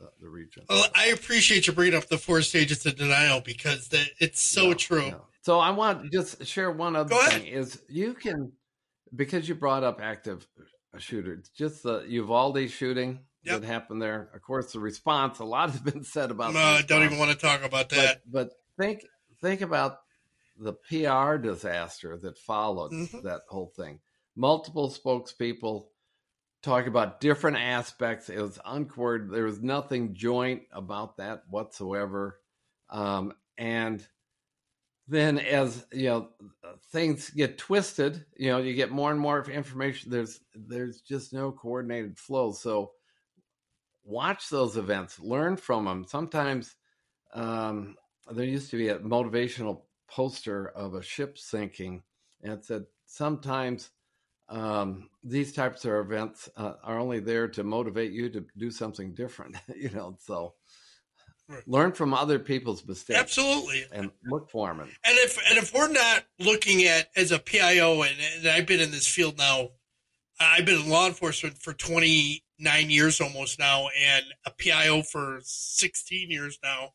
uh, 0.00 0.06
the 0.20 0.28
region. 0.28 0.64
Well, 0.70 0.86
I 0.94 1.08
appreciate 1.08 1.66
you 1.66 1.74
bringing 1.74 1.94
up 1.94 2.08
the 2.08 2.18
four 2.18 2.40
stages 2.40 2.86
of 2.86 2.96
denial 2.96 3.40
because 3.40 3.88
that 3.88 4.08
it's 4.18 4.40
so 4.40 4.68
yeah, 4.68 4.74
true. 4.74 5.06
Yeah. 5.06 5.14
So 5.42 5.58
I 5.58 5.70
want 5.70 6.02
to 6.04 6.08
just 6.08 6.44
share 6.46 6.70
one 6.70 6.96
other 6.96 7.14
thing 7.14 7.46
is 7.46 7.80
you 7.88 8.14
can 8.14 8.52
because 9.14 9.48
you 9.48 9.54
brought 9.54 9.84
up 9.84 10.00
active 10.02 10.46
shooters, 10.98 11.50
just 11.54 11.82
the 11.82 12.04
Uvalde 12.08 12.70
shooting 12.70 13.20
yep. 13.46 13.60
that 13.60 13.66
happened 13.66 14.02
there. 14.02 14.28
Of 14.34 14.42
course, 14.42 14.72
the 14.72 14.80
response, 14.80 15.38
a 15.38 15.44
lot 15.44 15.70
has 15.70 15.80
been 15.80 16.04
said 16.04 16.30
about. 16.30 16.54
No, 16.54 16.60
I 16.60 16.82
don't 16.82 17.04
even 17.04 17.18
want 17.18 17.30
to 17.30 17.36
talk 17.36 17.64
about 17.64 17.90
that. 17.90 18.22
But, 18.26 18.48
but 18.48 18.82
think 18.82 19.04
think 19.40 19.60
about 19.60 19.98
the 20.58 20.72
PR 20.72 21.36
disaster 21.36 22.16
that 22.16 22.38
followed 22.38 22.92
mm-hmm. 22.92 23.26
that 23.26 23.42
whole 23.48 23.72
thing. 23.76 24.00
Multiple 24.34 24.90
spokespeople 24.90 25.86
talk 26.62 26.86
about 26.86 27.20
different 27.20 27.58
aspects. 27.58 28.28
It 28.28 28.40
was 28.40 28.58
uncoordinated. 28.64 29.34
There 29.34 29.44
was 29.44 29.62
nothing 29.62 30.14
joint 30.14 30.62
about 30.72 31.18
that 31.18 31.44
whatsoever. 31.48 32.38
Um, 32.90 33.32
and 33.58 34.06
then 35.08 35.38
as 35.38 35.86
you 35.92 36.08
know 36.08 36.28
things 36.90 37.30
get 37.30 37.58
twisted 37.58 38.24
you 38.36 38.50
know 38.50 38.58
you 38.58 38.74
get 38.74 38.90
more 38.90 39.10
and 39.10 39.20
more 39.20 39.48
information 39.48 40.10
there's 40.10 40.40
there's 40.54 41.00
just 41.00 41.32
no 41.32 41.52
coordinated 41.52 42.18
flow 42.18 42.52
so 42.52 42.90
watch 44.06 44.48
those 44.48 44.76
events, 44.76 45.18
learn 45.18 45.56
from 45.56 45.84
them. 45.84 46.04
Sometimes 46.08 46.76
um, 47.34 47.96
there 48.30 48.44
used 48.44 48.70
to 48.70 48.78
be 48.78 48.88
a 48.88 48.98
motivational 49.00 49.82
poster 50.08 50.68
of 50.68 50.94
a 50.94 51.02
ship 51.02 51.36
sinking, 51.36 52.02
and 52.42 52.52
it 52.52 52.64
said 52.64 52.86
sometimes 53.04 53.90
um, 54.48 55.10
these 55.24 55.52
types 55.52 55.84
of 55.84 55.92
events 55.92 56.48
uh, 56.56 56.74
are 56.84 56.98
only 56.98 57.18
there 57.18 57.48
to 57.48 57.64
motivate 57.64 58.12
you 58.12 58.30
to 58.30 58.44
do 58.56 58.70
something 58.70 59.12
different. 59.14 59.56
you 59.76 59.90
know, 59.90 60.16
so 60.20 60.54
learn 61.66 61.92
from 61.92 62.14
other 62.14 62.38
people's 62.38 62.86
mistakes. 62.86 63.18
Absolutely, 63.18 63.84
and 63.92 64.10
look 64.26 64.48
for 64.50 64.68
them. 64.68 64.80
And 64.80 65.18
if 65.18 65.38
and 65.48 65.58
if 65.58 65.74
we're 65.74 65.92
not 65.92 66.24
looking 66.38 66.84
at 66.84 67.10
as 67.16 67.32
a 67.32 67.38
PIO, 67.38 68.02
and, 68.02 68.16
and 68.36 68.48
I've 68.48 68.66
been 68.66 68.80
in 68.80 68.92
this 68.92 69.08
field 69.08 69.36
now, 69.36 69.70
I've 70.38 70.64
been 70.64 70.80
in 70.80 70.88
law 70.88 71.06
enforcement 71.08 71.58
for 71.58 71.72
twenty 71.72 72.44
nine 72.58 72.90
years 72.90 73.20
almost 73.20 73.58
now 73.58 73.88
and 73.98 74.24
a 74.44 74.50
PIO 74.50 75.02
for 75.02 75.40
16 75.42 76.30
years 76.30 76.58
now. 76.62 76.90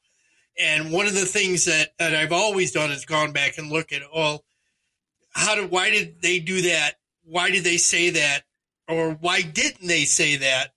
And 0.60 0.92
one 0.92 1.08
of 1.08 1.14
the 1.14 1.26
things 1.26 1.66
that, 1.66 1.90
that 2.00 2.16
I've 2.16 2.32
always 2.32 2.72
done 2.72 2.92
is 2.92 3.06
gone 3.06 3.32
back 3.32 3.58
and 3.58 3.72
look 3.72 3.92
at, 3.92 4.02
well, 4.14 4.44
how 5.34 5.56
did, 5.56 5.72
why 5.72 5.90
did 5.90 6.22
they 6.22 6.40
do 6.40 6.62
that? 6.64 6.96
Why 7.24 7.50
did 7.50 7.64
they 7.64 7.78
say 7.78 8.10
that? 8.12 8.42
Or 8.88 9.12
why 9.14 9.42
didn't 9.42 9.88
they 9.88 10.04
say 10.04 10.36
that? 10.38 10.74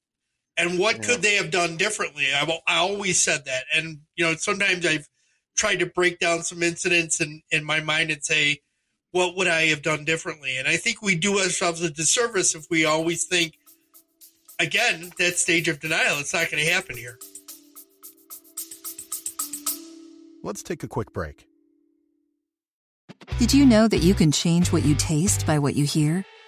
And 0.57 0.79
what 0.79 0.97
yeah. 0.97 1.03
could 1.03 1.23
they 1.23 1.35
have 1.35 1.51
done 1.51 1.77
differently? 1.77 2.27
I've, 2.33 2.51
I 2.67 2.79
always 2.79 3.21
said 3.21 3.47
that. 3.47 3.65
And, 3.75 3.99
you 4.15 4.25
know, 4.25 4.35
sometimes 4.37 4.87
I've 4.87 5.09
tried 5.57 5.81
to 5.81 5.87
break 5.87 6.21
down 6.21 6.43
some 6.43 6.63
incidents 6.63 7.21
in, 7.21 7.43
in 7.51 7.65
my 7.65 7.81
mind 7.81 8.11
and 8.11 8.25
say, 8.25 8.61
what 9.11 9.37
would 9.37 9.49
I 9.49 9.67
have 9.67 9.83
done 9.83 10.05
differently? 10.05 10.57
And 10.57 10.69
I 10.69 10.77
think 10.77 11.03
we 11.03 11.15
do 11.15 11.39
ourselves 11.39 11.83
a 11.83 11.91
disservice 11.91 12.55
if 12.55 12.67
we 12.71 12.85
always 12.85 13.25
think, 13.25 13.55
again, 14.59 15.13
that 15.19 15.37
stage 15.37 15.69
of 15.69 15.81
denial. 15.81 16.19
It's 16.19 16.33
not 16.33 16.51
going 16.51 16.65
to 16.65 16.71
happen 16.71 16.97
here. 16.97 17.19
Let's 20.43 20.63
take 20.63 20.83
a 20.83 20.89
quick 20.89 21.13
break. 21.13 21.47
Did 23.39 23.55
you 23.55 23.65
know 23.65 23.89
that 23.89 23.99
you 23.99 24.15
can 24.15 24.31
change 24.31 24.73
what 24.73 24.85
you 24.85 24.95
taste 24.95 25.47
by 25.47 25.59
what 25.59 25.75
you 25.75 25.85
hear? 25.85 26.25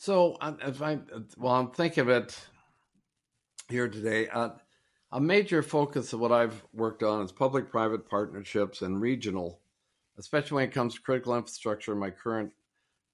So, 0.00 0.38
if 0.62 0.80
I, 0.80 0.98
well, 1.36 1.52
I'm 1.52 1.72
thinking 1.72 2.00
of 2.00 2.08
it 2.08 2.34
here 3.68 3.86
today. 3.86 4.28
Uh, 4.28 4.52
a 5.12 5.20
major 5.20 5.62
focus 5.62 6.14
of 6.14 6.20
what 6.20 6.32
I've 6.32 6.64
worked 6.72 7.02
on 7.02 7.22
is 7.22 7.32
public-private 7.32 8.08
partnerships 8.08 8.80
and 8.80 8.98
regional, 8.98 9.60
especially 10.18 10.54
when 10.54 10.64
it 10.64 10.72
comes 10.72 10.94
to 10.94 11.02
critical 11.02 11.36
infrastructure 11.36 11.92
in 11.92 11.98
my 11.98 12.08
current 12.08 12.50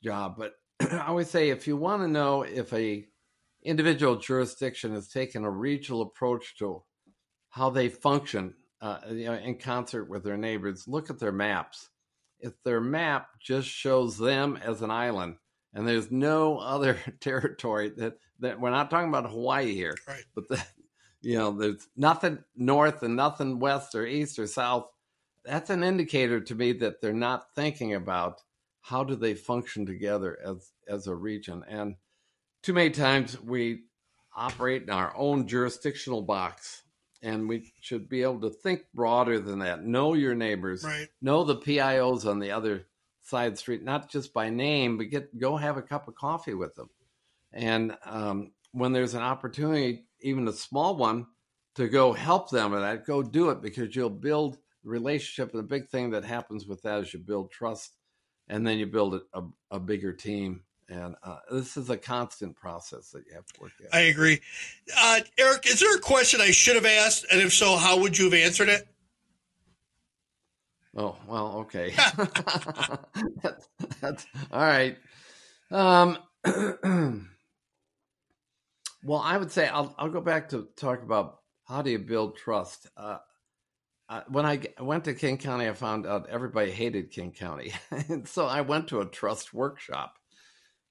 job. 0.00 0.36
But 0.38 0.52
I 0.92 1.08
always 1.08 1.28
say, 1.28 1.50
if 1.50 1.66
you 1.66 1.76
want 1.76 2.02
to 2.02 2.08
know 2.08 2.42
if 2.42 2.72
a 2.72 3.04
individual 3.64 4.14
jurisdiction 4.14 4.92
has 4.92 5.08
taken 5.08 5.44
a 5.44 5.50
regional 5.50 6.02
approach 6.02 6.56
to 6.58 6.84
how 7.50 7.68
they 7.68 7.88
function 7.88 8.54
uh, 8.80 8.98
you 9.10 9.24
know, 9.24 9.34
in 9.34 9.58
concert 9.58 10.04
with 10.04 10.22
their 10.22 10.36
neighbors. 10.36 10.86
Look 10.86 11.10
at 11.10 11.18
their 11.18 11.32
maps. 11.32 11.88
If 12.38 12.52
their 12.62 12.80
map 12.80 13.30
just 13.40 13.66
shows 13.66 14.16
them 14.16 14.56
as 14.62 14.82
an 14.82 14.92
island, 14.92 15.38
and 15.76 15.86
there's 15.86 16.10
no 16.10 16.56
other 16.56 16.98
territory 17.20 17.92
that 17.98 18.18
that 18.40 18.58
we're 18.58 18.70
not 18.70 18.90
talking 18.90 19.08
about 19.08 19.30
Hawaii 19.30 19.74
here, 19.74 19.96
right. 20.08 20.24
but 20.34 20.48
the, 20.48 20.62
you 21.20 21.36
know, 21.38 21.52
there's 21.52 21.86
nothing 21.96 22.38
north 22.56 23.02
and 23.02 23.14
nothing 23.14 23.60
west 23.60 23.94
or 23.94 24.06
east 24.06 24.38
or 24.38 24.46
south. 24.46 24.86
That's 25.44 25.70
an 25.70 25.84
indicator 25.84 26.40
to 26.40 26.54
me 26.54 26.72
that 26.72 27.00
they're 27.00 27.12
not 27.12 27.54
thinking 27.54 27.94
about 27.94 28.40
how 28.80 29.04
do 29.04 29.16
they 29.16 29.34
function 29.34 29.86
together 29.86 30.38
as 30.44 30.72
as 30.88 31.06
a 31.06 31.14
region. 31.14 31.62
And 31.68 31.96
too 32.62 32.72
many 32.72 32.90
times 32.90 33.40
we 33.40 33.82
operate 34.34 34.82
in 34.82 34.90
our 34.90 35.14
own 35.14 35.46
jurisdictional 35.46 36.22
box 36.22 36.82
and 37.22 37.48
we 37.48 37.72
should 37.80 38.08
be 38.08 38.22
able 38.22 38.40
to 38.40 38.50
think 38.50 38.84
broader 38.94 39.38
than 39.40 39.58
that. 39.58 39.84
Know 39.84 40.14
your 40.14 40.34
neighbors, 40.34 40.84
right. 40.84 41.08
know 41.20 41.44
the 41.44 41.56
PIOs 41.56 42.26
on 42.26 42.38
the 42.38 42.52
other 42.52 42.86
side 43.26 43.52
the 43.52 43.56
street, 43.56 43.82
not 43.82 44.08
just 44.08 44.32
by 44.32 44.48
name, 44.48 44.96
but 44.96 45.10
get 45.10 45.36
go 45.38 45.56
have 45.56 45.76
a 45.76 45.82
cup 45.82 46.08
of 46.08 46.14
coffee 46.14 46.54
with 46.54 46.74
them. 46.74 46.88
And 47.52 47.96
um, 48.04 48.52
when 48.72 48.92
there's 48.92 49.14
an 49.14 49.22
opportunity, 49.22 50.04
even 50.20 50.46
a 50.48 50.52
small 50.52 50.96
one, 50.96 51.26
to 51.74 51.88
go 51.88 52.12
help 52.12 52.50
them 52.50 52.70
with 52.70 52.80
that, 52.80 53.06
go 53.06 53.22
do 53.22 53.50
it 53.50 53.60
because 53.60 53.94
you'll 53.94 54.10
build 54.10 54.58
relationship. 54.84 55.52
And 55.52 55.58
the 55.58 55.66
big 55.66 55.88
thing 55.88 56.10
that 56.10 56.24
happens 56.24 56.66
with 56.66 56.82
that 56.82 57.00
is 57.00 57.12
you 57.12 57.18
build 57.18 57.50
trust, 57.50 57.96
and 58.48 58.66
then 58.66 58.78
you 58.78 58.86
build 58.86 59.14
a, 59.14 59.20
a, 59.38 59.42
a 59.72 59.80
bigger 59.80 60.12
team. 60.12 60.62
And 60.88 61.16
uh, 61.24 61.38
this 61.50 61.76
is 61.76 61.90
a 61.90 61.96
constant 61.96 62.54
process 62.54 63.10
that 63.10 63.24
you 63.26 63.34
have 63.34 63.46
to 63.46 63.60
work 63.60 63.72
at. 63.84 63.92
I 63.92 64.02
agree. 64.02 64.40
Uh, 64.96 65.20
Eric, 65.36 65.66
is 65.66 65.80
there 65.80 65.96
a 65.96 66.00
question 66.00 66.40
I 66.40 66.52
should 66.52 66.76
have 66.76 66.86
asked? 66.86 67.26
And 67.32 67.40
if 67.40 67.52
so, 67.52 67.76
how 67.76 67.98
would 68.00 68.16
you 68.16 68.26
have 68.26 68.34
answered 68.34 68.68
it? 68.68 68.86
Oh, 70.96 71.16
well, 71.28 71.58
okay. 71.58 71.92
that's, 73.42 73.68
that's, 74.00 74.26
all 74.50 74.60
right. 74.60 74.96
Um, 75.70 76.18
well, 79.04 79.20
I 79.20 79.36
would 79.36 79.52
say 79.52 79.68
I'll, 79.68 79.94
I'll 79.98 80.08
go 80.08 80.22
back 80.22 80.48
to 80.50 80.68
talk 80.76 81.02
about 81.02 81.40
how 81.64 81.82
do 81.82 81.90
you 81.90 81.98
build 81.98 82.36
trust. 82.36 82.86
Uh, 82.96 83.18
uh, 84.08 84.22
when 84.28 84.46
I 84.46 84.60
went 84.80 85.04
to 85.04 85.14
King 85.14 85.36
County, 85.36 85.68
I 85.68 85.74
found 85.74 86.06
out 86.06 86.30
everybody 86.30 86.70
hated 86.70 87.10
King 87.10 87.32
County. 87.32 87.72
and 87.90 88.26
so 88.26 88.46
I 88.46 88.62
went 88.62 88.88
to 88.88 89.00
a 89.00 89.06
trust 89.06 89.52
workshop. 89.52 90.14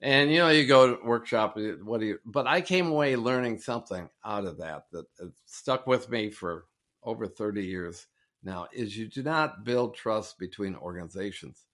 And 0.01 0.29
you 0.29 0.39
know, 0.39 0.49
you 0.49 0.67
go 0.67 0.95
to 0.95 1.03
workshop, 1.03 1.57
what 1.83 2.01
do 2.01 2.05
you, 2.05 2.19
but 2.25 2.45
I 2.45 2.61
came 2.61 2.87
away 2.87 3.15
learning 3.15 3.57
something 3.59 4.07
out 4.23 4.45
of 4.45 4.57
that 4.57 4.83
that 4.91 5.05
stuck 5.45 5.87
with 5.87 6.09
me 6.09 6.29
for 6.29 6.65
over 7.01 7.25
30 7.25 7.65
years 7.65 8.05
now 8.45 8.67
is 8.71 8.97
you 8.97 9.07
do 9.07 9.23
not 9.23 9.63
build 9.63 9.95
trust 9.95 10.37
between 10.39 10.75
organizations. 10.75 11.65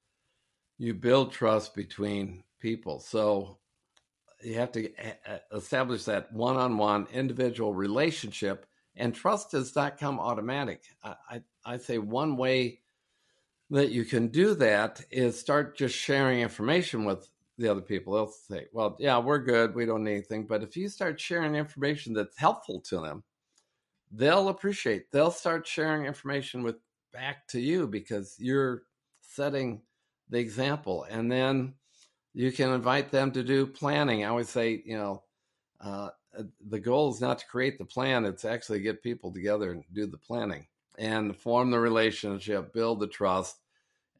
You 0.77 0.93
build 0.93 1.31
trust 1.31 1.75
between 1.75 2.43
people. 2.59 2.99
So 2.99 3.59
you 4.43 4.55
have 4.55 4.71
to 4.71 4.91
eh, 4.97 5.13
eh, 5.25 5.37
establish 5.53 6.05
that 6.05 6.31
one-on-one 6.33 7.07
individual 7.13 7.73
relationship 7.73 8.65
and 8.95 9.13
trust 9.13 9.51
does 9.51 9.75
not 9.75 9.97
come 9.97 10.19
automatic. 10.19 10.83
I, 11.03 11.15
I, 11.29 11.41
I 11.65 11.77
say 11.77 11.97
one 11.97 12.37
way 12.37 12.79
that 13.69 13.91
you 13.91 14.03
can 14.03 14.27
do 14.27 14.53
that 14.55 15.01
is 15.11 15.39
start 15.39 15.77
just 15.77 15.95
sharing 15.95 16.41
information 16.41 17.05
with 17.05 17.29
the 17.57 17.69
other 17.69 17.81
people. 17.81 18.13
They'll 18.13 18.27
say, 18.27 18.65
well, 18.73 18.97
yeah, 18.99 19.17
we're 19.19 19.39
good. 19.39 19.75
We 19.75 19.85
don't 19.85 20.03
need 20.03 20.11
anything. 20.11 20.45
But 20.45 20.63
if 20.63 20.75
you 20.75 20.89
start 20.89 21.19
sharing 21.19 21.55
information 21.55 22.13
that's 22.13 22.37
helpful 22.37 22.81
to 22.89 22.99
them, 22.99 23.23
they'll 24.11 24.49
appreciate. 24.49 25.11
They'll 25.11 25.31
start 25.31 25.67
sharing 25.67 26.05
information 26.05 26.63
with 26.63 26.75
back 27.13 27.47
to 27.49 27.59
you 27.59 27.87
because 27.87 28.35
you're 28.37 28.83
setting 29.21 29.81
the 30.29 30.39
example, 30.39 31.05
and 31.09 31.31
then 31.31 31.73
you 32.33 32.51
can 32.51 32.71
invite 32.71 33.11
them 33.11 33.31
to 33.31 33.43
do 33.43 33.65
planning. 33.65 34.23
I 34.23 34.29
always 34.29 34.49
say, 34.49 34.81
you 34.85 34.97
know, 34.97 35.23
uh, 35.79 36.09
the 36.69 36.79
goal 36.79 37.13
is 37.13 37.19
not 37.19 37.39
to 37.39 37.47
create 37.47 37.77
the 37.77 37.85
plan; 37.85 38.25
it's 38.25 38.45
actually 38.45 38.79
get 38.79 39.03
people 39.03 39.31
together 39.31 39.71
and 39.71 39.83
do 39.93 40.05
the 40.05 40.17
planning 40.17 40.67
and 40.97 41.35
form 41.35 41.71
the 41.71 41.79
relationship, 41.79 42.73
build 42.73 42.99
the 42.99 43.07
trust. 43.07 43.57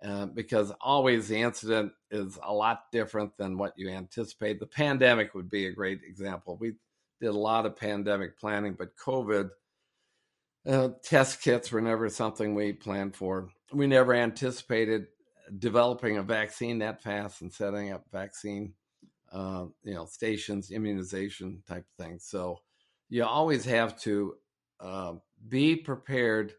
Uh, 0.03 0.25
because 0.25 0.71
always 0.81 1.27
the 1.27 1.39
incident 1.39 1.91
is 2.09 2.39
a 2.43 2.51
lot 2.51 2.91
different 2.91 3.37
than 3.37 3.55
what 3.55 3.77
you 3.77 3.87
anticipate. 3.87 4.59
The 4.59 4.65
pandemic 4.65 5.35
would 5.35 5.47
be 5.47 5.67
a 5.67 5.71
great 5.71 5.99
example. 6.03 6.57
We 6.59 6.73
did 7.19 7.27
a 7.27 7.33
lot 7.33 7.67
of 7.67 7.77
pandemic 7.77 8.39
planning, 8.39 8.73
but 8.73 8.97
COVID 8.97 9.51
uh, 10.67 10.89
test 11.03 11.41
kits 11.41 11.71
were 11.71 11.81
never 11.81 12.09
something 12.09 12.53
we 12.53 12.73
planned 12.73 13.15
for. 13.15 13.49
We 13.73 13.87
never 13.87 14.13
anticipated 14.13 15.07
developing 15.57 16.17
a 16.17 16.23
vaccine 16.23 16.79
that 16.79 17.01
fast 17.01 17.41
and 17.41 17.51
setting 17.51 17.91
up 17.91 18.05
vaccine, 18.11 18.73
uh, 19.31 19.65
you 19.83 19.93
know, 19.93 20.05
stations, 20.05 20.71
immunization 20.71 21.63
type 21.67 21.85
of 21.85 22.05
things. 22.05 22.25
So 22.25 22.59
you 23.09 23.25
always 23.25 23.65
have 23.65 23.99
to 24.01 24.35
uh, 24.79 25.13
be 25.47 25.75
prepared 25.75 26.53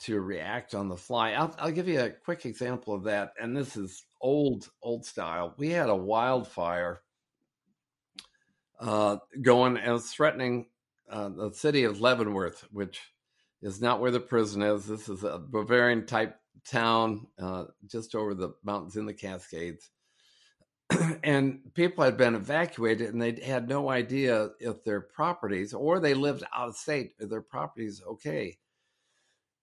to 0.00 0.20
react 0.20 0.74
on 0.74 0.88
the 0.88 0.96
fly. 0.96 1.32
I'll, 1.32 1.54
I'll 1.58 1.70
give 1.70 1.88
you 1.88 2.00
a 2.00 2.10
quick 2.10 2.46
example 2.46 2.94
of 2.94 3.04
that, 3.04 3.34
and 3.40 3.54
this 3.54 3.76
is 3.76 4.02
old, 4.20 4.70
old 4.82 5.04
style. 5.04 5.54
We 5.58 5.68
had 5.70 5.90
a 5.90 5.96
wildfire 5.96 7.02
uh, 8.80 9.18
going 9.42 9.76
and 9.76 10.02
threatening 10.02 10.66
uh, 11.10 11.28
the 11.28 11.52
city 11.52 11.84
of 11.84 12.00
Leavenworth, 12.00 12.66
which 12.70 13.00
is 13.62 13.80
not 13.80 14.00
where 14.00 14.10
the 14.10 14.20
prison 14.20 14.62
is. 14.62 14.86
This 14.86 15.08
is 15.08 15.24
a 15.24 15.38
Bavarian 15.38 16.06
type 16.06 16.36
town 16.66 17.26
uh, 17.38 17.64
just 17.86 18.14
over 18.14 18.34
the 18.34 18.54
mountains 18.64 18.96
in 18.96 19.06
the 19.06 19.14
Cascades. 19.14 19.90
and 21.24 21.60
people 21.74 22.04
had 22.04 22.16
been 22.16 22.34
evacuated 22.34 23.12
and 23.12 23.22
they 23.22 23.38
had 23.44 23.68
no 23.68 23.90
idea 23.90 24.50
if 24.58 24.82
their 24.82 25.00
properties 25.00 25.72
or 25.72 26.00
they 26.00 26.14
lived 26.14 26.42
out 26.54 26.68
of 26.68 26.76
state, 26.76 27.12
if 27.18 27.28
their 27.28 27.42
properties 27.42 28.02
okay. 28.06 28.58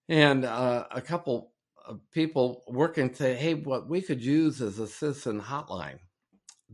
And 0.08 0.45
uh, 0.45 0.86
a 0.91 1.02
couple 1.02 1.52
of 1.86 2.00
people 2.12 2.64
working 2.68 3.14
say, 3.14 3.36
hey, 3.36 3.56
what 3.56 3.89
we 3.89 4.02
could 4.02 4.24
use 4.24 4.62
is 4.62 4.80
a 4.80 4.88
citizen 4.88 5.41
hotline 5.41 6.00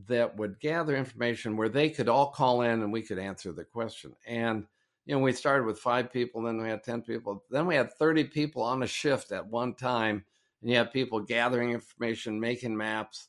that 0.08 0.38
would 0.38 0.60
gather 0.60 0.96
information 0.96 1.56
where 1.56 1.70
they 1.70 1.89
could 1.89 2.10
all 2.10 2.32
call 2.32 2.62
in 2.62 2.82
and 2.82 2.91
we 2.91 3.02
could 3.02 3.20
answer 3.20 3.52
the 3.52 3.64
question. 3.64 4.14
And 4.26 4.66
you 5.06 5.16
know, 5.16 5.22
we 5.22 5.34
started 5.34 5.66
with 5.66 5.80
five 5.80 6.12
people, 6.12 6.41
then 6.41 6.62
we 6.62 6.70
had 6.70 6.84
10 6.84 7.02
people, 7.02 7.44
then 7.50 7.68
we 7.68 7.76
had 7.76 7.94
30 7.94 8.26
people 8.26 8.64
on 8.64 8.84
a 8.84 8.88
shift 8.88 9.32
at 9.32 9.48
one 9.48 9.76
time. 9.76 10.24
And 10.62 10.72
you 10.72 10.78
have 10.78 10.94
people 10.94 11.20
gathering 11.20 11.72
information, 11.72 12.39
making 12.39 12.78
maps. 12.78 13.28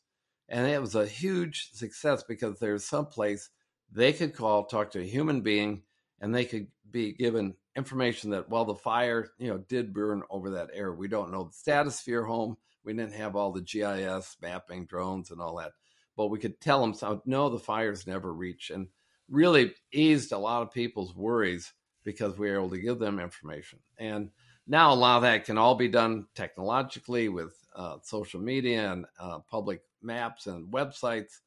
And 0.49 0.69
it 0.69 0.81
was 0.81 0.95
a 0.95 1.07
huge 1.07 1.71
success 1.73 2.23
because 2.23 2.61
there's 2.61 2.85
some 2.85 3.07
place 3.07 3.51
they 3.91 4.13
could 4.13 4.35
call, 4.35 4.67
talk 4.67 4.93
to 4.93 5.01
a 5.01 5.05
human 5.05 5.41
being, 5.41 5.83
and 6.21 6.35
they 6.35 6.45
could 6.45 6.69
be 6.91 7.13
given 7.13 7.55
information 7.77 8.31
that, 8.31 8.49
well, 8.49 8.65
the 8.65 8.75
fire, 8.75 9.31
you 9.39 9.49
know, 9.49 9.59
did 9.59 9.93
burn 9.93 10.23
over 10.31 10.51
that 10.51 10.71
area. 10.73 10.95
We 10.95 11.09
don't 11.09 11.33
know 11.33 11.45
the 11.45 11.53
status 11.53 12.01
of 12.01 12.07
your 12.07 12.25
home. 12.25 12.57
We 12.85 12.93
didn't 12.93 13.15
have 13.15 13.35
all 13.35 13.53
the 13.53 13.63
GIS 13.63 14.37
mapping, 14.41 14.87
drones, 14.87 15.31
and 15.31 15.41
all 15.41 15.57
that. 15.57 15.73
But 16.17 16.29
we 16.29 16.39
could 16.39 16.61
tell 16.61 16.81
them, 16.81 16.95
so, 16.95 17.23
no, 17.27 17.49
the 17.49 17.59
fire's 17.59 18.07
never 18.07 18.33
reached. 18.33 18.71
And 18.71 18.89
really 19.29 19.75
eased 19.93 20.33
a 20.33 20.39
lot 20.39 20.63
of 20.63 20.71
people's 20.71 21.15
worries 21.15 21.73
because 22.05 22.37
we 22.39 22.51
were 22.51 22.57
able 22.57 22.71
to 22.71 22.79
give 22.79 22.99
them 22.99 23.19
information. 23.19 23.79
And 23.99 24.31
now 24.67 24.93
a 24.93 24.95
lot 24.95 25.17
of 25.17 25.23
that 25.23 25.45
can 25.45 25.59
all 25.59 25.75
be 25.75 25.89
done 25.89 26.27
technologically 26.35 27.29
with 27.29 27.55
uh, 27.75 27.97
social 28.03 28.41
media 28.41 28.93
and 28.93 29.07
uh, 29.19 29.39
public 29.51 29.81
maps 30.03 30.47
and 30.47 30.73
websites. 30.73 31.41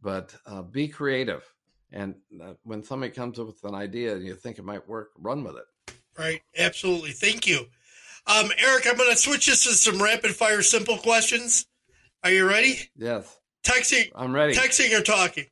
But 0.00 0.34
uh, 0.46 0.62
be 0.62 0.88
creative. 0.88 1.44
And 1.92 2.14
uh, 2.42 2.54
when 2.64 2.82
somebody 2.82 3.12
comes 3.12 3.38
up 3.38 3.46
with 3.46 3.64
an 3.64 3.74
idea 3.74 4.14
and 4.14 4.24
you 4.24 4.34
think 4.34 4.58
it 4.58 4.64
might 4.64 4.88
work, 4.88 5.10
run 5.18 5.42
with 5.42 5.56
it. 5.56 5.94
Right. 6.18 6.42
Absolutely. 6.56 7.12
Thank 7.12 7.46
you. 7.46 7.66
Um, 8.26 8.50
Eric, 8.58 8.86
I'm 8.86 8.96
going 8.96 9.10
to 9.10 9.16
switch 9.16 9.46
this 9.46 9.64
to 9.64 9.70
some 9.70 10.02
rapid 10.02 10.34
fire 10.34 10.62
simple 10.62 10.98
questions. 10.98 11.66
Are 12.24 12.30
you 12.30 12.48
ready? 12.48 12.90
Yes. 12.96 13.38
Texting. 13.66 14.10
I'm 14.14 14.32
ready. 14.32 14.54
Texting 14.54 14.96
or 14.96 15.02
talking? 15.02 15.46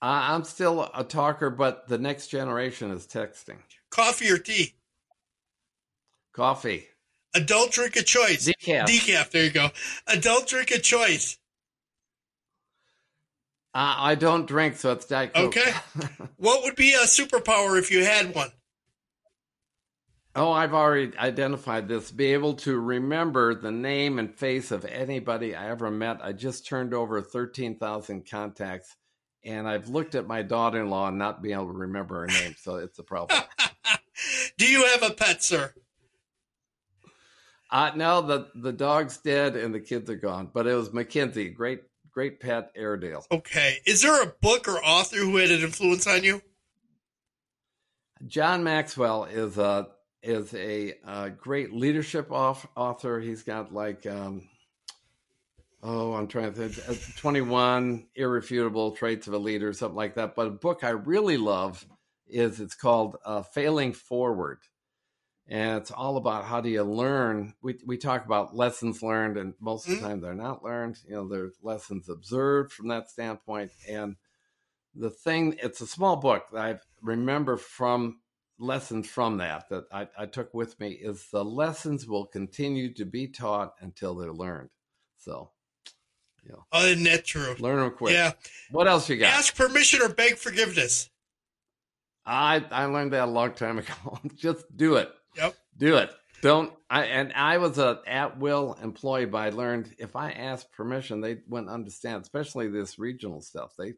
I'm 0.00 0.44
still 0.44 0.88
a 0.94 1.02
talker, 1.02 1.50
but 1.50 1.88
the 1.88 1.98
next 1.98 2.28
generation 2.28 2.90
is 2.90 3.06
texting. 3.06 3.56
Coffee 3.90 4.30
or 4.30 4.38
tea? 4.38 4.74
Coffee. 6.32 6.86
Adult 7.34 7.72
drink 7.72 7.96
of 7.96 8.04
choice. 8.04 8.48
Decaf. 8.48 8.86
Decaf. 8.86 9.30
There 9.30 9.44
you 9.44 9.50
go. 9.50 9.70
Adult 10.06 10.46
drink 10.46 10.70
of 10.70 10.82
choice. 10.82 11.38
Uh, 13.74 13.96
I 13.98 14.14
don't 14.14 14.46
drink, 14.46 14.76
so 14.76 14.92
it's 14.92 15.06
Diet 15.06 15.34
Coke. 15.34 15.56
Okay. 15.56 15.72
what 16.36 16.62
would 16.64 16.76
be 16.76 16.94
a 16.94 17.06
superpower 17.06 17.78
if 17.78 17.90
you 17.90 18.04
had 18.04 18.34
one? 18.34 18.50
Oh, 20.34 20.52
I've 20.52 20.74
already 20.74 21.16
identified 21.18 21.88
this. 21.88 22.10
Be 22.10 22.32
able 22.32 22.54
to 22.54 22.78
remember 22.78 23.54
the 23.54 23.72
name 23.72 24.18
and 24.18 24.32
face 24.32 24.70
of 24.70 24.84
anybody 24.84 25.54
I 25.54 25.70
ever 25.70 25.90
met. 25.90 26.20
I 26.22 26.32
just 26.32 26.66
turned 26.66 26.94
over 26.94 27.20
13,000 27.20 28.28
contacts 28.28 28.94
and 29.44 29.68
I've 29.68 29.88
looked 29.88 30.14
at 30.14 30.26
my 30.26 30.42
daughter-in-law 30.42 31.08
and 31.08 31.18
not 31.18 31.42
being 31.42 31.54
able 31.54 31.68
to 31.68 31.72
remember 31.72 32.20
her 32.20 32.26
name, 32.26 32.54
so 32.58 32.76
it's 32.76 32.98
a 32.98 33.02
problem. 33.02 33.40
Do 34.58 34.66
you 34.66 34.84
have 34.86 35.02
a 35.02 35.14
pet, 35.14 35.42
sir? 35.42 35.72
Uh, 37.70 37.92
no, 37.94 38.22
the 38.22 38.48
the 38.54 38.72
dog's 38.72 39.18
dead 39.18 39.54
and 39.54 39.74
the 39.74 39.80
kids 39.80 40.08
are 40.10 40.16
gone. 40.16 40.50
But 40.52 40.66
it 40.66 40.74
was 40.74 40.92
Mackenzie, 40.92 41.50
great 41.50 41.82
great 42.10 42.40
pet, 42.40 42.70
Airedale. 42.74 43.24
Okay. 43.30 43.78
Is 43.86 44.02
there 44.02 44.22
a 44.22 44.32
book 44.40 44.66
or 44.66 44.78
author 44.78 45.18
who 45.18 45.36
had 45.36 45.50
an 45.50 45.60
influence 45.60 46.06
on 46.06 46.24
you? 46.24 46.42
John 48.26 48.64
Maxwell 48.64 49.24
is 49.24 49.58
a 49.58 49.88
is 50.22 50.54
a, 50.54 50.94
a 51.06 51.30
great 51.30 51.72
leadership 51.72 52.32
off, 52.32 52.66
author. 52.76 53.20
He's 53.20 53.42
got 53.42 53.72
like 53.72 54.06
um, 54.06 54.48
oh, 55.82 56.14
I'm 56.14 56.28
trying 56.28 56.52
to 56.52 56.68
think, 56.68 56.88
uh, 56.88 56.94
21 57.16 58.06
irrefutable 58.14 58.92
traits 58.92 59.26
of 59.26 59.34
a 59.34 59.38
leader, 59.38 59.72
something 59.72 59.96
like 59.96 60.14
that. 60.14 60.34
But 60.34 60.46
a 60.46 60.50
book 60.50 60.82
I 60.82 60.90
really 60.90 61.36
love 61.36 61.86
is 62.26 62.60
it's 62.60 62.74
called 62.74 63.16
uh, 63.24 63.42
Failing 63.42 63.92
Forward. 63.92 64.58
And 65.50 65.78
it's 65.78 65.90
all 65.90 66.18
about 66.18 66.44
how 66.44 66.60
do 66.60 66.68
you 66.68 66.82
learn. 66.82 67.54
We, 67.62 67.76
we 67.86 67.96
talk 67.96 68.26
about 68.26 68.54
lessons 68.54 69.02
learned, 69.02 69.38
and 69.38 69.54
most 69.60 69.88
of 69.88 69.94
the 69.94 70.06
time 70.06 70.20
they're 70.20 70.34
not 70.34 70.62
learned. 70.62 70.98
You 71.06 71.14
know, 71.14 71.28
there's 71.28 71.54
lessons 71.62 72.10
observed 72.10 72.70
from 72.70 72.88
that 72.88 73.08
standpoint. 73.08 73.70
And 73.88 74.16
the 74.94 75.08
thing, 75.08 75.56
it's 75.62 75.80
a 75.80 75.86
small 75.86 76.16
book 76.16 76.44
that 76.52 76.60
I 76.60 76.78
remember 77.00 77.56
from 77.56 78.20
lessons 78.58 79.08
from 79.08 79.38
that 79.38 79.68
that 79.68 79.84
I, 79.92 80.08
I 80.18 80.26
took 80.26 80.52
with 80.52 80.78
me 80.80 80.90
is 80.90 81.26
the 81.30 81.44
lessons 81.44 82.06
will 82.06 82.26
continue 82.26 82.92
to 82.94 83.04
be 83.04 83.28
taught 83.28 83.74
until 83.80 84.14
they're 84.14 84.32
learned. 84.32 84.70
So 85.18 85.50
yeah. 86.48 86.56
Oh, 86.72 86.86
isn't 86.86 87.04
that 87.04 87.24
true? 87.24 87.54
Learn 87.58 87.80
them 87.80 87.90
quick. 87.90 88.14
Yeah. 88.14 88.32
What 88.70 88.88
else 88.88 89.08
you 89.08 89.16
got? 89.16 89.32
Ask 89.32 89.56
permission 89.56 90.02
or 90.02 90.08
beg 90.08 90.36
forgiveness. 90.36 91.10
I 92.24 92.64
I 92.70 92.86
learned 92.86 93.12
that 93.12 93.24
a 93.24 93.30
long 93.30 93.52
time 93.52 93.78
ago. 93.78 93.92
Just 94.34 94.64
do 94.76 94.96
it. 94.96 95.10
Yep. 95.36 95.54
Do 95.76 95.96
it. 95.96 96.10
Don't 96.40 96.72
I 96.88 97.04
and 97.04 97.32
I 97.32 97.58
was 97.58 97.78
a 97.78 98.00
at 98.06 98.38
will 98.38 98.76
employee, 98.82 99.26
but 99.26 99.38
I 99.38 99.50
learned 99.50 99.94
if 99.98 100.14
I 100.16 100.30
asked 100.30 100.72
permission, 100.72 101.20
they 101.20 101.38
wouldn't 101.48 101.70
understand, 101.70 102.22
especially 102.22 102.68
this 102.68 102.98
regional 102.98 103.40
stuff. 103.40 103.72
They 103.78 103.94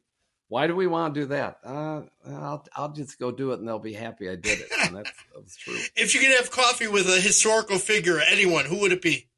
why 0.51 0.67
do 0.67 0.75
we 0.75 0.89
want 0.89 1.15
to 1.15 1.21
do 1.21 1.27
that? 1.29 1.61
Uh, 1.65 2.03
I'll 2.29 2.67
I'll 2.75 2.93
just 2.93 3.21
go 3.21 3.31
do 3.31 3.53
it 3.53 3.61
and 3.61 3.69
they'll 3.69 3.79
be 3.79 3.93
happy 3.93 4.29
I 4.29 4.35
did 4.35 4.59
it. 4.59 4.67
And 4.83 4.97
that's, 4.97 5.13
that's 5.35 5.57
true. 5.57 5.79
If 5.95 6.13
you 6.13 6.21
could 6.21 6.37
have 6.37 6.51
coffee 6.51 6.89
with 6.89 7.09
a 7.09 7.21
historical 7.21 7.79
figure, 7.79 8.19
anyone, 8.19 8.65
who 8.65 8.81
would 8.81 8.91
it 8.91 9.01
be? 9.01 9.29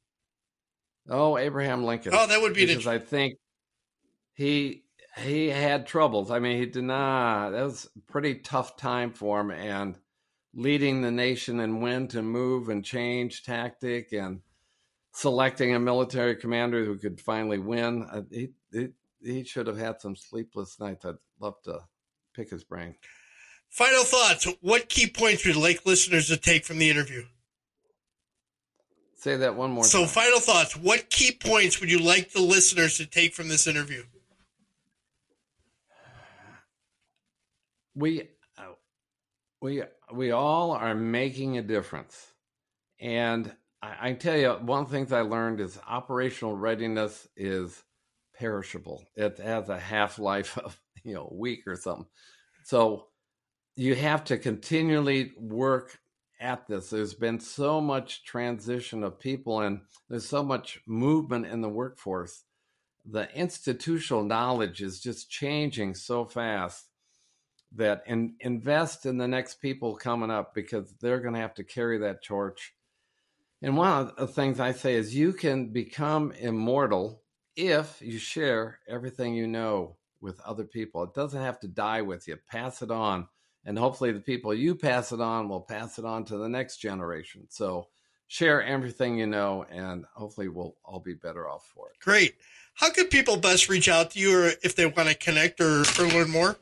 Oh, 1.07 1.37
Abraham 1.37 1.83
Lincoln. 1.83 2.13
Oh, 2.15 2.25
that 2.25 2.41
would 2.41 2.55
be 2.55 2.65
because 2.65 2.85
the... 2.85 2.91
I 2.93 2.97
think 2.97 3.35
he 4.33 4.85
he 5.19 5.49
had 5.49 5.85
troubles. 5.85 6.31
I 6.31 6.39
mean, 6.39 6.57
he 6.57 6.65
did 6.65 6.83
not. 6.83 7.51
That 7.51 7.63
was 7.63 7.87
a 7.95 8.11
pretty 8.11 8.35
tough 8.39 8.75
time 8.75 9.11
for 9.11 9.39
him, 9.39 9.51
and 9.51 9.95
leading 10.55 11.03
the 11.03 11.11
nation 11.11 11.59
and 11.59 11.79
when 11.79 12.07
to 12.07 12.23
move 12.23 12.69
and 12.69 12.83
change 12.83 13.43
tactic 13.43 14.13
and 14.13 14.41
selecting 15.11 15.75
a 15.75 15.79
military 15.79 16.35
commander 16.35 16.83
who 16.83 16.97
could 16.97 17.21
finally 17.21 17.59
win. 17.59 18.03
Uh, 18.11 18.23
he, 18.31 18.49
he 19.23 19.43
should 19.43 19.67
have 19.67 19.77
had 19.77 20.01
some 20.01 20.15
sleepless 20.15 20.79
nights. 20.79 21.05
I'd 21.05 21.15
love 21.39 21.61
to 21.63 21.79
pick 22.33 22.49
his 22.49 22.63
brain. 22.63 22.95
Final 23.69 24.03
thoughts. 24.03 24.47
What 24.61 24.89
key 24.89 25.07
points 25.07 25.45
would 25.45 25.55
you 25.55 25.61
like 25.61 25.85
listeners 25.85 26.27
to 26.27 26.37
take 26.37 26.65
from 26.65 26.77
the 26.77 26.89
interview? 26.89 27.23
Say 29.15 29.37
that 29.37 29.55
one 29.55 29.71
more 29.71 29.83
time. 29.83 29.89
so, 29.89 29.99
time. 29.99 30.09
final 30.09 30.39
thoughts. 30.39 30.75
What 30.75 31.09
key 31.09 31.31
points 31.31 31.79
would 31.79 31.89
you 31.89 31.99
like 31.99 32.31
the 32.31 32.41
listeners 32.41 32.97
to 32.97 33.05
take 33.05 33.33
from 33.33 33.47
this 33.47 33.67
interview? 33.67 34.03
We 37.95 38.27
we 39.61 39.83
we 40.11 40.31
all 40.31 40.71
are 40.71 40.93
making 40.93 41.57
a 41.57 41.61
difference. 41.61 42.27
And 42.99 43.51
I, 43.81 44.09
I 44.09 44.13
tell 44.13 44.37
you, 44.37 44.51
one 44.51 44.83
of 44.83 44.89
the 44.89 44.95
things 44.95 45.11
I 45.11 45.21
learned 45.21 45.61
is 45.61 45.79
operational 45.87 46.55
readiness 46.55 47.27
is 47.37 47.81
perishable. 48.37 49.03
It 49.15 49.37
has 49.37 49.69
a 49.69 49.79
half 49.79 50.19
life 50.19 50.57
of 50.57 50.79
you 51.03 51.13
know 51.13 51.29
a 51.31 51.35
week 51.35 51.67
or 51.67 51.75
something. 51.75 52.07
So 52.63 53.07
you 53.75 53.95
have 53.95 54.23
to 54.25 54.37
continually 54.37 55.33
work 55.37 55.99
at 56.39 56.67
this. 56.67 56.89
There's 56.89 57.13
been 57.13 57.39
so 57.39 57.81
much 57.81 58.23
transition 58.25 59.03
of 59.03 59.19
people 59.19 59.61
and 59.61 59.81
there's 60.09 60.27
so 60.27 60.43
much 60.43 60.79
movement 60.85 61.47
in 61.47 61.61
the 61.61 61.69
workforce. 61.69 62.43
The 63.05 63.33
institutional 63.35 64.23
knowledge 64.23 64.81
is 64.81 64.99
just 64.99 65.29
changing 65.29 65.95
so 65.95 66.25
fast 66.25 66.85
that 67.75 68.03
and 68.05 68.33
invest 68.39 69.05
in 69.05 69.17
the 69.17 69.27
next 69.27 69.55
people 69.55 69.95
coming 69.95 70.29
up 70.29 70.53
because 70.53 70.93
they're 71.01 71.19
going 71.19 71.33
to 71.33 71.39
have 71.39 71.55
to 71.55 71.63
carry 71.63 71.97
that 71.99 72.23
torch. 72.23 72.73
And 73.61 73.77
one 73.77 73.89
of 73.89 74.15
the 74.15 74.27
things 74.27 74.59
I 74.59 74.73
say 74.73 74.95
is 74.95 75.15
you 75.15 75.33
can 75.33 75.71
become 75.71 76.33
immortal 76.33 77.22
if 77.55 78.01
you 78.01 78.17
share 78.17 78.79
everything 78.87 79.33
you 79.33 79.47
know 79.47 79.97
with 80.23 80.39
other 80.41 80.63
people. 80.63 81.03
It 81.03 81.13
doesn't 81.13 81.41
have 81.41 81.59
to 81.59 81.67
die 81.67 82.01
with 82.01 82.27
you. 82.27 82.37
Pass 82.49 82.81
it 82.81 82.89
on. 82.89 83.27
And 83.65 83.77
hopefully, 83.77 84.11
the 84.11 84.19
people 84.19 84.53
you 84.53 84.73
pass 84.73 85.11
it 85.11 85.21
on 85.21 85.47
will 85.47 85.61
pass 85.61 85.99
it 85.99 86.05
on 86.05 86.25
to 86.25 86.37
the 86.37 86.49
next 86.49 86.77
generation. 86.77 87.45
So, 87.49 87.87
share 88.27 88.63
everything 88.63 89.17
you 89.17 89.27
know, 89.27 89.65
and 89.69 90.05
hopefully, 90.15 90.49
we'll 90.49 90.75
all 90.83 90.99
be 90.99 91.13
better 91.13 91.47
off 91.47 91.69
for 91.73 91.89
it. 91.89 91.99
Great. 91.99 92.35
How 92.73 92.89
can 92.89 93.07
people 93.07 93.37
best 93.37 93.69
reach 93.69 93.87
out 93.87 94.11
to 94.11 94.19
you 94.19 94.37
or 94.37 94.51
if 94.63 94.75
they 94.75 94.85
want 94.85 95.09
to 95.09 95.15
connect 95.15 95.61
or, 95.61 95.81
or 95.81 96.07
learn 96.07 96.31
more? 96.31 96.57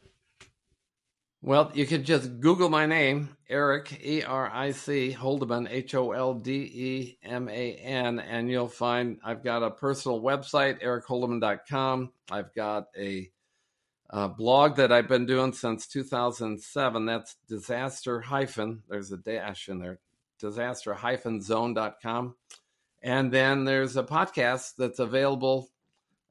Well, 1.43 1.71
you 1.73 1.87
can 1.87 2.03
just 2.03 2.39
Google 2.39 2.69
my 2.69 2.85
name, 2.85 3.35
Eric, 3.49 3.99
E 4.05 4.21
R 4.21 4.47
I 4.53 4.71
C, 4.73 5.15
Holdeman, 5.19 5.67
H 5.71 5.95
O 5.95 6.11
L 6.11 6.35
D 6.35 6.51
E 6.51 7.17
M 7.23 7.49
A 7.49 7.73
N, 7.73 8.19
and 8.19 8.47
you'll 8.47 8.67
find 8.67 9.17
I've 9.23 9.43
got 9.43 9.63
a 9.63 9.71
personal 9.71 10.21
website, 10.21 10.83
ericholdeman.com. 10.83 12.11
I've 12.29 12.53
got 12.53 12.89
a, 12.95 13.31
a 14.11 14.29
blog 14.29 14.75
that 14.75 14.91
I've 14.91 15.07
been 15.07 15.25
doing 15.25 15.51
since 15.53 15.87
2007. 15.87 17.05
That's 17.07 17.35
disaster 17.49 18.21
hyphen, 18.21 18.83
there's 18.87 19.11
a 19.11 19.17
dash 19.17 19.67
in 19.67 19.79
there, 19.79 19.99
disaster 20.39 20.93
hyphen 20.93 21.41
zone.com. 21.41 22.35
And 23.01 23.31
then 23.31 23.65
there's 23.65 23.97
a 23.97 24.03
podcast 24.03 24.73
that's 24.77 24.99
available 24.99 25.70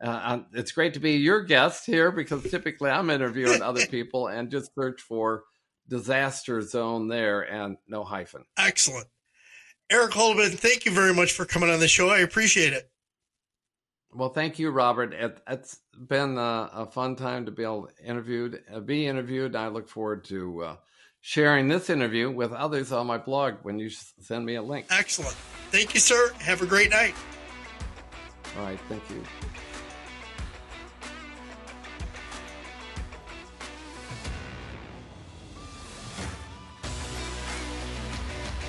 uh, 0.01 0.41
it's 0.53 0.73
great 0.73 0.95
to 0.95 1.01
be 1.01 1.13
your 1.13 1.43
guest 1.43 1.85
here 1.85 2.11
because 2.11 2.43
typically 2.51 2.91
I'm 2.91 3.11
interviewing 3.11 3.63
other 3.63 3.87
people 3.91 4.29
and 4.29 4.51
just 4.51 4.75
search 4.75 5.01
for 5.01 5.45
disaster 5.89 6.63
zone 6.63 7.09
there 7.09 7.43
and 7.43 7.77
no 7.87 8.05
hyphen. 8.05 8.45
Excellent. 8.59 9.07
Eric 9.91 10.13
Holdeman, 10.13 10.55
thank 10.55 10.87
you 10.87 10.93
very 10.93 11.13
much 11.13 11.33
for 11.33 11.45
coming 11.45 11.69
on 11.69 11.81
the 11.81 11.89
show. 11.89 12.09
I 12.09 12.21
appreciate 12.21 12.73
it. 12.73 12.91
Well, 14.13 14.31
thank 14.31 14.59
you, 14.59 14.71
Robert. 14.71 15.13
It, 15.13 15.41
has 15.47 15.79
been 16.09 16.39
a, 16.39 16.71
a, 16.73 16.87
fun 16.87 17.15
time 17.17 17.45
to 17.47 17.53
be 17.53 17.63
able 17.63 17.89
interviewed, 18.05 18.63
uh, 18.73 18.81
be 18.81 19.07
interviewed. 19.07 19.55
I 19.55 19.69
look 19.69 19.89
forward 19.89 20.25
to 20.25 20.63
uh, 20.65 20.77
sharing 21.21 21.69
this 21.69 21.91
interview 21.91 22.31
with 22.31 22.53
others 22.53 22.91
on 22.91 23.07
my 23.07 23.19
blog 23.19 23.57
when 23.63 23.79
you 23.79 23.91
send 23.91 24.45
me 24.45 24.57
a 24.57 24.63
link. 24.63 24.87
Excellent. 24.91 25.37
Thank 25.71 25.95
you, 25.95 26.01
sir. 26.01 26.33
Have 26.39 26.63
a 26.63 26.67
great 26.67 26.91
night. 26.91 27.15
All 28.57 28.65
right. 28.65 28.81
Thank 28.89 29.09
you. 29.11 29.23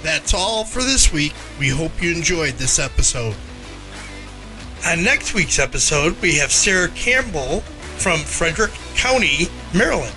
That's 0.03 0.33
all 0.33 0.63
for 0.63 0.81
this 0.81 1.13
week. 1.13 1.33
We 1.59 1.69
hope 1.69 2.01
you 2.01 2.11
enjoyed 2.11 2.55
this 2.55 2.79
episode. 2.79 3.35
On 4.87 5.03
next 5.03 5.33
week's 5.35 5.59
episode, 5.59 6.19
we 6.21 6.35
have 6.35 6.51
Sarah 6.51 6.89
Campbell 6.89 7.61
from 7.97 8.19
Frederick 8.19 8.71
County, 8.95 9.47
Maryland. 9.75 10.15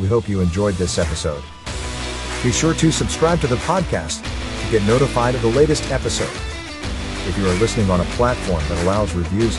We 0.00 0.08
hope 0.08 0.28
you 0.28 0.40
enjoyed 0.40 0.74
this 0.74 0.98
episode. 0.98 1.44
Be 2.42 2.50
sure 2.52 2.74
to 2.74 2.92
subscribe 2.92 3.40
to 3.40 3.46
the 3.46 3.56
podcast 3.56 4.22
to 4.22 4.70
get 4.70 4.82
notified 4.86 5.34
of 5.34 5.40
the 5.42 5.48
latest 5.48 5.90
episode. 5.90 6.30
If 7.28 7.36
you 7.38 7.46
are 7.46 7.54
listening 7.54 7.90
on 7.90 8.00
a 8.00 8.04
platform 8.16 8.62
that 8.68 8.84
allows 8.84 9.14
reviews, 9.14 9.56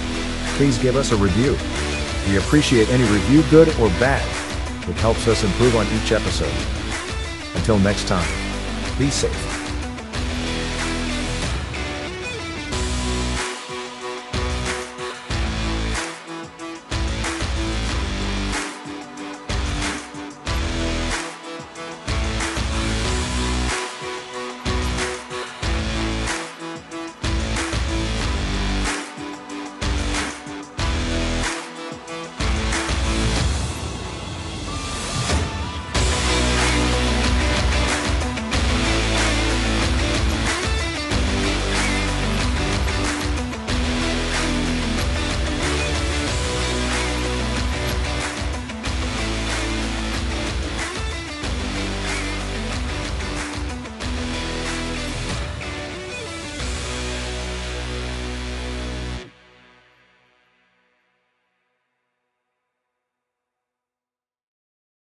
please 0.58 0.78
give 0.78 0.95
us 0.95 1.12
a 1.12 1.16
review. 1.16 1.58
We 2.30 2.38
appreciate 2.38 2.89
any 2.89 3.03
review, 3.12 3.41
good 3.49 3.70
or 3.80 3.89
bad. 3.99 4.22
It 4.89 4.95
helps 4.97 5.28
us 5.28 5.43
improve 5.43 5.76
on 5.76 5.88
each 5.88 6.12
episode. 6.12 6.53
Until 7.56 7.80
next 7.80 8.08
time, 8.08 8.28
be 8.98 9.10
safe. 9.10 9.57